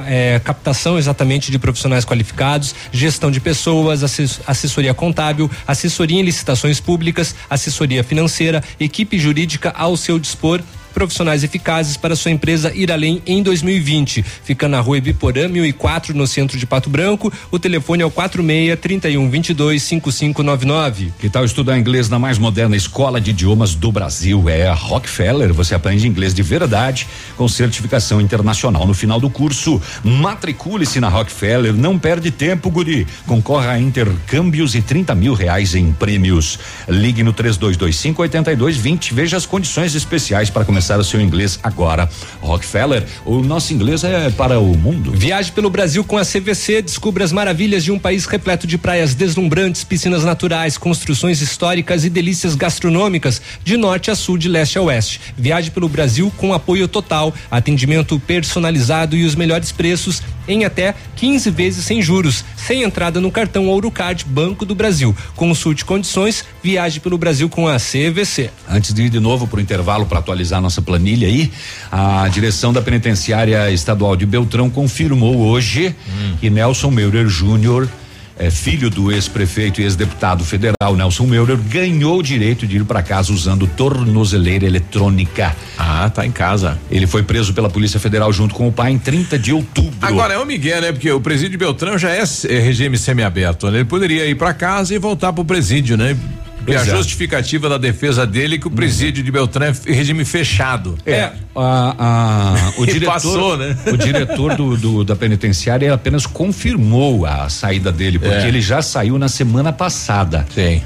[0.07, 6.81] é, captação exatamente de profissionais qualificados, gestão de pessoas, assess, assessoria contábil, assessoria em licitações
[6.81, 10.61] públicas, assessoria financeira, equipe jurídica ao seu dispor
[10.93, 14.23] profissionais eficazes para sua empresa ir além em 2020.
[14.23, 17.32] Fica na rua Ibiporã, 1004, no centro de Pato Branco.
[17.51, 21.12] O telefone é o 46 31 22 5599.
[21.19, 24.48] Que tal estudar inglês na mais moderna escola de idiomas do Brasil?
[24.48, 25.52] É a Rockefeller.
[25.52, 27.06] Você aprende inglês de verdade
[27.36, 28.86] com certificação internacional.
[28.86, 31.73] No final do curso, matricule-se na Rockefeller.
[31.73, 33.06] Não perde tempo, guri.
[33.27, 36.59] Concorra a intercâmbios e 30 mil reais em prêmios.
[36.89, 39.14] Ligue no 3225 8220.
[39.14, 42.09] Veja as condições especiais para começar o seu inglês agora.
[42.40, 45.12] Rockefeller, o nosso inglês é para o mundo.
[45.12, 49.14] Viaje pelo Brasil com a CVC, descubra as maravilhas de um país repleto de praias
[49.14, 54.82] deslumbrantes, piscinas naturais, construções históricas e delícias gastronômicas de norte a sul, de leste a
[54.82, 55.20] oeste.
[55.36, 61.51] Viaje pelo Brasil com apoio total, atendimento personalizado e os melhores preços em até 15
[61.51, 65.14] vezes sem juros, sem entrada no cartão Ourocard Banco do Brasil.
[65.36, 68.51] Consulte condições, viaje pelo Brasil com a CVC.
[68.69, 71.51] Antes de ir de novo para o intervalo para atualizar nossa planilha aí,
[71.90, 76.36] a direção da penitenciária estadual de Beltrão confirmou hoje Hum.
[76.40, 77.89] que Nelson Meurer Júnior
[78.38, 83.02] é filho do ex-prefeito e ex-deputado federal Nelson Meurer ganhou o direito de ir para
[83.02, 85.54] casa usando tornozeleira eletrônica.
[85.78, 86.78] Ah, tá em casa.
[86.90, 89.92] Ele foi preso pela Polícia Federal junto com o pai em 30 de outubro.
[90.00, 90.92] Agora é o Miguel, né?
[90.92, 93.78] Porque o presídio de Beltrão já é, é regime semiaberto, né?
[93.78, 96.16] Ele poderia ir para casa e voltar pro presídio, né?
[96.64, 96.97] Pois a é.
[96.97, 100.97] justificativa da defesa dele é que o presídio de Beltrão é regime fechado.
[101.05, 103.76] É, a, a- o E diretor, passou, né?
[103.86, 108.48] o diretor do, do- da penitenciária apenas confirmou a saída dele, porque É.
[108.48, 110.47] ele já saiu na semana passada.
[110.55, 110.82] Sim.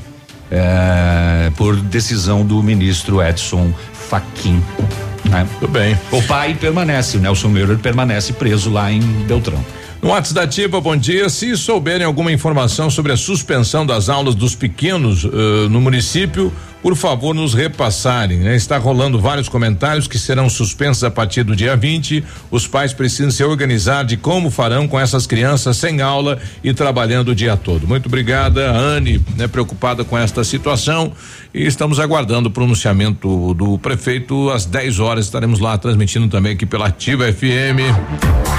[0.50, 3.72] É, por decisão do ministro Edson
[4.08, 4.62] Fachin.
[5.24, 5.46] Né?
[5.58, 5.98] Tudo bem.
[6.12, 9.64] O pai permanece, o Nelson Meurer permanece preso lá em Beltrão.
[10.02, 11.28] No WhatsApp da Ativa, bom dia.
[11.28, 16.52] Se souberem alguma informação sobre a suspensão das aulas dos pequenos eh, no município,
[16.86, 18.38] por favor, nos repassarem.
[18.38, 18.54] Né?
[18.54, 22.22] Está rolando vários comentários que serão suspensos a partir do dia 20.
[22.48, 27.30] Os pais precisam se organizar de como farão com essas crianças sem aula e trabalhando
[27.30, 27.88] o dia todo.
[27.88, 31.10] Muito obrigada, Anne, né, preocupada com esta situação.
[31.52, 35.24] E estamos aguardando o pronunciamento do prefeito às 10 horas.
[35.24, 37.82] Estaremos lá transmitindo também aqui pela Ativa FM.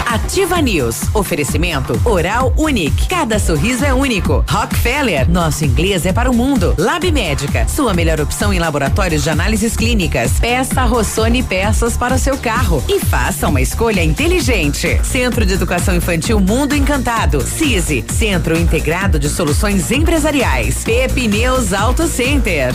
[0.05, 1.03] Ativa News.
[1.13, 3.07] Oferecimento Oral Unique.
[3.07, 4.43] Cada sorriso é único.
[4.49, 5.29] Rockefeller.
[5.29, 6.75] Nosso inglês é para o mundo.
[6.77, 7.67] Lab Médica.
[7.67, 10.39] Sua melhor opção em laboratórios de análises clínicas.
[10.39, 14.99] Peça Rossoni peças para o seu carro e faça uma escolha inteligente.
[15.03, 17.41] Centro de Educação Infantil Mundo Encantado.
[17.41, 18.05] CISI.
[18.11, 20.83] Centro Integrado de Soluções Empresariais.
[20.83, 22.73] Pepineus Auto Center.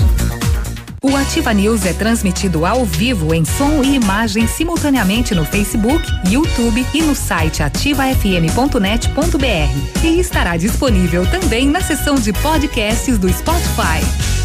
[1.05, 6.87] O Ativa News é transmitido ao vivo em som e imagem simultaneamente no Facebook, YouTube
[6.95, 10.05] e no site ativafm.net.br.
[10.05, 14.42] E estará disponível também na seção de podcasts do Spotify.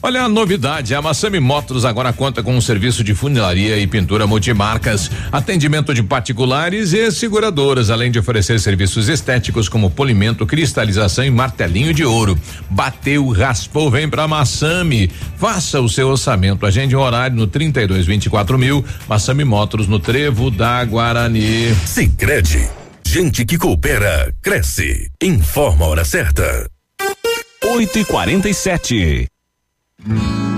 [0.00, 4.28] Olha a novidade, a Massami Motors agora conta com um serviço de funilaria e pintura
[4.28, 11.30] multimarcas, atendimento de particulares e seguradoras, além de oferecer serviços estéticos como polimento, cristalização e
[11.30, 12.38] martelinho de ouro.
[12.70, 15.10] Bateu, raspou, vem pra Massami.
[15.36, 20.48] Faça o seu orçamento, agende um horário no 32 24 mil, Massami Motors no Trevo
[20.48, 21.74] da Guarani.
[21.84, 22.68] Sicredi,
[23.04, 25.10] gente que coopera cresce.
[25.20, 26.70] Informa a hora certa.
[27.64, 29.28] 8 e 47
[30.00, 30.57] Mm-hmm.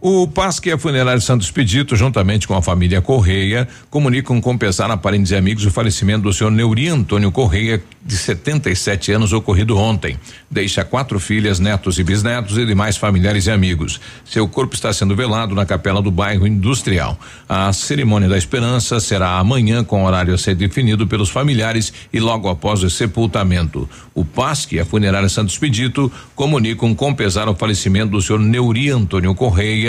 [0.00, 5.32] O Pasque Funerário Santos Pedito, juntamente com a família Correia, comunicam com pesar a parentes
[5.32, 10.16] e amigos o falecimento do senhor Neuri Antônio Correia, de 77 anos, ocorrido ontem.
[10.48, 14.00] Deixa quatro filhas, netos e bisnetos e demais familiares e amigos.
[14.24, 17.18] Seu corpo está sendo velado na capela do bairro Industrial.
[17.48, 22.48] A cerimônia da esperança será amanhã, com horário a ser definido pelos familiares e logo
[22.48, 23.88] após o sepultamento.
[24.14, 29.88] O Pasque Funerário Santos Pedito comunicam com pesar o falecimento do senhor Neuri Antônio Correia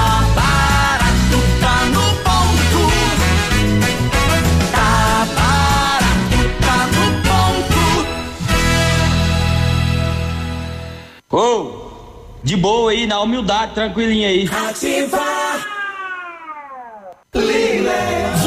[11.31, 11.35] ponto.
[11.35, 11.91] Ô,
[12.43, 14.45] de boa aí, na humildade, tranquilinha aí.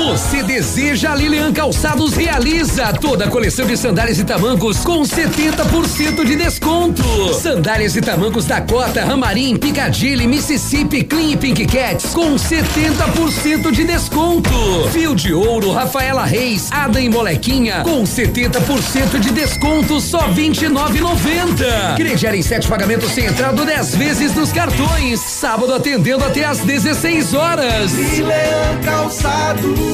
[0.05, 6.37] Você deseja Lilian Calçados realiza toda a coleção de sandálias e tamancos com 70% de
[6.37, 7.03] desconto.
[7.33, 14.51] Sandálias e tamancos Dakota, Ramarim, Piccadilly, Mississippi, Clean e Pink Cats com 70% de desconto.
[14.93, 21.97] Fio de ouro, Rafaela Reis, Ada e Molequinha com 70% de desconto só 29,90.
[21.97, 25.19] Crediar em sete pagamentos sem entrada 10 vezes nos cartões.
[25.21, 27.91] Sábado atendendo até às 16 horas.
[28.19, 29.94] Leão Calçados.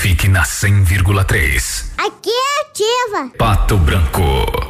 [0.00, 1.84] Fique na 100,3.
[1.98, 3.30] Aqui é ativa.
[3.36, 4.69] Pato Branco.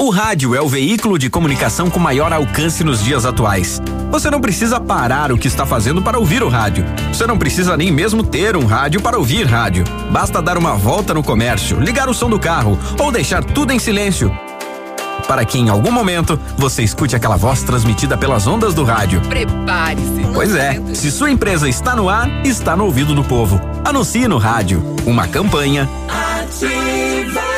[0.00, 3.82] O rádio é o veículo de comunicação com maior alcance nos dias atuais.
[4.12, 6.84] Você não precisa parar o que está fazendo para ouvir o rádio.
[7.12, 9.82] Você não precisa nem mesmo ter um rádio para ouvir rádio.
[10.12, 13.78] Basta dar uma volta no comércio, ligar o som do carro ou deixar tudo em
[13.80, 14.30] silêncio
[15.26, 19.20] para que em algum momento você escute aquela voz transmitida pelas ondas do rádio.
[19.22, 20.26] Prepare-se.
[20.32, 23.60] Pois é, se sua empresa está no ar, está no ouvido do povo.
[23.84, 24.82] Anuncie no rádio.
[25.04, 25.86] Uma campanha.
[26.08, 27.57] Ativa.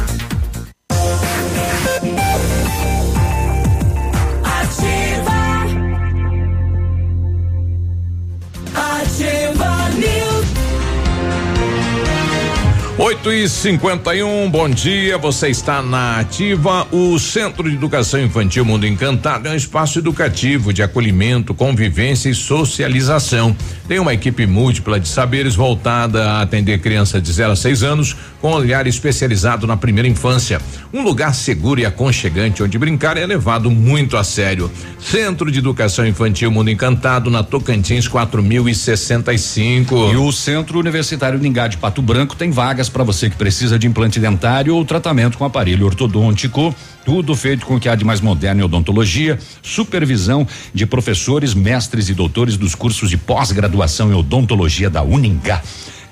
[13.03, 15.17] 8 e 51 bom dia.
[15.17, 16.87] Você está na Ativa.
[16.91, 22.35] O Centro de Educação Infantil Mundo Encantado é um espaço educativo de acolhimento, convivência e
[22.35, 23.57] socialização.
[23.87, 28.15] Tem uma equipe múltipla de saberes voltada a atender crianças de 0 a 6 anos
[28.39, 30.61] com olhar especializado na primeira infância.
[30.93, 34.71] Um lugar seguro e aconchegante onde brincar é levado muito a sério.
[34.99, 40.11] Centro de Educação Infantil Mundo Encantado na Tocantins 4065.
[40.13, 43.87] E o Centro Universitário Ningá de Pato Branco tem vagas para você que precisa de
[43.87, 46.75] implante dentário ou tratamento com aparelho ortodôntico.
[47.05, 52.09] Tudo feito com o que há de mais moderno em odontologia, supervisão de professores, mestres
[52.09, 55.61] e doutores dos cursos de pós-graduação em odontologia da Uningá.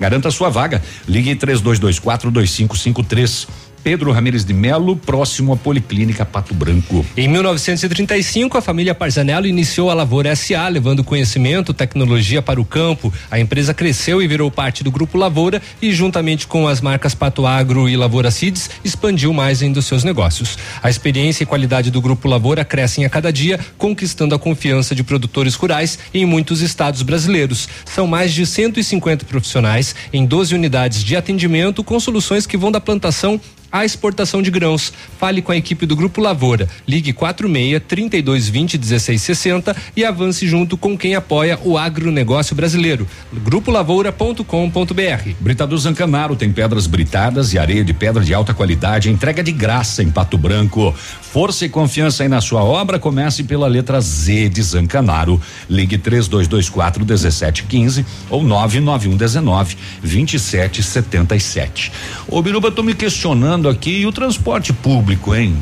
[0.00, 0.82] Garanta sua vaga.
[1.06, 3.69] Ligue 3224 2553.
[3.82, 7.04] Pedro Ramires de Melo, próximo à Policlínica Pato Branco.
[7.16, 13.12] Em 1935, a família Parzanello iniciou a Lavoura SA, levando conhecimento, tecnologia para o campo.
[13.30, 17.46] A empresa cresceu e virou parte do Grupo Lavoura e, juntamente com as marcas Pato
[17.46, 20.58] Agro e Lavoura Seeds, expandiu mais ainda os seus negócios.
[20.82, 25.02] A experiência e qualidade do Grupo Lavoura crescem a cada dia, conquistando a confiança de
[25.02, 27.68] produtores rurais em muitos estados brasileiros.
[27.84, 32.80] São mais de 150 profissionais em 12 unidades de atendimento com soluções que vão da
[32.80, 33.40] plantação
[33.70, 34.92] à exportação de grãos.
[35.18, 36.68] Fale com a equipe do Grupo Lavoura.
[36.86, 43.06] Ligue 46 3220 1660 e avance junto com quem apoia o agronegócio brasileiro.
[43.32, 45.30] Grupolavoura.com.br.
[45.40, 50.02] Britador Zancanaro tem pedras britadas e areia de pedra de alta qualidade, entrega de graça
[50.02, 50.94] em Pato Branco.
[51.20, 55.40] Força e confiança aí na sua obra, comece pela letra Z de Zancanaro.
[55.68, 61.92] Ligue 3224 1715 ou 99119 2777.
[62.26, 65.56] Ô Biruba, tô me questionando aqui e o transporte público, hein?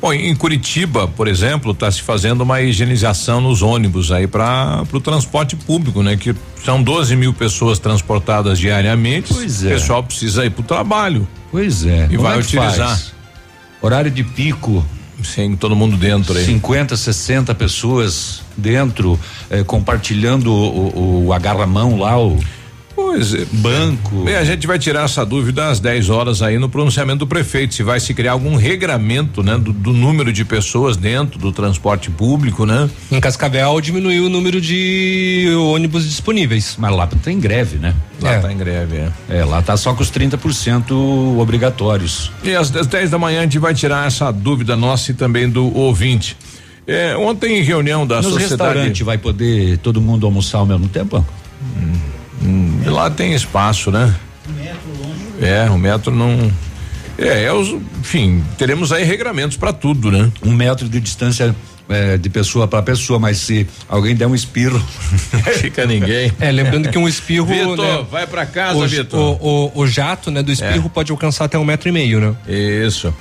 [0.00, 5.00] Bom, em Curitiba, por exemplo, está se fazendo uma higienização nos ônibus aí para o
[5.00, 6.14] transporte público, né?
[6.14, 9.32] Que são 12 mil pessoas transportadas diariamente.
[9.32, 9.68] Pois é.
[9.68, 11.26] O pessoal precisa ir para o trabalho.
[11.50, 12.04] Pois é.
[12.10, 12.88] E Como vai é utilizar.
[12.88, 13.14] faz?
[13.80, 14.84] Horário de pico.
[15.22, 16.44] Sim, todo mundo dentro aí.
[16.44, 22.38] 50, 60 pessoas dentro, eh, compartilhando o, o, o agarra-mão lá, o.
[22.94, 23.44] Pois é.
[23.52, 24.22] Banco.
[24.24, 27.74] Bem, a gente vai tirar essa dúvida às 10 horas aí no pronunciamento do prefeito,
[27.74, 29.56] se vai se criar algum regramento, né?
[29.58, 32.88] Do, do número de pessoas dentro do transporte público, né?
[33.10, 36.76] Em Cascavel diminuiu o número de ônibus disponíveis.
[36.78, 37.94] Mas lá tem greve, né?
[38.20, 38.38] Lá É.
[38.38, 39.10] tá em greve, é.
[39.28, 40.92] É, lá tá só com os 30%
[41.38, 42.30] obrigatórios.
[42.42, 45.76] E às 10 da manhã a gente vai tirar essa dúvida nossa e também do
[45.76, 46.36] ouvinte.
[46.86, 48.50] É, ontem em reunião da Nos sociedade.
[48.74, 51.24] restaurantes vai poder todo mundo almoçar ao mesmo tempo?
[51.76, 51.92] Hum,
[52.86, 54.14] lá tem espaço, né?
[55.40, 56.50] É, o metro não.
[57.16, 57.68] É, é os,
[58.00, 60.30] enfim, teremos aí regramentos para tudo, né?
[60.44, 61.54] Um metro de distância
[61.88, 64.82] eh, de pessoa para pessoa, mas se alguém der um espirro,
[65.60, 66.32] Fica ninguém.
[66.40, 67.46] É, lembrando que um espirro.
[67.46, 69.20] Vitor, né, vai pra casa, o, Vitor.
[69.20, 70.88] o, o, o jato, né, do espirro É.
[70.88, 72.34] pode alcançar até um metro e meio, né?
[72.48, 73.14] Isso.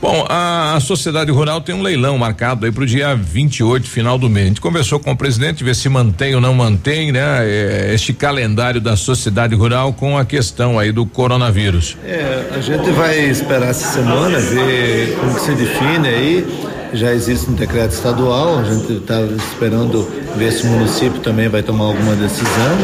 [0.00, 4.28] Bom, a, sociedade rural tem um leilão marcado aí para o dia 28, final do
[4.30, 4.46] mês.
[4.46, 7.20] A gente conversou com o presidente, ver se mantém ou não mantém, né?
[7.42, 11.96] eh, este calendário da sociedade rural com a questão aí do coronavírus.
[12.06, 16.46] É, a gente vai esperar essa semana, ver como que se define aí.
[16.94, 21.62] Já existe um decreto estadual, a gente está esperando ver se o município também vai
[21.62, 22.78] tomar alguma decisão.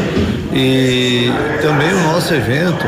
[0.53, 1.31] E
[1.61, 2.85] também o nosso evento,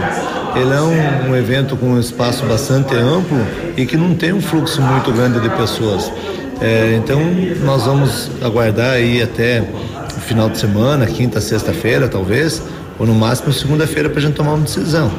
[0.58, 3.38] ele é um, um evento com um espaço bastante amplo
[3.76, 6.12] e que não tem um fluxo muito grande de pessoas.
[6.60, 7.20] É, então
[7.64, 12.62] nós vamos aguardar aí até o final de semana, quinta, sexta-feira talvez,
[12.98, 15.12] ou no máximo segunda-feira para a gente tomar uma decisão.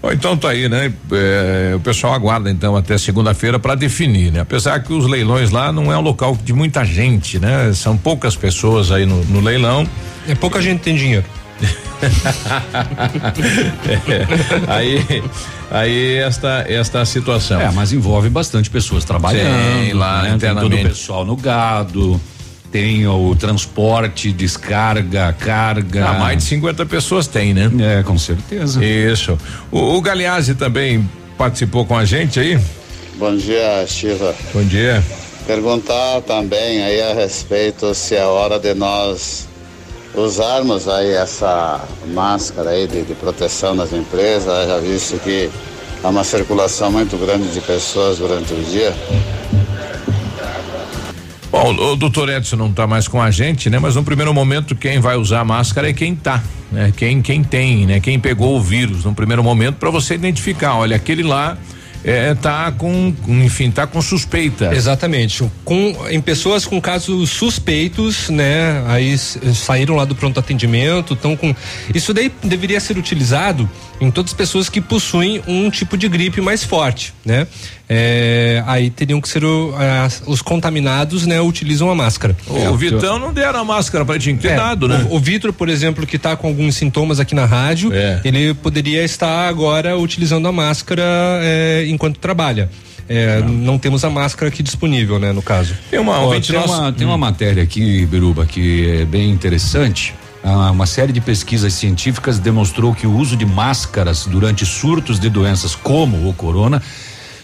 [0.00, 0.92] Bom, então tá aí, né?
[1.10, 4.40] É, o pessoal aguarda então até segunda-feira para definir, né?
[4.40, 7.72] Apesar que os leilões lá não é um local de muita gente, né?
[7.74, 9.88] São poucas pessoas aí no, no leilão.
[10.28, 11.24] É pouca gente tem dinheiro.
[14.08, 14.26] É,
[14.68, 15.22] aí,
[15.70, 17.60] aí esta esta situação.
[17.60, 20.36] É, mas envolve bastante pessoas trabalhando Sim, lá né?
[20.38, 22.20] Tem todo o pessoal no gado,
[22.70, 26.06] tem o transporte, descarga, carga.
[26.06, 27.70] Ah, mais de 50 pessoas tem, né?
[27.80, 28.84] É, com certeza.
[28.84, 29.38] Isso.
[29.70, 31.08] O, o Galeazzi também
[31.38, 32.58] participou com a gente aí?
[33.18, 34.34] Bom dia, Shiva.
[34.52, 35.02] Bom dia.
[35.46, 39.48] Perguntar também aí a respeito se é hora de nós
[40.16, 45.50] usarmos aí essa máscara aí de, de proteção nas empresas, já visto que
[46.02, 48.94] há uma circulação muito grande de pessoas durante o dia.
[51.50, 53.78] Bom, o doutor Edson não está mais com a gente, né?
[53.78, 56.92] Mas no primeiro momento quem vai usar máscara é quem tá, né?
[56.96, 58.00] Quem quem tem, né?
[58.00, 61.56] Quem pegou o vírus no primeiro momento para você identificar, olha, aquele lá
[62.06, 64.72] é, tá com, enfim, tá com suspeita.
[64.72, 65.42] Exatamente.
[65.64, 68.84] Com, em pessoas com casos suspeitos, né?
[68.86, 71.52] Aí saíram lá do pronto atendimento, estão com.
[71.92, 73.68] Isso daí deveria ser utilizado
[74.00, 77.46] em todas as pessoas que possuem um tipo de gripe mais forte, né?
[77.88, 79.74] É, aí teriam que ser o-
[80.04, 81.40] as- os contaminados, né?
[81.40, 82.36] Utilizam a máscara.
[82.48, 85.06] O Vitão não deram a máscara para que ter É, dado, né?
[85.10, 88.20] O, o Vitor, por exemplo, que está com alguns sintomas aqui na rádio, É.
[88.24, 91.02] ele poderia estar agora utilizando a máscara
[91.42, 92.68] é, enquanto trabalha.
[93.08, 95.74] É, não temos a máscara aqui disponível, né, no caso.
[95.88, 100.12] Tem uma, Ó, tem, uma, tem uma matéria aqui, Biruba, que é bem interessante.
[100.48, 105.28] Ah, Uma série de pesquisas científicas demonstrou que o uso de máscaras durante surtos de
[105.28, 106.80] doenças como o corona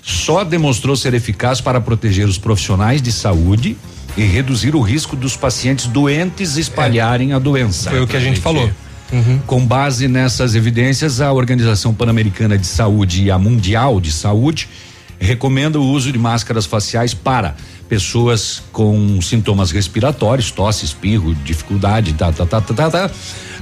[0.01, 3.77] só demonstrou ser eficaz para proteger os profissionais de saúde
[4.17, 7.91] e reduzir o risco dos pacientes doentes espalharem a doença.
[7.91, 8.71] Foi o que a gente falou.
[9.49, 14.69] Com base nessas evidências, a Organização Pan-Americana de Saúde e a Mundial de Saúde
[15.23, 17.55] recomenda o uso de máscaras faciais para
[17.89, 23.11] pessoas com sintomas respiratórios, tosse, espirro, dificuldade, tá, tá, tá, tá, tá.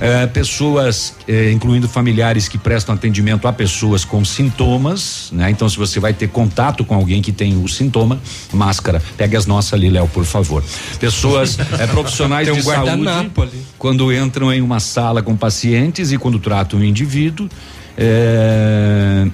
[0.01, 5.51] Eh, pessoas, eh, incluindo familiares que prestam atendimento a pessoas com sintomas, né?
[5.51, 8.21] Então, se você vai ter contato com alguém que tem o sintoma,
[8.53, 9.03] máscara.
[9.17, 10.63] Pegue as nossas ali, Léo, por favor.
[10.99, 13.31] Pessoas eh, profissionais um de saúde ali.
[13.77, 17.49] quando entram em uma sala com pacientes e quando tratam o indivíduo.
[17.99, 19.27] É,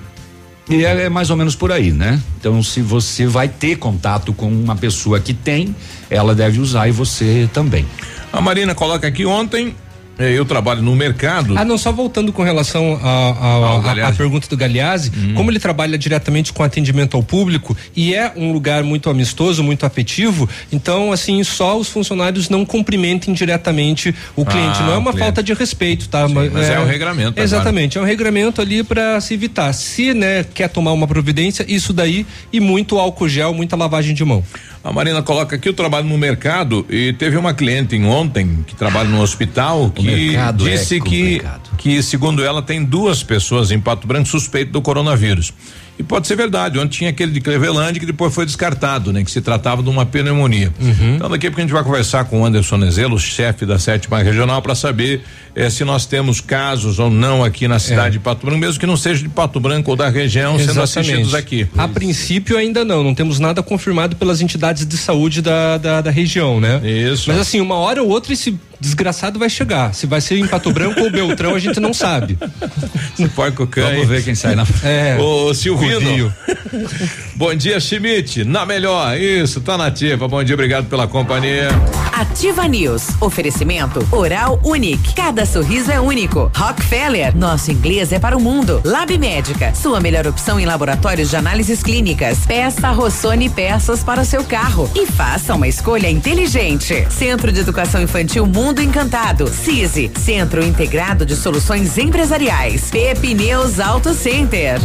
[0.68, 2.20] e é, é mais ou menos por aí, né?
[2.38, 5.74] Então, se você vai ter contato com uma pessoa que tem,
[6.10, 7.86] ela deve usar e você também.
[8.32, 9.74] A Marina coloca aqui ontem,
[10.18, 11.54] eu trabalho no mercado.
[11.56, 16.62] Ah, não, só voltando com relação à pergunta do Galeazzi, como ele trabalha diretamente com
[16.62, 21.88] atendimento ao público e é um lugar muito amistoso, muito afetivo, então, assim, só os
[21.88, 24.78] funcionários não cumprimentem diretamente o cliente.
[24.80, 25.18] Ah, não é uma o cliente.
[25.18, 26.26] falta de respeito, tá?
[26.26, 27.44] Sim, mas é o regramento agora.
[27.44, 29.72] Exatamente, é um regramento ali para se evitar.
[29.72, 34.24] Se, né, quer tomar uma providência, isso daí e muito álcool gel, muita lavagem de
[34.24, 34.42] mão.
[34.82, 39.08] A Marina coloca aqui, eu trabalho no mercado e teve uma cliente ontem que trabalha
[39.08, 41.42] no hospital que é disse que,
[41.78, 45.52] que, segundo ela, tem duas pessoas em Pato Branco suspeitas do coronavírus.
[45.98, 46.78] E pode ser verdade.
[46.78, 49.24] Ontem tinha aquele de Cleveland que depois foi descartado, né?
[49.24, 50.72] Que se tratava de uma pneumonia.
[51.16, 54.22] Então daqui a pouco a gente vai conversar com o Anderson Nezelo, chefe da sétima
[54.22, 55.22] regional, para saber
[55.56, 58.86] eh, se nós temos casos ou não aqui na cidade de Pato Branco, mesmo que
[58.86, 61.66] não seja de Pato Branco ou da região, sendo assistidos aqui.
[61.76, 66.10] A princípio ainda não, não temos nada confirmado pelas entidades de saúde da, da, da
[66.10, 66.80] região, né?
[66.84, 67.30] Isso.
[67.30, 69.94] Mas assim, uma hora ou outra esse desgraçado vai chegar.
[69.94, 72.38] Se vai ser em Pato Branco ou Beltrão, a gente não sabe.
[73.16, 75.16] Você pode cocar Vamos ver quem sai na É.
[75.18, 76.32] Ô, Silvino.
[77.34, 78.44] Bom dia, Schmidt.
[78.44, 79.18] Na melhor.
[79.18, 80.28] Isso, tá nativa.
[80.28, 81.68] Bom dia, obrigado pela companhia.
[82.12, 83.08] Ativa News.
[83.20, 85.14] Oferecimento Oral Unique.
[85.14, 86.50] Cada sorriso é único.
[86.54, 87.36] Rockefeller.
[87.36, 88.80] Nosso inglês é para o mundo.
[88.84, 89.74] Lab Médica.
[89.74, 92.38] Sua melhor opção em laboratórios de análises clínicas.
[92.46, 94.90] Peça Rossoni peças para o seu carro.
[94.94, 97.06] E faça uma escolha inteligente.
[97.10, 99.48] Centro de Educação Infantil Mundo Encantado.
[99.48, 100.10] CISI.
[100.18, 102.90] Centro Integrado de Soluções Empresariais.
[102.90, 104.80] Pepineus Auto Center.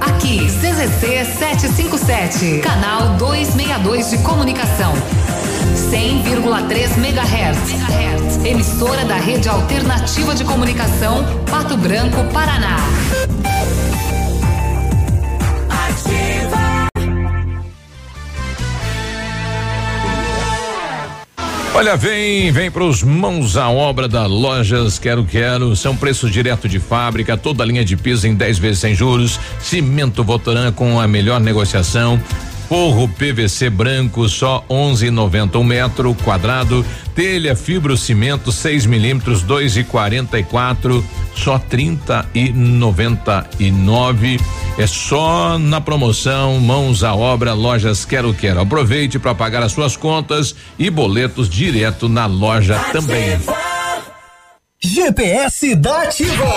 [0.00, 4.92] Aqui, CZC 757, canal 262 de comunicação.
[5.90, 8.44] 100,3 MHz.
[8.44, 12.76] Emissora da Rede Alternativa de Comunicação, Pato Branco, Paraná.
[21.74, 25.74] Olha, vem, vem para os mãos à obra da Lojas Quero Quero.
[25.74, 29.40] São preços direto de fábrica, toda linha de piso em 10 vezes sem juros.
[29.58, 32.20] Cimento Votoran com a melhor negociação.
[32.72, 36.82] Forro PVC branco só 11,90 um metro quadrado.
[37.14, 41.04] Telha fibrocimento 6 milímetros 2,44
[41.36, 44.40] só 30 e 99.
[44.78, 48.60] É só na promoção Mãos à Obra Lojas Quero Quero.
[48.60, 53.38] Aproveite para pagar as suas contas e boletos direto na loja também.
[54.80, 56.56] GPS da Ativa.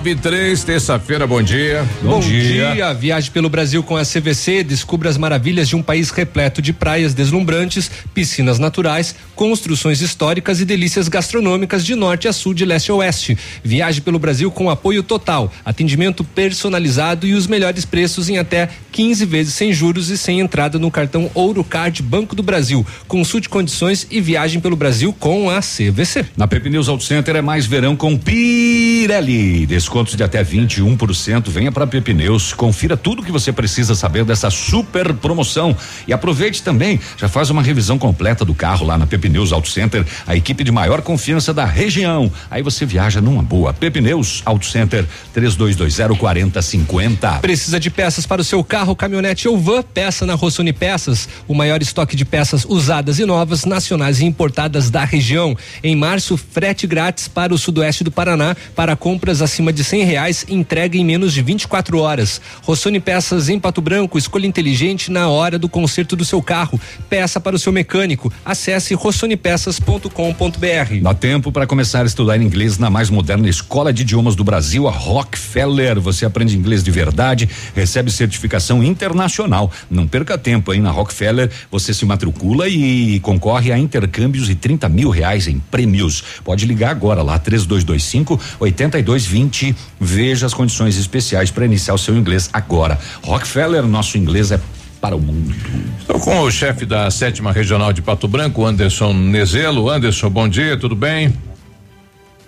[0.00, 1.86] 9 e 3, terça-feira, bom dia.
[2.02, 2.94] Bom, dia.
[2.94, 4.64] Viaje pelo Brasil com a CVC.
[4.64, 10.64] Descubra as maravilhas de um país repleto de praias deslumbrantes, piscinas naturais, construções históricas e
[10.64, 13.36] delícias gastronômicas de norte a sul, de leste a oeste.
[13.62, 19.26] Viaje pelo Brasil com apoio total, atendimento personalizado e os melhores preços em até 15
[19.26, 22.86] vezes sem juros e sem entrada no cartão Ouro Card Banco do Brasil.
[23.06, 26.24] Consulte condições e viagem pelo Brasil com a CVC.
[26.38, 29.66] Na Pepe News Auto Center é mais verão com Pirelli.
[29.90, 31.48] Descontos de até 21%.
[31.48, 31.84] Venha para
[32.14, 32.52] Neus.
[32.52, 35.76] Confira tudo que você precisa saber dessa super promoção.
[36.06, 39.68] E aproveite também, já faz uma revisão completa do carro lá na Pepe Neus Auto
[39.68, 42.30] Center, a equipe de maior confiança da região.
[42.48, 43.72] Aí você viaja numa boa.
[43.72, 47.38] Pepe Neus Auto Center 3220 4050.
[47.40, 49.82] Precisa de peças para o seu carro, caminhonete ou van?
[49.82, 54.88] Peça na Rossoni Peças, o maior estoque de peças usadas e novas, nacionais e importadas
[54.88, 55.56] da região.
[55.82, 60.44] Em março, frete grátis para o sudoeste do Paraná para compras acima de cem reais,
[60.48, 62.40] entrega em menos de 24 horas.
[62.62, 66.80] Rossoni Peças em Pato Branco, escolha inteligente na hora do conserto do seu carro.
[67.08, 68.32] Peça para o seu mecânico.
[68.44, 71.02] Acesse rossonepeças.com.br.
[71.02, 74.88] Dá tempo para começar a estudar inglês na mais moderna escola de idiomas do Brasil,
[74.88, 76.00] a Rockefeller.
[76.00, 79.70] Você aprende inglês de verdade, recebe certificação internacional.
[79.90, 80.80] Não perca tempo, hein?
[80.80, 86.22] Na Rockefeller você se matricula e concorre a intercâmbios e 30 mil reais em prêmios.
[86.44, 89.59] Pode ligar agora lá, 3225 8220.
[90.00, 92.98] Veja as condições especiais para iniciar o seu inglês agora.
[93.22, 94.60] Rockefeller, nosso inglês é
[95.00, 95.54] para o mundo.
[95.98, 99.88] Estou com o chefe da sétima regional de Pato Branco, Anderson Nezelo.
[99.88, 101.34] Anderson, bom dia, tudo bem?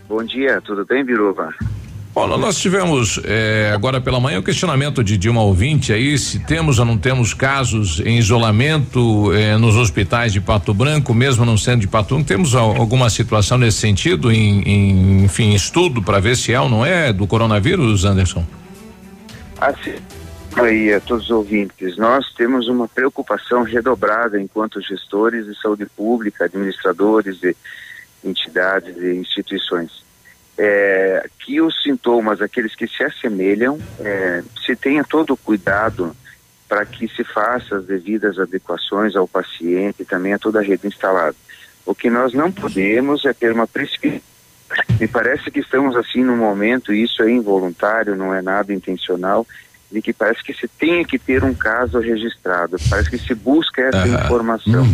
[0.09, 1.55] Bom dia, tudo bem, Biruva?
[2.14, 6.39] Bom, nós tivemos eh, agora pela manhã o questionamento de, de uma ouvinte aí se
[6.40, 11.56] temos ou não temos casos em isolamento eh, nos hospitais de Pato Branco, mesmo não
[11.56, 12.28] sendo de Pato Branco.
[12.28, 16.68] Temos al- alguma situação nesse sentido, em, em enfim, estudo para ver se é ou
[16.68, 18.44] não é do coronavírus, Anderson?
[19.59, 19.94] Assim,
[20.56, 26.44] aí a todos os ouvintes, nós temos uma preocupação redobrada enquanto gestores de saúde pública,
[26.44, 27.56] administradores de
[28.22, 30.02] entidades e instituições.
[30.58, 36.14] É, que os sintomas, aqueles que se assemelham, é, se tenha todo o cuidado
[36.68, 40.86] para que se faça as devidas adequações ao paciente e também a toda a rede
[40.86, 41.36] instalada.
[41.84, 44.32] O que nós não podemos é ter uma precipitação.
[44.98, 49.46] Me parece que estamos assim no momento, e isso é involuntário, não é nada intencional,
[49.90, 53.82] de que parece que se tenha que ter um caso registrado, parece que se busca
[53.82, 54.24] essa Aham.
[54.24, 54.86] informação.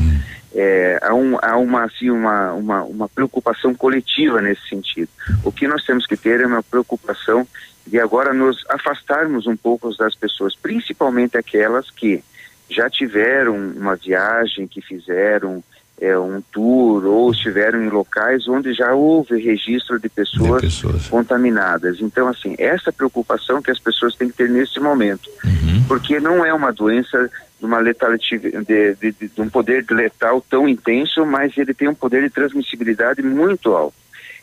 [0.55, 5.09] É, há, um, há uma, assim, uma, uma, uma preocupação coletiva nesse sentido.
[5.45, 7.47] O que nós temos que ter é uma preocupação
[7.87, 12.23] de agora nos afastarmos um pouco das pessoas, principalmente aquelas que
[12.71, 15.63] já tiveram uma viagem, que fizeram
[16.01, 20.63] é, um tour ou estiveram em locais onde já houve registro de pessoas,
[21.09, 22.01] contaminadas.
[22.01, 25.29] Então, assim, essa preocupação que as pessoas têm que ter nesse momento,
[25.89, 30.69] porque não é uma doença de uma letalidade, de, de, de, um poder letal tão
[30.69, 33.97] intenso, mas ele tem um poder de transmissibilidade muito alto.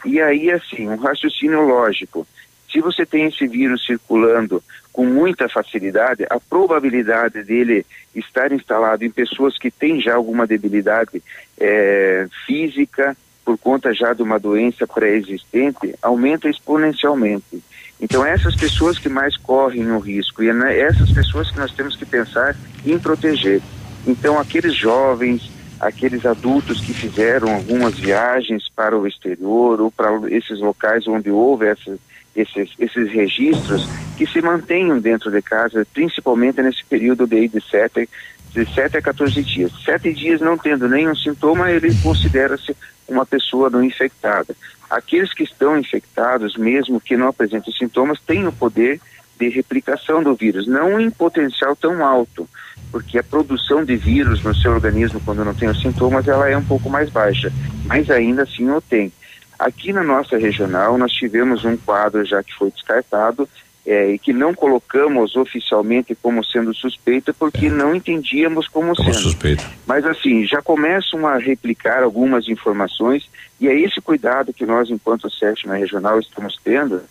[0.06, 2.28] E aí, assim, um raciocínio lógico.
[2.72, 4.62] Se você tem esse vírus circulando
[4.92, 11.24] com muita facilidade, a probabilidade dele estar instalado em pessoas que têm já alguma debilidade
[11.58, 13.16] eh, física
[13.46, 17.62] por conta já de uma doença pré-existente aumenta exponencialmente.
[18.00, 21.72] Então, essas pessoas que mais correm o risco e é né, essas pessoas que nós
[21.72, 22.56] temos que pensar
[22.86, 23.62] em proteger.
[24.06, 25.50] Então, aqueles jovens,
[25.80, 31.68] aqueles adultos que fizeram algumas viagens para o exterior ou para esses locais onde houve
[31.68, 32.00] essas
[32.36, 38.10] esses, esses registros que se mantenham dentro de casa, principalmente nesse período de, de, sete,
[38.52, 39.72] de 7 a 14 dias.
[39.84, 42.76] Sete dias não tendo nenhum sintoma, ele considera-se
[43.08, 44.56] uma pessoa não infectada.
[44.96, 49.02] Aqueles que estão infectados, mesmo que não apresentem sintomas, têm o poder
[49.38, 52.48] de replicação do vírus, não em potencial tão alto,
[52.94, 56.56] porque a produção de vírus no seu organismo, quando não tem os sintomas, ela é
[56.56, 57.52] um pouco mais baixa,
[57.86, 59.12] mas ainda assim o tem.
[59.60, 63.50] Aqui na nossa regional, nós tivemos um quadro já que foi descartado
[63.86, 69.24] é, e que não colocamos oficialmente como sendo suspeita porque não entendíamos como, Como sendo.
[69.24, 69.64] suspeito.
[69.86, 73.30] Mas assim, já começam a replicar algumas informações
[73.60, 77.04] e é esse cuidado que nós, enquanto sétima regional, estamos tendo.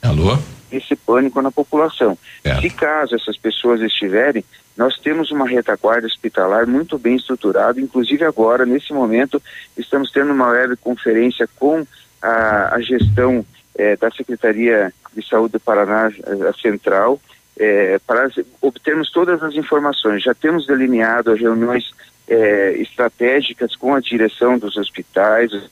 [0.00, 0.38] Alô?
[0.70, 2.16] Esse pânico na população.
[2.60, 4.44] Se caso essas pessoas estiverem,
[4.76, 9.42] nós temos uma retaguarda hospitalar muito bem estruturada, inclusive agora, nesse momento,
[9.76, 11.86] estamos tendo uma web conferência com
[12.22, 13.44] a, a gestão
[13.78, 16.10] eh, da Secretaria de Saúde do Paraná,
[16.60, 17.20] Central,
[17.56, 18.28] eh, para
[18.60, 20.22] obtermos todas as informações.
[20.22, 21.90] Já temos delineado as reuniões
[22.28, 25.70] eh, estratégicas com a direção dos hospitais os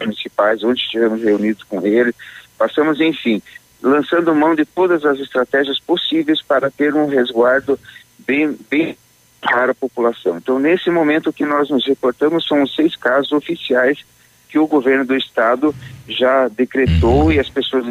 [0.00, 2.14] municipais, onde estivemos reunidos com eles.
[2.56, 3.42] Passamos, enfim,
[3.82, 7.78] lançando mão de todas as estratégias possíveis para ter um resguardo
[8.18, 8.96] bem, bem
[9.40, 10.38] para a população.
[10.38, 14.04] Então, nesse momento que nós nos reportamos, são os seis casos oficiais
[14.48, 15.74] que o governo do estado
[16.08, 17.86] já decretou e as pessoas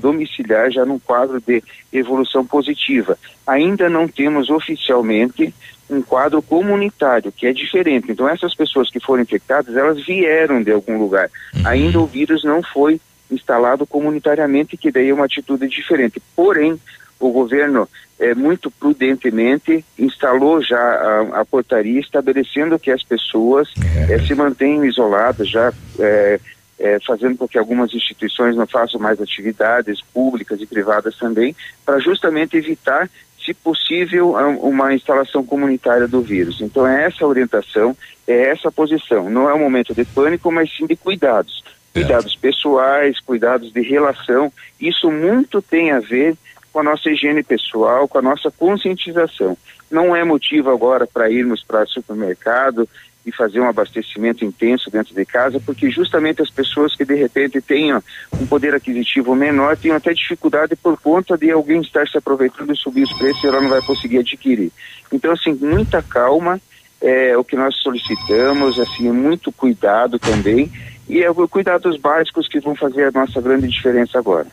[0.00, 3.16] domiciliar já num quadro de evolução positiva.
[3.46, 5.54] Ainda não temos oficialmente
[5.88, 8.10] um quadro comunitário, que é diferente.
[8.10, 11.30] Então, essas pessoas que foram infectadas, elas vieram de algum lugar.
[11.64, 16.20] Ainda o vírus não foi instalado comunitariamente, que daí é uma atitude diferente.
[16.36, 16.78] Porém,
[17.20, 17.86] o governo,
[18.18, 23.68] é, muito prudentemente, instalou já a, a portaria estabelecendo que as pessoas
[24.08, 26.40] eh, se mantenham isoladas, já eh,
[26.78, 31.98] eh, fazendo com que algumas instituições não façam mais atividades públicas e privadas também, para
[31.98, 33.08] justamente evitar,
[33.44, 34.32] se possível,
[34.62, 36.60] uma instalação comunitária do vírus.
[36.60, 39.28] Então, é essa orientação, é essa posição.
[39.28, 41.62] Não é um momento de pânico, mas sim de cuidados.
[41.92, 44.52] Cuidados pessoais, cuidados de relação.
[44.80, 46.36] Isso muito tem a ver
[46.72, 49.56] com a nossa higiene pessoal, com a nossa conscientização.
[49.90, 52.88] Não é motivo agora para irmos para supermercado
[53.26, 57.60] e fazer um abastecimento intenso dentro de casa, porque justamente as pessoas que de repente
[57.60, 58.02] tenham
[58.40, 62.76] um poder aquisitivo menor tenham até dificuldade por conta de alguém estar se aproveitando e
[62.76, 64.72] subir os preços e ela não vai conseguir adquirir.
[65.12, 66.60] Então, assim, muita calma
[67.00, 70.70] é o que nós solicitamos, assim, muito cuidado também,
[71.08, 74.46] e é o cuidados básicos que vão fazer a nossa grande diferença agora.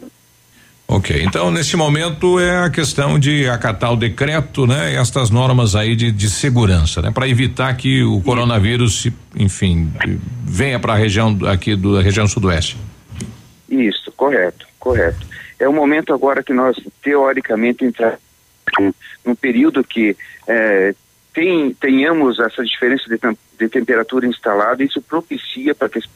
[0.90, 4.96] Ok, então nesse momento é a questão de acatar o decreto, né?
[4.96, 7.12] Estas normas aí de, de segurança, né?
[7.12, 9.92] Para evitar que o coronavírus, se, enfim,
[10.46, 12.78] venha para a região aqui do da região sudoeste.
[13.68, 15.28] Isso, correto, correto.
[15.60, 18.18] É o momento agora que nós, teoricamente, entrar
[19.26, 20.16] num período que
[20.48, 20.96] eh,
[21.34, 23.20] tem, tenhamos essa diferença de,
[23.60, 26.08] de temperatura instalada, isso propicia para que esse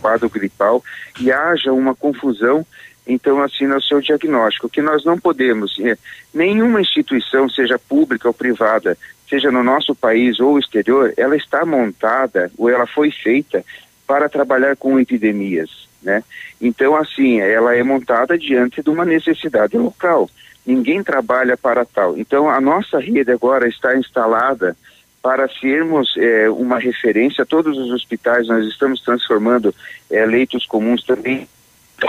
[0.00, 0.82] quadro gripal
[1.20, 2.64] e haja uma confusão,
[3.06, 5.96] então, assim, no seu diagnóstico, que nós não podemos, eh,
[6.32, 8.96] nenhuma instituição, seja pública ou privada,
[9.28, 13.64] seja no nosso país ou exterior, ela está montada ou ela foi feita
[14.06, 16.22] para trabalhar com epidemias, né?
[16.60, 20.28] Então, assim, ela é montada diante de uma necessidade local.
[20.64, 22.16] Ninguém trabalha para tal.
[22.16, 24.76] Então, a nossa rede agora está instalada
[25.22, 27.46] para sermos é, uma referência.
[27.46, 29.74] Todos os hospitais nós estamos transformando
[30.10, 31.48] é, leitos comuns também.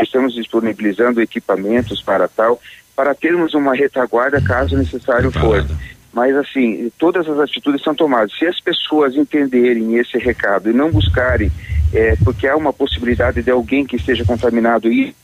[0.01, 2.59] Estamos disponibilizando equipamentos para tal,
[2.95, 5.65] para termos uma retaguarda caso necessário for.
[6.11, 8.37] Mas assim, todas as atitudes são tomadas.
[8.37, 11.51] Se as pessoas entenderem esse recado e não buscarem,
[11.91, 15.15] é, porque há uma possibilidade de alguém que esteja contaminado e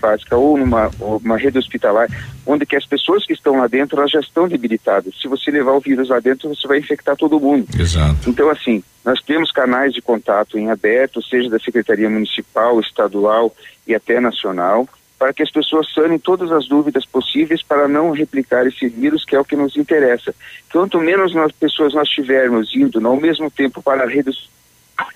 [0.00, 2.08] básica ou numa uma rede hospitalar,
[2.46, 5.14] onde que as pessoas que estão lá dentro elas já estão debilitadas.
[5.20, 7.66] Se você levar o vírus lá dentro, você vai infectar todo mundo.
[7.78, 8.28] Exato.
[8.28, 13.54] Então, assim, nós temos canais de contato em aberto, seja da Secretaria Municipal, Estadual
[13.86, 14.88] e até nacional,
[15.18, 19.36] para que as pessoas sanem todas as dúvidas possíveis para não replicar esse vírus, que
[19.36, 20.34] é o que nos interessa.
[20.72, 24.48] Quanto menos nós, pessoas nós tivermos indo ao mesmo tempo para redes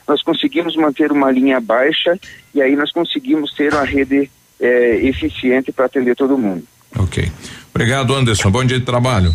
[0.07, 2.19] nós conseguimos manter uma linha baixa
[2.55, 4.31] e aí nós conseguimos ter uma rede
[4.61, 6.65] é, eficiente para atender todo mundo.
[6.97, 7.31] Ok.
[7.75, 8.51] Obrigado, Anderson.
[8.51, 9.35] Bom dia de trabalho.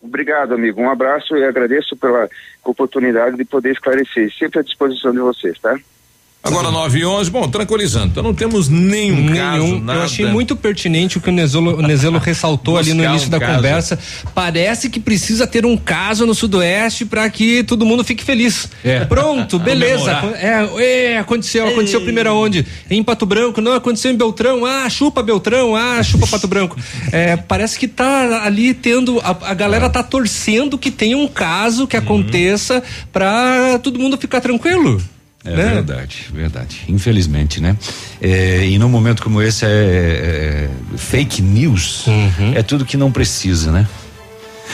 [0.00, 0.80] Obrigado, amigo.
[0.82, 2.28] Um abraço e agradeço pela
[2.64, 4.30] oportunidade de poder esclarecer.
[4.36, 5.78] Sempre à disposição de vocês, tá?
[6.44, 8.08] Agora 9 e 11, bom, tranquilizando.
[8.08, 9.98] Então não temos nenhum, nenhum caso, nada.
[9.98, 13.30] Eu achei muito pertinente o que o Nezelo, o Nezelo ressaltou ali no início um
[13.30, 13.54] da caso.
[13.54, 13.98] conversa.
[14.34, 18.68] Parece que precisa ter um caso no Sudoeste para que todo mundo fique feliz.
[18.84, 19.06] É.
[19.06, 20.12] Pronto, beleza.
[20.36, 22.04] É, é, aconteceu, aconteceu Ei.
[22.04, 22.66] primeiro aonde?
[22.90, 24.66] Em Pato Branco, não aconteceu em Beltrão.
[24.66, 26.76] Ah, chupa Beltrão, ah, chupa Pato Branco.
[27.10, 31.86] É, parece que tá ali tendo a, a galera tá torcendo que tenha um caso
[31.86, 32.02] que uhum.
[32.02, 35.00] aconteça para todo mundo ficar tranquilo.
[35.44, 35.74] É né?
[35.74, 36.80] verdade, verdade.
[36.88, 37.76] Infelizmente, né?
[38.20, 42.52] É, e num momento como esse é, é, é fake news uhum.
[42.54, 43.86] é tudo que não precisa, né?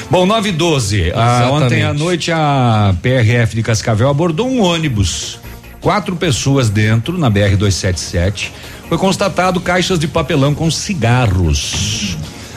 [0.09, 1.13] Bom, 9 e 12.
[1.15, 5.39] Ah, ontem à noite a PRF de Cascavel abordou um ônibus.
[5.81, 8.53] Quatro pessoas dentro, na BR 277.
[8.89, 12.17] Foi constatado caixas de papelão com cigarros.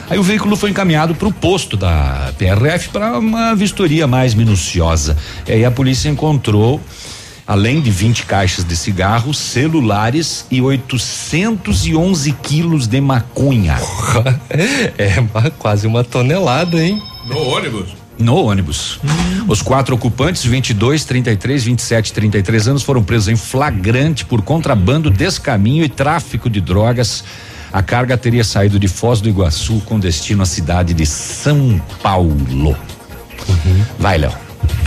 [0.10, 5.18] Aí o veículo foi encaminhado para o posto da PRF para uma vistoria mais minuciosa.
[5.48, 6.82] E aí a polícia encontrou
[7.46, 13.78] além de 20 caixas de cigarros, celulares e 811 quilos de maconha.
[14.98, 15.16] é
[15.60, 17.02] quase uma tonelada, hein?
[17.28, 18.04] No ônibus.
[18.18, 19.00] No ônibus.
[19.04, 19.46] Hum.
[19.48, 25.10] Os quatro ocupantes, 22, 33, 27 e 33 anos, foram presos em flagrante por contrabando,
[25.10, 27.24] descaminho e tráfico de drogas.
[27.72, 32.78] A carga teria saído de Foz do Iguaçu com destino à cidade de São Paulo.
[33.50, 33.86] Uhum.
[33.98, 34.43] Vai, Léo.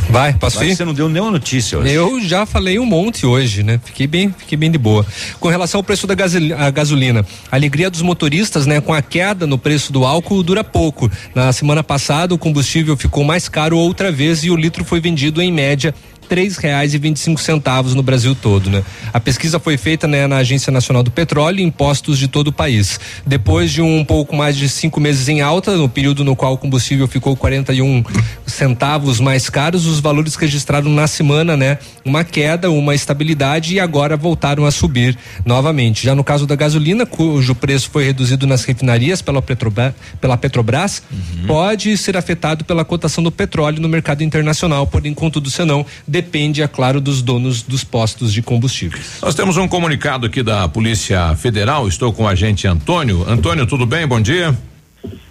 [0.08, 0.76] Vai, posso Vai ir?
[0.76, 1.92] Você não deu nenhuma notícia hoje.
[1.92, 3.80] Eu já falei um monte hoje, né?
[3.84, 5.04] Fiquei bem, fiquei bem de boa.
[5.40, 8.80] Com relação ao preço da gasolina, a alegria dos motoristas, né?
[8.80, 11.10] Com a queda no preço do álcool dura pouco.
[11.34, 15.42] Na semana passada o combustível ficou mais caro outra vez e o litro foi vendido
[15.42, 15.94] em média
[16.28, 18.82] três reais e vinte e cinco centavos no Brasil todo, né?
[19.12, 22.52] A pesquisa foi feita né, na Agência Nacional do Petróleo e impostos de todo o
[22.52, 22.98] país.
[23.26, 26.58] Depois de um pouco mais de cinco meses em alta, no período no qual o
[26.58, 28.04] combustível ficou 41
[28.46, 31.78] centavos mais caros, os valores registraram na semana, né?
[32.04, 36.04] Uma queda, uma estabilidade e agora voltaram a subir novamente.
[36.04, 41.02] Já no caso da gasolina, cujo preço foi reduzido nas refinarias pela Petrobras, pela Petrobras
[41.10, 41.46] uhum.
[41.46, 45.84] pode ser afetado pela cotação do petróleo no mercado internacional, porém, contudo, senão,
[46.16, 49.18] depende, é claro, dos donos dos postos de combustíveis.
[49.20, 51.86] Nós temos um comunicado aqui da Polícia Federal.
[51.86, 53.22] Estou com o agente Antônio.
[53.28, 54.06] Antônio, tudo bem?
[54.06, 54.56] Bom dia.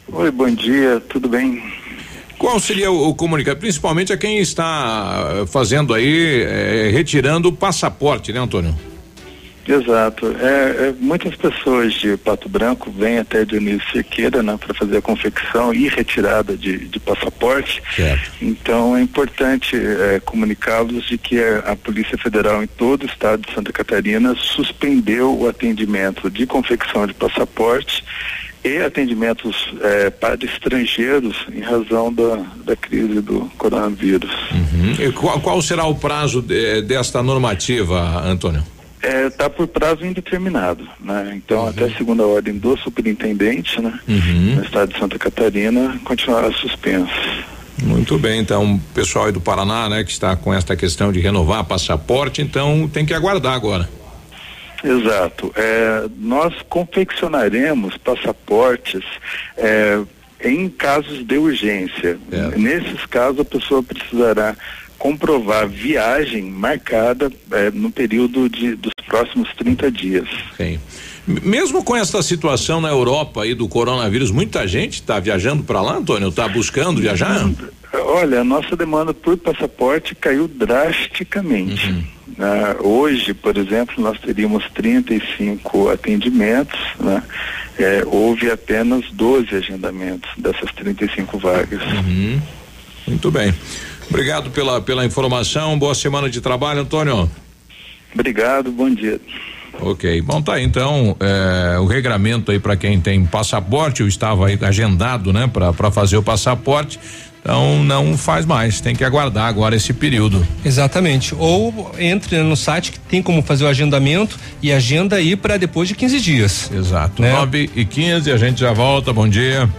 [0.07, 1.63] Oi, bom dia, tudo bem?
[2.37, 8.31] Qual seria o, o comunicado, principalmente a quem está fazendo aí, eh, retirando o passaporte,
[8.31, 8.75] né, Antônio?
[9.67, 10.35] Exato.
[10.39, 15.01] É, é, muitas pessoas de Pato Branco vêm até Dionísio Sequeira né, para fazer a
[15.01, 17.81] confecção e retirada de, de passaporte.
[17.95, 18.31] Certo.
[18.41, 23.53] Então é importante é, comunicá-los de que a, Polícia Federal em todo o estado de
[23.53, 28.03] Santa Catarina suspendeu o atendimento de confecção de passaporte
[28.63, 34.31] e atendimentos é, para estrangeiros em razão da, da crise do coronavírus.
[34.51, 35.11] Uhum.
[35.11, 38.63] Qual, qual, será o prazo de, desta normativa, Antônio?
[39.05, 41.33] Está é, tá por prazo indeterminado, né?
[41.35, 41.69] Então uhum.
[41.69, 43.99] até segunda ordem do superintendente, né?
[44.07, 44.55] Uhum.
[44.55, 47.45] No estado de Santa Catarina continuará suspenso.
[47.83, 51.19] Muito bem, então o pessoal aí do Paraná, né, que está com esta questão de
[51.19, 53.87] renovar passaporte, então tem que aguardar agora.
[54.83, 55.51] Exato.
[55.55, 59.03] É, nós confeccionaremos passaportes
[59.57, 59.99] é,
[60.43, 62.17] em casos de urgência.
[62.31, 62.57] É.
[62.57, 64.55] Nesses casos a pessoa precisará
[64.97, 70.27] comprovar viagem marcada é, no período de, dos próximos 30 dias.
[70.57, 70.79] Sim.
[71.27, 75.97] Mesmo com essa situação na Europa aí do coronavírus, muita gente está viajando para lá,
[75.97, 76.29] Antônio?
[76.29, 77.49] Está buscando viajar?
[77.93, 82.05] Olha, a nossa demanda por passaporte caiu drasticamente.
[82.37, 87.23] Ah, hoje, por exemplo, nós teríamos 35 atendimentos, né?
[87.77, 91.81] É, houve apenas 12 agendamentos dessas 35 vagas.
[91.81, 92.41] Uhum.
[93.07, 93.53] Muito bem.
[94.09, 95.77] Obrigado pela, pela informação.
[95.77, 97.29] Boa semana de trabalho, Antônio.
[98.13, 99.19] Obrigado, bom dia.
[99.81, 104.57] Ok, bom tá então é, o regramento aí para quem tem passaporte, eu estava aí
[104.61, 106.97] agendado, né, para fazer o passaporte.
[107.45, 110.45] Então não faz mais, tem que aguardar agora esse período.
[110.65, 111.35] Exatamente.
[111.37, 115.87] Ou entre no site que tem como fazer o agendamento e agenda aí para depois
[115.87, 116.71] de 15 dias.
[116.73, 117.21] Exato.
[117.21, 117.31] Né?
[117.31, 119.13] 9 e 15 a gente já volta.
[119.13, 119.69] Bom dia.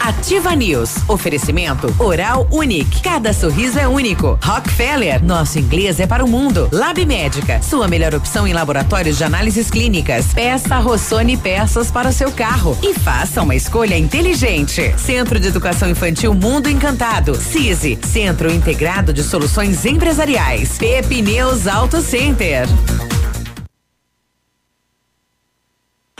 [0.00, 0.96] Ativa News.
[1.08, 3.02] Oferecimento Oral Unique.
[3.02, 4.38] Cada sorriso é único.
[4.42, 5.22] Rockefeller.
[5.24, 6.68] Nosso inglês é para o mundo.
[6.72, 7.60] Lab Médica.
[7.62, 10.26] Sua melhor opção em laboratórios de análises clínicas.
[10.32, 14.94] Peça Rossoni peças para o seu carro e faça uma escolha inteligente.
[14.96, 17.34] Centro de Educação Infantil Mundo Encantado.
[17.34, 17.98] CISI.
[18.06, 20.76] Centro Integrado de Soluções Empresariais.
[20.78, 22.66] Pepineus Auto Center.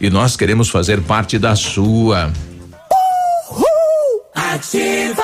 [0.00, 2.32] e nós queremos fazer parte da sua.
[4.34, 5.23] Ativa.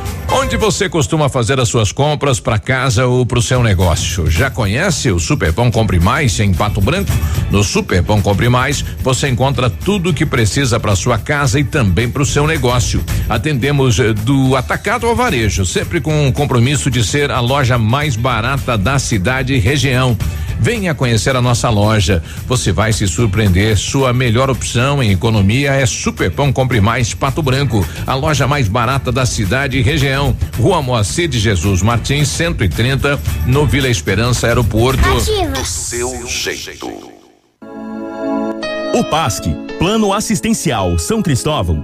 [0.33, 4.31] Onde você costuma fazer as suas compras para casa ou para o seu negócio?
[4.31, 7.11] Já conhece o Superpão Compre Mais em Pato Branco?
[7.51, 12.09] No Superpão Compre Mais você encontra tudo o que precisa para sua casa e também
[12.09, 13.03] para o seu negócio.
[13.27, 18.15] Atendemos eh, do atacado ao varejo, sempre com o compromisso de ser a loja mais
[18.15, 20.17] barata da cidade e região.
[20.61, 22.21] Venha conhecer a nossa loja.
[22.45, 23.75] Você vai se surpreender.
[23.75, 29.11] Sua melhor opção em economia é Superpão Compre Mais Pato Branco, a loja mais barata
[29.11, 30.20] da cidade e região.
[30.59, 35.01] Rua Moacir de Jesus Martins, 130, no Vila Esperança Aeroporto.
[35.09, 35.65] Ativa.
[35.65, 36.87] seu jeito.
[38.93, 39.45] O PASC,
[39.79, 41.83] Plano Assistencial São Cristóvão,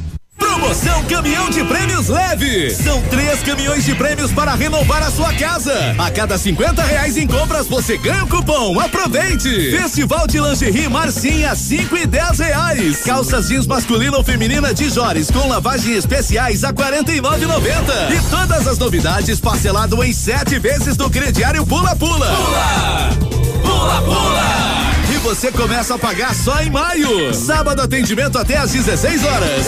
[0.41, 2.71] Promoção Caminhão de Prêmios Leve.
[2.71, 5.71] São três caminhões de prêmios para renovar a sua casa.
[5.99, 8.79] A cada 50 reais em compras você ganha um cupom.
[8.79, 9.77] Aproveite!
[9.77, 13.01] Festival de Lingerie Marcinha, 5 e 10 reais.
[13.03, 18.11] Calças jeans masculina ou feminina de Jores com lavagem especiais a 49,90.
[18.11, 22.27] E todas as novidades parcelado em sete vezes no crediário Pula Pula.
[22.27, 23.09] Pula!
[23.61, 24.81] Pula Pula!
[25.13, 27.31] E você começa a pagar só em maio.
[27.31, 29.67] Sábado atendimento até às 16 horas.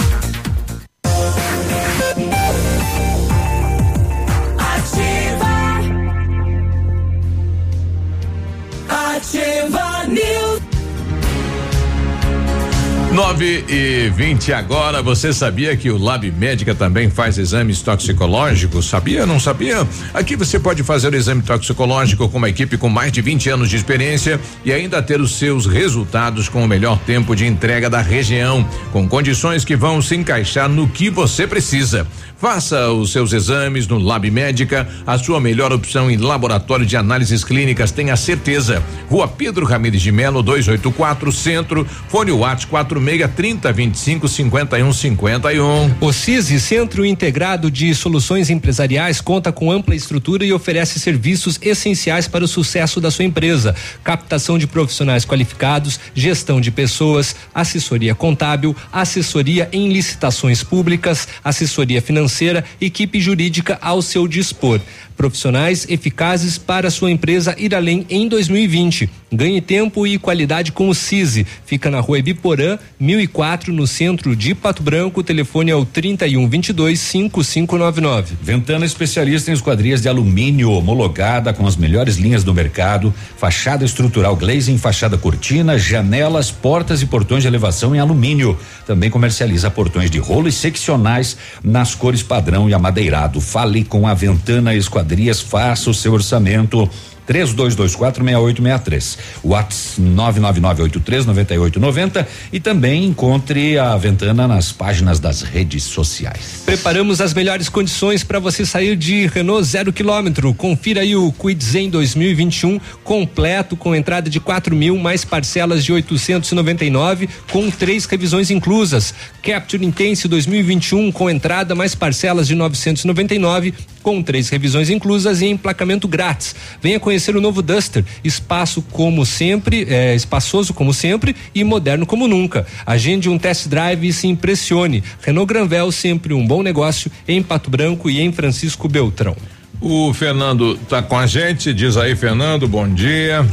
[13.11, 15.01] 9 e 20 agora.
[15.01, 18.85] Você sabia que o Lab Médica também faz exames toxicológicos?
[18.85, 19.25] Sabia?
[19.25, 19.85] Não sabia?
[20.13, 23.69] Aqui você pode fazer o exame toxicológico com uma equipe com mais de 20 anos
[23.69, 27.99] de experiência e ainda ter os seus resultados com o melhor tempo de entrega da
[27.99, 32.07] região, com condições que vão se encaixar no que você precisa.
[32.41, 37.43] Faça os seus exames no Lab Médica, a sua melhor opção em laboratório de análises
[37.43, 38.81] clínicas, tenha certeza.
[39.07, 42.65] Rua Pedro Ramires de Melo, 284 Centro, fone Whats
[43.01, 45.95] 46 30 25 51 51.
[45.99, 52.27] O CISI, Centro Integrado de Soluções Empresariais, conta com ampla estrutura e oferece serviços essenciais
[52.27, 58.75] para o sucesso da sua empresa: captação de profissionais qualificados, gestão de pessoas, assessoria contábil,
[58.91, 64.79] assessoria em licitações públicas, assessoria financeira equipe jurídica ao seu dispor.
[65.21, 69.07] Profissionais eficazes para sua empresa ir além em 2020.
[69.31, 71.45] Ganhe tempo e qualidade com o CISI.
[71.63, 75.21] Fica na rua Ibiporã, 1004, no centro de Pato Branco.
[75.21, 78.37] O telefone é o 31 22 5599.
[78.39, 84.35] Ventana especialista em esquadrias de alumínio, homologada com as melhores linhas do mercado, fachada estrutural
[84.35, 88.55] glazing, fachada cortina, janelas, portas e portões de elevação em alumínio.
[88.85, 93.41] Também comercializa portões de rolo e seccionais nas cores padrão e amadeirado.
[93.41, 96.87] Fale com a Ventana Esquadrias, faça o seu orçamento.
[97.31, 99.17] 32246863.
[99.43, 106.63] Whats 999839890 e também encontre a Ventana nas páginas das redes sociais.
[106.65, 110.51] Preparamos as melhores condições para você sair de Renault zero quilômetro.
[110.53, 115.93] Confira aí o Quid Zen 2021 completo com entrada de quatro mil mais parcelas de
[115.93, 119.13] 899 com três revisões inclusas.
[119.41, 126.07] Capture Intense 2021 com entrada mais parcelas de 999 com três revisões inclusas e emplacamento
[126.07, 126.55] grátis.
[126.81, 132.27] Venha conhecer o novo Duster, espaço como sempre, é, espaçoso como sempre e moderno como
[132.27, 132.65] nunca.
[132.85, 135.03] Agende um test drive e se impressione.
[135.21, 139.35] Renault Granvel sempre um bom negócio em Pato Branco e em Francisco Beltrão.
[139.79, 143.45] O Fernando tá com a gente, diz aí Fernando, bom dia.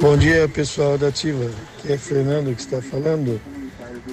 [0.00, 1.50] Bom dia, pessoal da Ativa.
[1.78, 3.40] Aqui é Fernando que está falando.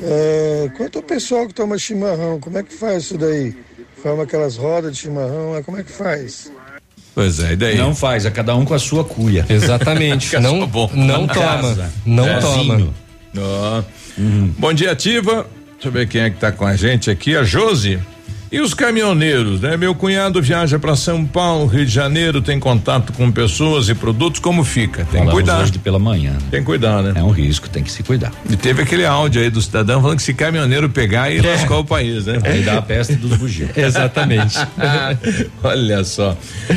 [0.01, 3.55] É, quanto ao pessoal que toma chimarrão, como é que faz isso daí?
[4.01, 6.51] Forma aquelas rodas de chimarrão, é, como é que faz?
[7.15, 7.77] Pois é, e daí?
[7.77, 9.45] Não faz, é cada um com a sua cuia.
[9.49, 10.37] Exatamente.
[10.39, 10.89] não bom.
[10.93, 11.45] não toma.
[11.47, 11.91] casa.
[12.05, 12.39] Não É.
[12.39, 12.87] toma.
[13.37, 13.83] Ó.
[14.57, 15.45] Bom dia, Ativa.
[15.73, 17.99] Deixa eu ver quem é que tá com a gente aqui, a Josi.
[18.51, 19.77] E os caminhoneiros, né?
[19.77, 24.39] Meu cunhado viaja para São Paulo, Rio de Janeiro, tem contato com pessoas e produtos,
[24.39, 24.97] como fica?
[24.97, 25.59] Tem que Falamos cuidar.
[25.61, 26.35] hoje de pela manhã.
[26.49, 27.13] Tem que cuidar, né?
[27.15, 28.31] É um risco, tem que se cuidar.
[28.49, 31.85] E teve aquele áudio aí do cidadão falando que se caminhoneiro pegar, aí lascou o
[31.85, 32.39] país, né?
[32.43, 33.69] Aí dá a peste dos bugios.
[33.77, 34.57] Exatamente.
[35.63, 36.35] Olha só.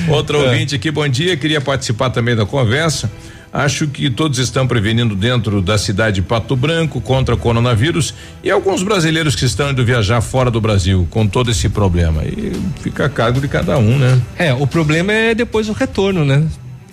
[0.09, 0.45] Outro É.
[0.51, 1.39] ouvinte aqui, bom dia.
[1.39, 3.11] Queria participar também da conversa.
[3.53, 8.51] Acho que todos estão prevenindo dentro da cidade de Pato Branco contra o coronavírus e
[8.51, 12.25] alguns brasileiros que estão indo viajar fora do Brasil com todo esse problema.
[12.25, 14.21] E fica a cargo de cada um, né?
[14.39, 16.43] É, o problema é depois o retorno, né?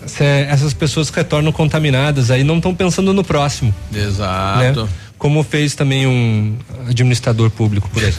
[0.06, 3.74] Se essas pessoas que retornam contaminadas aí não estão pensando no próximo.
[3.94, 4.84] Exato.
[4.84, 4.90] né?
[5.18, 6.58] Como fez também um
[6.88, 8.14] administrador público por aí.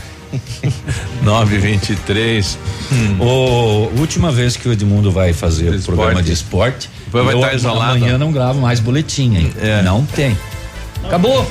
[1.23, 2.59] 923.
[3.21, 7.39] O última vez que o Edmundo vai fazer o programa de esporte, Depois vai eu
[7.41, 7.97] estar isolado.
[7.97, 9.53] Amanhã não gravo mais boletim, hein?
[9.83, 10.37] Não tem.
[11.05, 11.49] Acabou.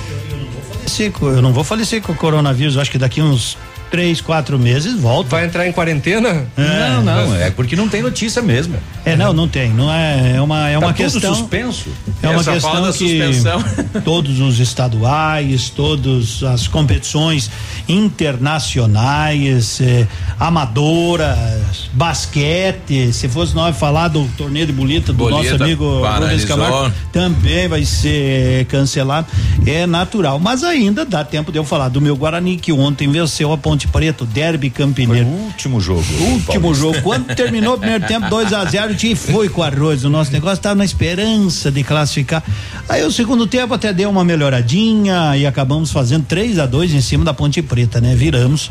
[0.79, 3.57] falecer com- eu não vou falecer com o coronavírus, eu acho que daqui uns
[3.89, 5.29] três, quatro meses volta.
[5.29, 6.45] Vai entrar em quarentena?
[6.55, 8.75] Não, não, é porque não tem notícia mesmo.
[9.05, 9.69] É, não, não tem.
[9.71, 11.35] Não é, é uma, é Tá uma tudo questão.
[11.35, 11.89] suspenso.
[12.21, 13.63] É uma Essa questão da que suspensão.
[14.03, 17.49] todos os estaduais, todas as competições
[17.87, 20.07] internacionais, eh,
[20.39, 26.45] amadoras, basquete, se fosse nós falar do torneio de bolita do Bolita nosso amigo Rubens.
[26.45, 29.27] Camargo, também vai ser cancelado.
[29.65, 33.51] É natural, mas ainda dá tempo de eu falar do meu Guarani que ontem venceu
[33.51, 35.27] a Ponte Preta, o Derby Campineiro.
[35.27, 36.03] o último jogo.
[36.19, 37.01] Último jogo.
[37.01, 40.03] Quando terminou o primeiro tempo, 2 a 0 o time foi com arroz.
[40.03, 42.43] O nosso negócio estava na esperança de classificar.
[42.87, 47.01] Aí o segundo tempo até deu uma melhoradinha e acabamos fazendo 3 a 2 em
[47.01, 48.15] cima da Ponte Preta, né?
[48.15, 48.69] Viramos.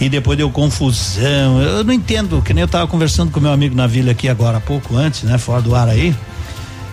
[0.00, 1.60] E depois deu confusão.
[1.62, 4.58] Eu não entendo, que nem eu tava conversando com meu amigo na vila aqui agora
[4.58, 5.38] há pouco antes, né?
[5.38, 6.14] Fora do ar aí.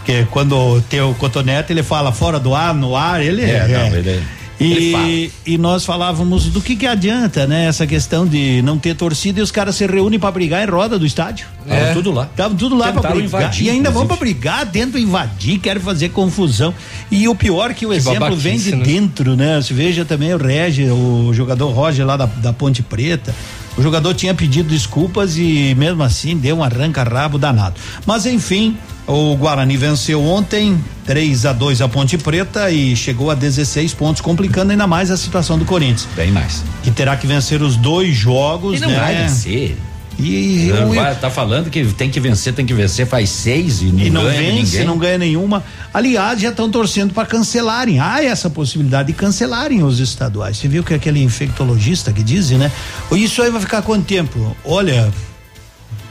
[0.05, 3.85] Que quando tem o cotonete, ele fala fora do ar, no ar, ele É, não,
[3.87, 4.42] ele- ele fala.
[4.59, 7.65] E, e nós falávamos do que que adianta, né?
[7.65, 10.97] Essa questão de não ter torcida e os caras se reúnem pra brigar em roda
[10.97, 11.47] do estádio.
[11.67, 12.23] Tava tudo lá.
[12.25, 13.41] Estavam tudo lá Tentaram brigar.
[13.41, 16.73] invadir, e ainda vão pra brigar dentro, invadir, querem fazer confusão.
[17.11, 18.83] E o pior é que o Que exemplo vem de né?
[18.83, 19.61] dentro, né?
[19.61, 23.33] Você veja também o Regi, o jogador Roger lá da, da Ponte Preta.
[23.75, 27.75] O jogador tinha pedido desculpas e mesmo assim deu um arranca-rabo danado.
[28.05, 33.35] Mas enfim, O Guarani venceu ontem 3 a 2 a Ponte Preta e chegou a
[33.35, 36.07] 16 pontos, complicando ainda mais a situação do Corinthians.
[36.15, 36.63] Bem mais.
[36.83, 38.99] Que terá que vencer os dois jogos, E não né?
[38.99, 39.77] vai vencer.
[40.17, 43.85] E, o- vai- tá falando que tem que vencer, tem que vencer, faz seis e
[43.85, 44.85] não, e não ganha vence, ninguém.
[44.85, 45.63] não ganha nenhuma.
[45.93, 47.99] Aliás, já estão torcendo para cancelarem.
[47.99, 50.57] Há essa possibilidade de cancelarem os estaduais.
[50.57, 52.71] Você viu que aquele infectologista que diz, né?
[53.11, 54.55] Isso aí vai ficar quanto tempo?
[54.63, 55.11] Olha,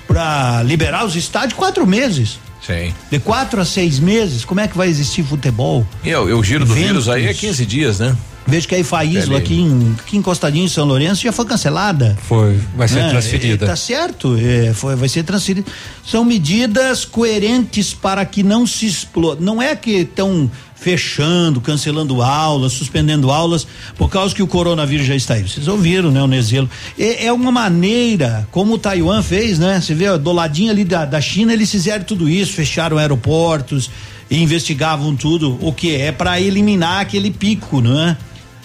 [0.07, 2.39] para liberar os estádios, quatro meses.
[2.67, 2.95] Sim.
[3.11, 5.87] De quatro a seis meses, como é que vai existir futebol?
[6.05, 6.87] E o, e o giro do Eventos.
[6.89, 8.17] vírus aí é 15 dias, né?
[8.45, 9.45] Vejo que a Ifaísla Ali.
[9.45, 12.17] aqui, em, aqui encostadinho em São Lourenço já foi cancelada.
[12.23, 13.11] Foi, vai ser Né?
[13.11, 13.65] transferida.
[13.65, 15.71] É, Tá certo, é, foi, vai ser transferida.
[16.05, 19.41] São medidas coerentes para que não se exploda.
[19.41, 20.51] Não é que estão
[20.83, 25.49] fechando, cancelando aulas, suspendendo aulas, por causa que o coronavírus já está aí.
[25.49, 26.69] Vocês ouviram, né, o Nezelo?
[26.99, 29.81] É, é uma maneira, como o Taiwan fez, né?
[29.81, 33.91] Você vê, ó, do ladinho ali da, da China, eles fizeram tudo isso, fecharam aeroportos
[34.29, 38.17] e investigavam tudo, o que é para eliminar aquele pico, não é?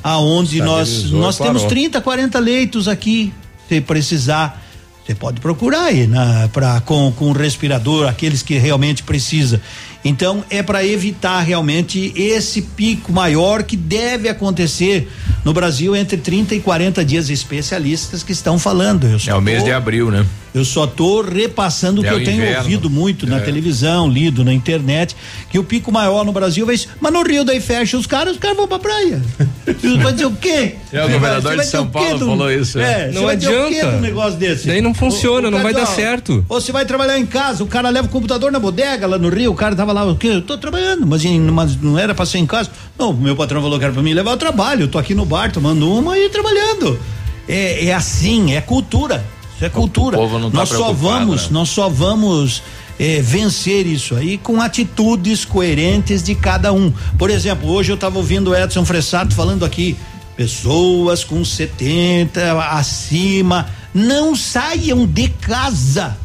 [0.04, 1.70] Aonde nós Estabilizou nós temos parou.
[1.70, 3.32] 30, 40 leitos aqui,
[3.70, 4.64] se precisar.
[5.08, 9.62] Você pode procurar aí na, pra, com, com respirador, aqueles que realmente precisa.
[10.04, 15.10] Então, é para evitar realmente esse pico maior que deve acontecer
[15.46, 19.08] no Brasil entre 30 e 40 dias especialistas que estão falando.
[19.08, 20.26] Eu É o mês tô- de abril, né?
[20.54, 22.64] eu só tô repassando o É que o eu tenho inverno.
[22.64, 23.40] ouvido muito na É.
[23.42, 25.16] televisão, lido na internet,
[25.52, 28.34] que o pico maior no Brasil vai ser, mas no Rio daí fecha os caras,
[28.34, 29.22] os caras vão pra praia.
[30.02, 30.76] Vai dizer o quê?
[30.94, 33.12] É, o governador de São Paulo do- falou isso, É, é.
[33.12, 33.98] Não vai dizer o quê adianta.
[33.98, 34.68] um negócio desse?
[34.68, 36.46] Daí não funciona, não vai diz, dar ó, certo.
[36.50, 39.30] Ou você vai trabalhar em casa, o cara leva o computador na bodega lá no
[39.30, 40.28] Rio, o cara tava lá, o quê?
[40.28, 42.70] Eu tô trabalhando, mas, em- mas não era pra ser em casa.
[42.98, 45.26] Não, meu patrão falou que era pra mim levar o trabalho, eu tô aqui no
[45.26, 47.00] bar tomando uma e trabalhando.
[47.48, 49.24] É, é assim, é cultura.
[49.56, 50.18] Isso é cultura.
[50.18, 51.48] povo não tá nós só vamos, né?
[51.52, 52.62] nós só vamos
[53.00, 56.92] eh, vencer isso aí com atitudes coerentes de cada um.
[57.18, 59.96] Por exemplo, hoje eu estava ouvindo o Edson Fressato falando aqui,
[60.36, 63.68] pessoas com 70 acima
[63.98, 66.16] não saiam de casa.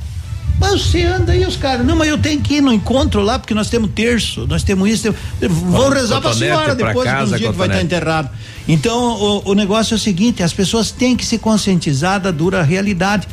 [0.61, 1.85] Mas você anda aí, os caras.
[1.85, 4.89] Não, mas eu tenho que ir no encontro lá, porque nós temos terço, nós temos
[4.91, 5.15] isso.
[5.41, 8.31] Temos, vão rezar pra senhora depois do dia que vai estar enterrado.
[8.69, 12.63] Então, o, o negócio é o seguinte: as pessoas têm que se conscientizar da dura
[12.63, 13.27] realidade.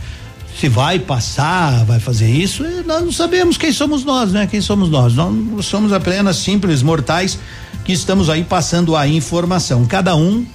[0.58, 4.48] Se vai passar, vai fazer isso, eh, nós não sabemos quem somos nós, né?
[4.48, 5.14] Quem somos nós?
[5.14, 7.38] Nós somos apenas simples mortais
[7.86, 9.86] que estamos aí passando a informação.
[9.86, 10.46] Cada um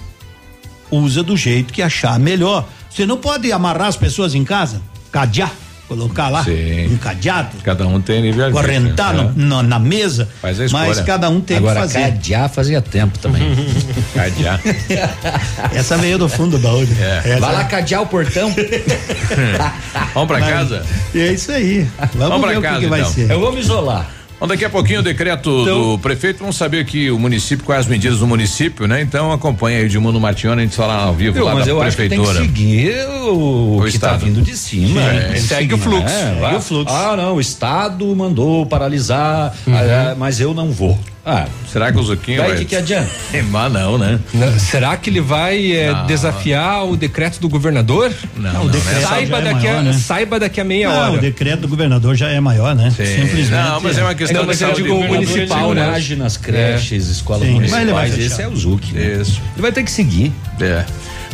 [0.91, 2.67] usa do jeito que achar melhor.
[2.95, 5.51] Você não pode amarrar as pessoas em casa, cadear,
[5.89, 6.87] colocar lá Sim.
[6.95, 11.03] um cadeado, Cada um tem nível correntar no- no- na mesa, Faz a mas escolha.
[11.05, 12.01] cada um tem Agora, que fazer.
[12.01, 13.43] cadear fazia tempo também.
[14.15, 14.61] Cadear.
[15.75, 16.87] Essa veio do fundo do baú.
[17.01, 17.31] É.
[17.33, 18.55] Essa- Vai lá cadear o portão.
[20.15, 20.87] Vamos pra Mas- casa?
[21.15, 21.87] E é isso aí.
[22.15, 23.13] Vamos, Vamos pra ver o casa, que, que vai então.
[23.13, 23.31] ser.
[23.31, 24.09] Eu vou me isolar.
[24.45, 27.81] Bom, daqui a pouquinho o decreto Então- do prefeito, vamos saber aqui o município, quais
[27.81, 29.01] as medidas do município, né?
[29.01, 31.71] Então acompanha aí o Edmundo Martione, a gente fala ao vivo Eu, lá mas da
[31.71, 32.47] eu acho que tem que prefeitura.
[32.47, 34.27] seguir o, O que está Estado.
[34.27, 35.01] vindo de cima.
[35.33, 36.03] Que segue o fluxo.
[36.05, 36.35] né?
[36.41, 36.95] Segue Ah, o fluxo.
[36.95, 39.75] Ah, não, o Estado mandou paralisar, Uhum.
[39.75, 40.99] ah, mas eu não vou.
[41.27, 42.59] Ah, Será que o Zuquinho daí vai...
[42.59, 43.11] que que adianta?
[43.51, 44.21] Mas não, né?
[44.35, 46.07] Não, Será que ele vai Não.
[46.07, 48.13] desafiar o decreto do governador?
[48.37, 49.07] Não, Não, o decreto né?
[49.07, 49.93] Saiba, já é daqui a, maior, né?
[49.95, 51.13] saiba daqui a meia Não, hora.
[51.13, 52.91] o decreto do governador já é maior, né?
[52.95, 53.05] Sim.
[53.07, 53.51] Simplesmente.
[53.51, 56.01] Não, mas é uma questão Não, mas de eu saúde digo municipal, né?
[56.19, 58.19] nas creches, escolas Sim, mas ele vai municipais.
[58.33, 58.93] Esse é o Zuc.
[58.93, 59.17] né?
[59.21, 59.41] Isso.
[59.55, 60.31] Ele vai ter que seguir.
[60.61, 60.85] É.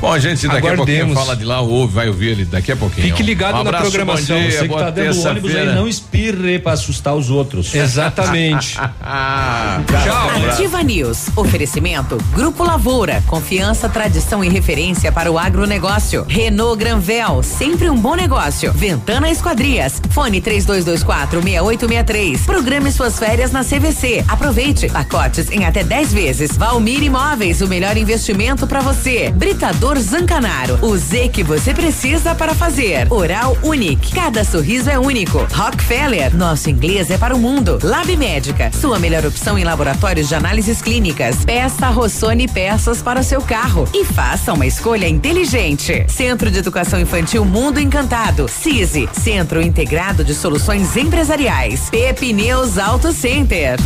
[0.01, 1.15] Bom, a gente daqui a pouquinho Aguardemos.
[1.15, 3.07] fala de lá, ouve, vai ouvir ele daqui a pouquinho.
[3.09, 4.37] Fique ligado um na abraço, programação.
[4.41, 5.75] Bom dia, Você que tá dentro do ônibus aí, terça-feira.
[5.75, 7.75] não espirre pra assustar os outros.
[7.77, 8.79] Exatamente.
[9.03, 10.49] Ah, Tchau.
[10.51, 11.27] Ativa News.
[11.37, 13.23] Oferecimento Grupo Lavoura.
[13.27, 16.25] Confiança, tradição e referência para o agronegócio.
[16.27, 17.43] Renault Granvel.
[17.43, 18.73] Sempre um bom negócio.
[18.73, 20.01] Ventana Esquadrias.
[20.11, 22.41] Fone 3224 6863.
[22.47, 24.25] Programe suas férias na CVC.
[24.27, 24.89] Aproveite.
[24.89, 26.57] Pacotes em até 10 vezes.
[26.57, 27.61] Valmir Imóveis.
[27.61, 29.31] O melhor investimento para você.
[29.31, 30.79] Britador Zancanaro.
[30.83, 33.07] O Z que você precisa para fazer.
[33.11, 34.15] Oral Unique.
[34.15, 35.47] Cada sorriso é único.
[35.53, 36.35] Rockefeller.
[36.37, 37.79] Nosso inglês é para o mundo.
[37.83, 38.71] Lab Médica.
[38.73, 41.45] Sua melhor opção em laboratórios de análises clínicas.
[41.45, 43.89] Peça Rossoni peças para o seu carro.
[43.95, 46.05] E faça uma escolha inteligente.
[46.09, 48.49] Centro de Educação Infantil Mundo Encantado.
[48.49, 49.09] CISI.
[49.13, 51.89] Centro Integrado de Soluções Empresariais.
[51.91, 53.79] Pepineus Auto Center.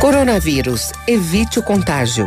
[0.00, 0.92] Coronavírus.
[1.06, 2.26] Evite o contágio.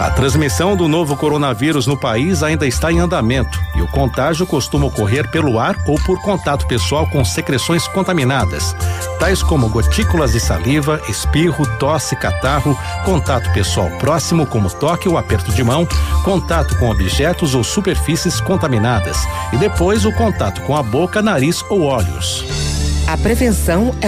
[0.00, 4.86] A transmissão do novo coronavírus no país ainda está em andamento e o contágio costuma
[4.86, 8.74] ocorrer pelo ar ou por contato pessoal com secreções contaminadas,
[9.20, 15.52] tais como gotículas de saliva, espirro, tosse, catarro, contato pessoal próximo, como toque ou aperto
[15.52, 15.86] de mão,
[16.24, 19.18] contato com objetos ou superfícies contaminadas
[19.52, 22.44] e depois o contato com a boca, nariz ou olhos.
[23.06, 24.00] A prevenção é